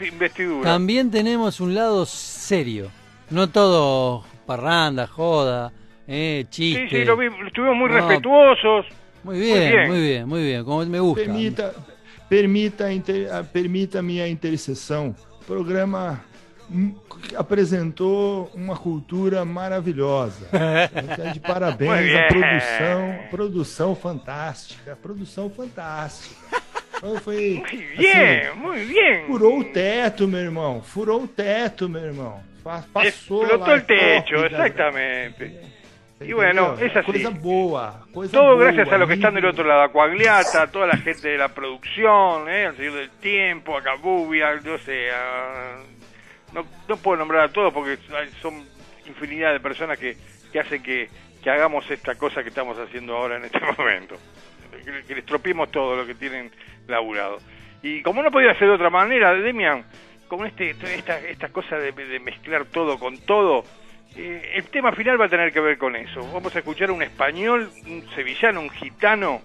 también 0.61 1.09
tenemos 1.09 1.59
un 1.59 1.73
lado 1.73 2.05
serio, 2.05 2.91
no 3.31 3.49
todo 3.49 4.23
parranda, 4.45 5.07
joda, 5.07 5.71
eh, 6.07 6.45
Sí, 6.51 6.75
chiste. 6.75 6.99
sí, 6.99 7.03
lo 7.03 7.17
vi, 7.17 7.29
estuvimos 7.47 7.77
muy 7.77 7.89
No, 7.89 7.95
respetuosos. 7.95 8.85
Muy 9.23 9.39
bien, 9.39 9.87
muy 9.87 10.01
bien, 10.01 10.27
muy 10.29 10.43
bien, 10.43 10.63
como 10.63 10.85
me 10.85 10.99
gusta. 10.99 11.23
Permita, 11.25 11.71
permita, 12.29 12.85
a 12.85 12.93
inter- 12.93 13.27
permita 13.51 14.03
minha 14.03 14.27
intercessão. 14.27 15.15
Programa 15.47 16.21
apresentou 17.35 18.51
uma 18.53 18.75
cultura 18.77 19.43
maravilhosa. 19.45 20.47
Então, 20.97 21.31
De 21.31 21.39
parabéns 21.39 22.15
à 22.15 22.27
produção, 22.27 23.19
produção 23.31 23.95
fantástica, 23.95 24.95
produção 25.01 25.49
fantástica. 25.49 26.35
Então 26.97 27.15
foi, 27.19 27.61
Muy 27.63 27.85
bien, 27.95 28.55
muy 28.55 28.85
bien. 28.85 29.25
furou 29.27 29.59
o 29.59 29.63
teto, 29.65 30.27
meu 30.27 30.39
irmão. 30.39 30.81
Furou 30.81 31.23
o 31.23 31.27
teto, 31.27 31.87
meu 31.87 32.01
irmão. 32.03 32.39
Passou 32.63 33.03
Explotó 33.45 33.57
lá 33.57 33.79
top 33.79 33.95
da- 33.95 34.45
exactamente. 34.47 35.51
Y 36.19 36.33
bueno, 36.33 36.73
Entendeu? 36.73 36.87
es 36.87 36.95
así. 36.97 37.05
Coisa 37.11 37.29
boa, 37.29 38.01
coisa 38.11 38.31
Todo 38.33 38.55
boa, 38.55 38.63
gracias 38.71 38.91
a 38.91 38.97
los 38.97 39.07
que 39.07 39.13
están 39.13 39.35
del 39.35 39.45
otro 39.45 39.63
lado, 39.63 39.83
a 39.83 39.91
Coagliata, 39.91 40.63
a 40.63 40.67
toda 40.67 40.87
la 40.87 40.97
gente 40.97 41.27
de 41.27 41.37
la 41.37 41.49
producción, 41.49 42.49
¿eh? 42.49 42.65
al 42.65 42.75
señor 42.75 42.93
del 42.95 43.09
tiempo, 43.21 43.77
a 43.77 43.83
Cabubia, 43.83 44.55
no 44.65 44.77
sé, 44.79 45.11
a- 45.11 45.77
no, 46.57 46.65
no 46.87 46.97
puedo 46.97 47.17
nombrar 47.17 47.43
a 47.43 47.53
todos 47.53 47.71
porque 47.71 47.97
son 48.41 48.65
infinidad 49.05 49.53
de 49.53 49.59
personas 49.59 49.99
que, 49.99 50.17
que 50.51 50.59
hacen 50.59 50.81
que, 50.81 51.07
que 51.43 51.49
hagamos 51.49 51.89
esta 51.91 52.15
cosa 52.15 52.41
que 52.41 52.49
estamos 52.49 52.77
haciendo 52.79 53.15
ahora 53.15 53.37
en 53.37 53.45
este 53.45 53.59
momento. 53.77 54.15
Que, 55.07 55.15
les 55.15 55.25
tropiemos 55.25 55.71
todo 55.71 55.95
lo 55.95 56.05
que 56.05 56.15
tienen 56.15 56.51
laburado. 56.87 57.37
Y 57.83 58.01
como 58.01 58.23
no 58.23 58.31
podía 58.31 58.57
ser 58.57 58.69
de 58.69 58.73
otra 58.73 58.89
manera, 58.89 59.33
Demian, 59.35 59.85
con 60.27 60.45
este, 60.45 60.71
esta, 60.71 61.19
esta 61.19 61.49
cosa 61.49 61.77
de, 61.77 61.91
de 61.91 62.19
mezclar 62.19 62.65
todo 62.65 62.97
con 62.97 63.19
todo, 63.19 63.63
eh, 64.15 64.53
el 64.55 64.63
tema 64.65 64.91
final 64.93 65.21
va 65.21 65.25
a 65.25 65.29
tener 65.29 65.53
que 65.53 65.59
ver 65.59 65.77
con 65.77 65.95
eso. 65.95 66.21
Vamos 66.33 66.55
a 66.55 66.59
escuchar 66.59 66.89
a 66.89 66.93
un 66.93 67.03
español, 67.03 67.69
un 67.85 68.03
sevillano, 68.15 68.61
un 68.61 68.69
gitano, 68.71 69.41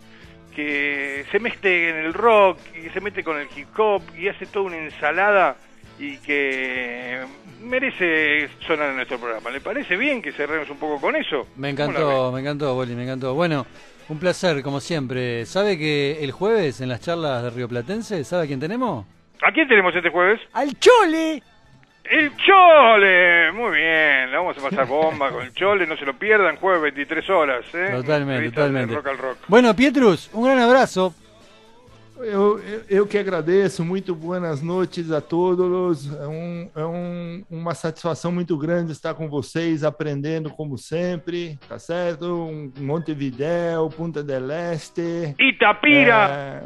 que 0.56 1.24
se 1.30 1.38
mete 1.38 1.90
en 1.90 1.96
el 1.96 2.14
rock 2.14 2.58
y 2.74 2.88
se 2.90 3.00
mete 3.00 3.22
con 3.22 3.38
el 3.38 3.48
hip 3.54 3.68
hop 3.78 4.02
y 4.16 4.28
hace 4.28 4.46
toda 4.46 4.66
una 4.66 4.78
ensalada 4.78 5.56
y 5.99 6.16
que 6.18 7.20
merece 7.61 8.49
sonar 8.66 8.90
en 8.90 8.97
nuestro 8.97 9.18
programa. 9.18 9.51
¿Le 9.51 9.61
parece 9.61 9.97
bien 9.97 10.20
que 10.20 10.32
cerremos 10.32 10.68
un 10.70 10.78
poco 10.78 11.01
con 11.01 11.16
eso? 11.16 11.47
Me 11.57 11.74
¿Cómo 11.74 11.93
la 11.93 11.99
encantó, 11.99 12.32
me 12.32 12.40
encantó, 12.40 12.74
Boli, 12.74 12.95
me 12.95 13.05
encantó. 13.05 13.34
Bueno, 13.34 13.66
un 14.09 14.18
placer, 14.18 14.62
como 14.62 14.80
siempre. 14.80 15.47
¿Sabe 15.47 15.78
que 15.78 16.22
el 16.22 16.32
jueves 16.32 16.80
en 16.80 16.88
las 16.88 17.01
charlas 17.01 17.43
de 17.43 17.51
Río 17.51 17.68
Platense, 17.68 18.24
¿sabe 18.24 18.45
a 18.45 18.47
quién 18.47 18.61
tenemos? 18.61 19.07
¿A 19.43 19.53
quién 19.53 19.68
tenemos 19.68 19.95
este 19.95 20.11
jueves? 20.11 20.40
¡Al 20.53 20.78
Chole! 20.78 21.43
¡El 22.05 22.32
Chole! 22.36 23.53
Muy 23.53 23.76
bien, 23.76 24.30
la 24.30 24.38
vamos 24.38 24.59
a 24.59 24.68
pasar 24.68 24.86
bomba 24.86 25.30
con 25.30 25.43
el 25.43 25.55
Chole, 25.55 25.86
no 25.86 25.97
se 25.97 26.05
lo 26.05 26.14
pierdan, 26.14 26.57
jueves 26.57 26.82
23 26.82 27.30
horas. 27.30 27.64
¿eh? 27.74 27.88
Totalmente, 27.93 28.51
totalmente. 28.51 28.95
Rock 28.95 29.07
al 29.07 29.18
Rock. 29.18 29.38
Bueno, 29.49 29.74
Pietrus, 29.74 30.30
un 30.32 30.45
gran 30.45 30.59
abrazo. 30.59 31.14
Eu, 32.24 32.58
eu, 32.60 32.82
eu 32.88 33.06
que 33.06 33.18
agradeço, 33.18 33.84
muito 33.84 34.14
boas 34.14 34.62
noites 34.62 35.10
a 35.10 35.20
todos. 35.20 36.12
É, 36.14 36.26
um, 36.26 36.70
é 36.74 36.84
um, 36.84 37.44
uma 37.50 37.74
satisfação 37.74 38.30
muito 38.30 38.56
grande 38.56 38.92
estar 38.92 39.14
com 39.14 39.28
vocês, 39.28 39.82
aprendendo 39.82 40.48
como 40.50 40.78
sempre, 40.78 41.58
tá 41.68 41.78
certo? 41.78 42.26
Um 42.26 42.72
Montevidéu, 42.78 43.88
Punta 43.90 44.22
del 44.22 44.50
Este. 44.50 45.34
Itapira! 45.38 46.28
É, 46.30 46.62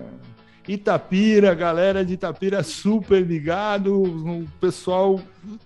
Itapira, 0.68 1.54
galera 1.54 2.04
de 2.04 2.14
Itapira 2.14 2.62
super 2.62 3.22
ligado. 3.22 4.02
O 4.02 4.46
pessoal 4.60 5.20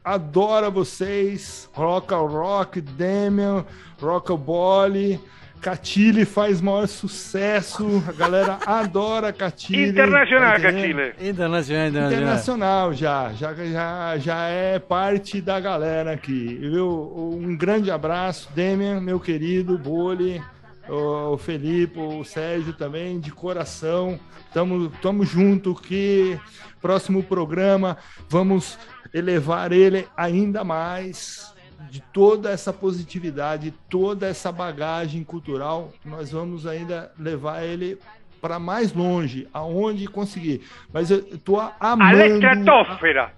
adora 0.05 0.70
vocês. 0.70 1.68
Rock 1.72 2.12
ao 2.12 2.26
Rock, 2.26 2.80
Demian, 2.80 3.64
Rockabody. 4.01 5.18
Catile 5.61 6.25
faz 6.25 6.61
maior 6.61 6.89
sucesso, 6.89 8.03
a 8.09 8.13
galera 8.13 8.59
adora 8.65 9.33
Catile. 9.33 9.91
Internacional, 9.91 10.53
tá? 10.53 10.61
Catile. 10.61 11.13
Internacional, 11.21 11.89
internacional. 11.89 12.13
Internacional 12.13 12.95
já, 12.95 13.33
já, 13.35 13.55
já, 13.55 14.19
já 14.19 14.49
é 14.49 14.79
parte 14.79 15.41
da 15.41 15.61
galera 15.61 16.13
aqui. 16.13 16.57
Viu? 16.61 16.89
Um 17.43 17.57
grande 17.57 17.91
abraço, 17.91 18.49
Demian, 18.55 19.01
meu 19.01 19.21
querido, 19.21 19.77
Boli, 19.77 20.43
o 20.89 21.37
Felipe, 21.37 21.99
o 21.99 22.25
Sérgio 22.25 22.73
também, 22.73 23.21
de 23.21 23.31
coração. 23.31 24.19
Tamo, 24.55 24.91
tamo 25.03 25.25
junto 25.25 25.75
que 25.75 26.39
próximo 26.81 27.23
programa 27.23 27.99
vamos 28.29 28.79
elevar 29.13 29.73
ele 29.73 30.09
ainda 30.17 30.65
mais 30.65 31.53
de 31.89 32.01
toda 32.01 32.51
essa 32.51 32.72
positividade, 32.72 33.72
toda 33.89 34.26
essa 34.26 34.53
bagagem 34.53 35.24
cultural, 35.24 35.93
nós 36.05 36.31
vamos 36.33 36.66
ainda 36.66 37.12
levar 37.18 37.62
ele 37.62 37.99
para 38.41 38.59
mais 38.59 38.93
longe, 38.93 39.47
aonde 39.53 40.07
conseguir. 40.07 40.62
Mas 40.93 41.11
eu 41.11 41.18
estou 41.18 41.61
A 41.61 41.74
amando, 41.81 42.22
estratosfera. 42.22 43.33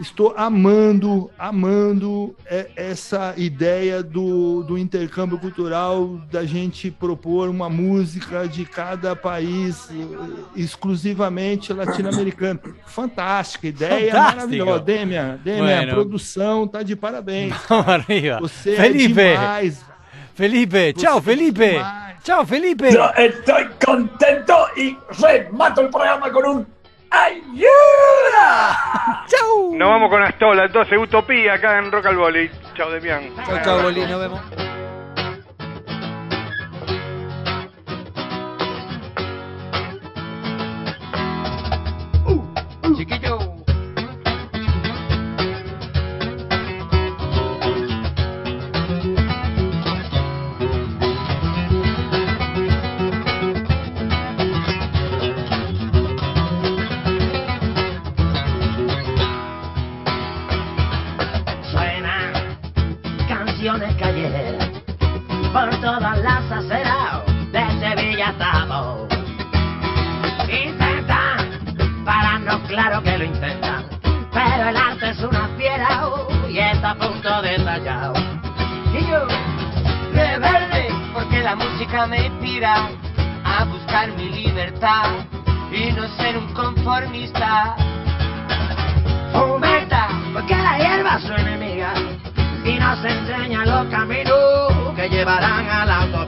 Estou 0.00 0.34
amando, 0.36 1.30
amando 1.38 2.34
é, 2.46 2.68
essa 2.76 3.34
ideia 3.36 4.02
do, 4.02 4.62
do 4.62 4.78
intercâmbio 4.78 5.38
cultural, 5.38 6.20
da 6.30 6.44
gente 6.44 6.90
propor 6.90 7.48
uma 7.48 7.68
música 7.68 8.46
de 8.46 8.64
cada 8.64 9.16
país 9.16 9.88
eh, 9.90 10.60
exclusivamente 10.62 11.72
latino-americano. 11.72 12.60
Fantástica 12.86 13.66
ideia, 13.66 14.12
Fantástico. 14.12 14.36
maravilhosa. 14.36 14.80
Demian, 14.84 15.40
Demian, 15.44 15.64
Bueno. 15.64 15.90
a 15.92 15.94
produção 15.94 16.66
tá 16.68 16.82
de 16.82 16.94
parabéns. 16.96 17.54
Você 18.40 18.76
Felipe. 18.76 19.20
é 19.20 19.32
demais. 19.34 19.84
Felipe, 20.34 20.92
chao, 20.96 21.20
Felipe. 21.20 21.80
Chao, 22.22 22.44
Felipe. 22.44 22.92
Yo 22.92 23.08
estoy 23.16 23.68
contento 23.84 24.54
y 24.76 24.96
remato 25.20 25.80
el 25.80 25.88
programa 25.88 26.30
con 26.30 26.44
un 26.44 26.66
¡Ayuda! 27.10 28.76
¡Chau! 29.26 29.74
Nos 29.74 29.88
vamos 29.88 30.10
con 30.10 30.22
Astola, 30.22 30.64
entonces 30.64 30.98
Utopía 30.98 31.54
acá 31.54 31.78
en 31.78 31.90
Rock 31.90 32.06
al 32.06 32.16
Volley. 32.16 32.50
Chao, 32.74 32.90
Demian. 32.90 33.34
Chao, 33.46 33.58
chao, 33.64 33.82
Boli, 33.82 34.06
nos 34.06 34.20
vemos. 34.20 34.40
Chiquillo. 42.96 43.47
A 76.88 76.94
punto 76.94 77.42
de 77.42 77.56
estallar. 77.56 78.12
Y 78.94 79.06
yo, 79.10 79.26
rebelde, 80.14 80.88
porque 81.12 81.42
la 81.42 81.54
música 81.54 82.06
me 82.06 82.26
inspira 82.26 82.88
a 83.44 83.64
buscar 83.64 84.08
mi 84.12 84.30
libertad 84.30 85.10
y 85.70 85.92
no 85.92 86.08
ser 86.16 86.38
un 86.38 86.50
conformista. 86.54 87.76
Fomenta, 89.32 90.08
porque 90.32 90.56
la 90.56 90.78
hierba 90.78 91.16
es 91.16 91.24
su 91.24 91.32
enemiga 91.34 91.92
y 92.64 92.78
nos 92.78 93.04
enseña 93.04 93.66
los 93.66 93.86
caminos 93.88 94.94
que 94.96 95.10
llevarán 95.10 95.68
a 95.68 95.84
la 95.84 96.04
utopía. 96.06 96.27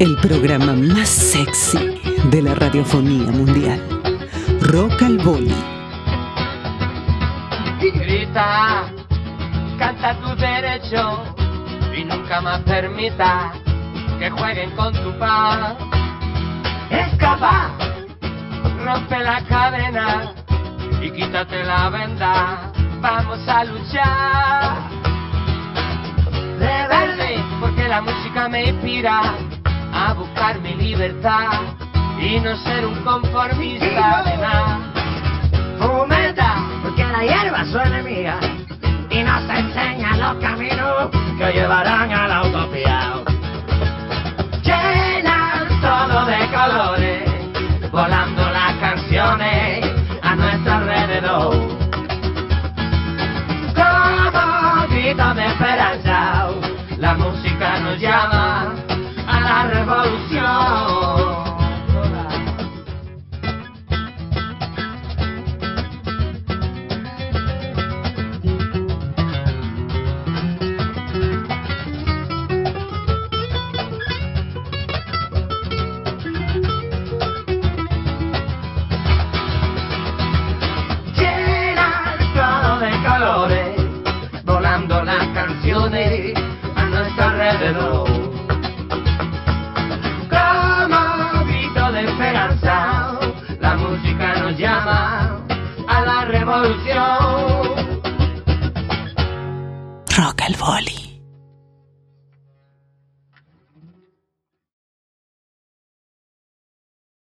El 0.00 0.14
programa 0.18 0.74
más 0.74 1.08
sexy 1.08 2.00
de 2.30 2.40
la 2.40 2.54
radiofonía 2.54 3.32
mundial. 3.32 3.80
Rock 4.60 5.02
al 5.02 5.18
Boli. 5.18 5.52
Grita, 7.80 8.92
canta 9.76 10.14
tu 10.20 10.36
derecho 10.36 11.24
y 11.96 12.04
nunca 12.04 12.40
más 12.40 12.60
permita 12.60 13.52
que 14.20 14.30
jueguen 14.30 14.70
con 14.76 14.92
tu 14.92 15.18
paz. 15.18 15.76
Escapa, 16.90 17.72
rompe 18.84 19.18
la 19.18 19.44
cadena 19.46 20.32
y 21.02 21.10
quítate 21.10 21.64
la 21.64 21.90
venda. 21.90 22.72
Vamos 23.00 23.40
a 23.48 23.64
luchar. 23.64 24.78
Rebelde, 26.60 27.42
porque 27.60 27.88
la 27.88 28.00
música 28.00 28.48
me 28.48 28.68
inspira 28.68 29.34
a 29.98 30.12
buscar 30.12 30.60
mi 30.60 30.74
libertad 30.74 31.60
y 32.20 32.38
no 32.38 32.56
ser 32.58 32.86
un 32.86 32.94
conformista 33.02 34.22
de 34.22 34.36
nada. 34.36 34.78
Fomenta, 35.78 36.54
porque 36.82 37.04
la 37.04 37.22
hierba 37.24 37.62
es 37.62 37.70
su 37.70 37.78
enemiga 37.78 38.38
y 39.10 39.22
nos 39.22 39.42
enseña 39.50 40.16
los 40.16 40.36
caminos 40.42 41.10
que 41.36 41.52
llevarán 41.52 42.12
a 42.12 42.28
la 42.28 42.42
utopía. 42.42 43.14
Llenan 44.62 45.80
todo 45.80 46.26
de 46.26 46.38
colores, 46.56 47.90
volando 47.90 48.42
las 48.50 48.74
canciones 48.76 49.84
a 50.22 50.36
nuestro 50.36 50.72
alrededor. 50.74 51.54
Como 53.74 54.86
gritos 54.90 55.36
de 55.36 55.46
esperanza, 55.46 56.48
la 56.98 57.14
música 57.14 57.80
nos 57.80 57.98
llama 57.98 58.37
a 100.54 101.07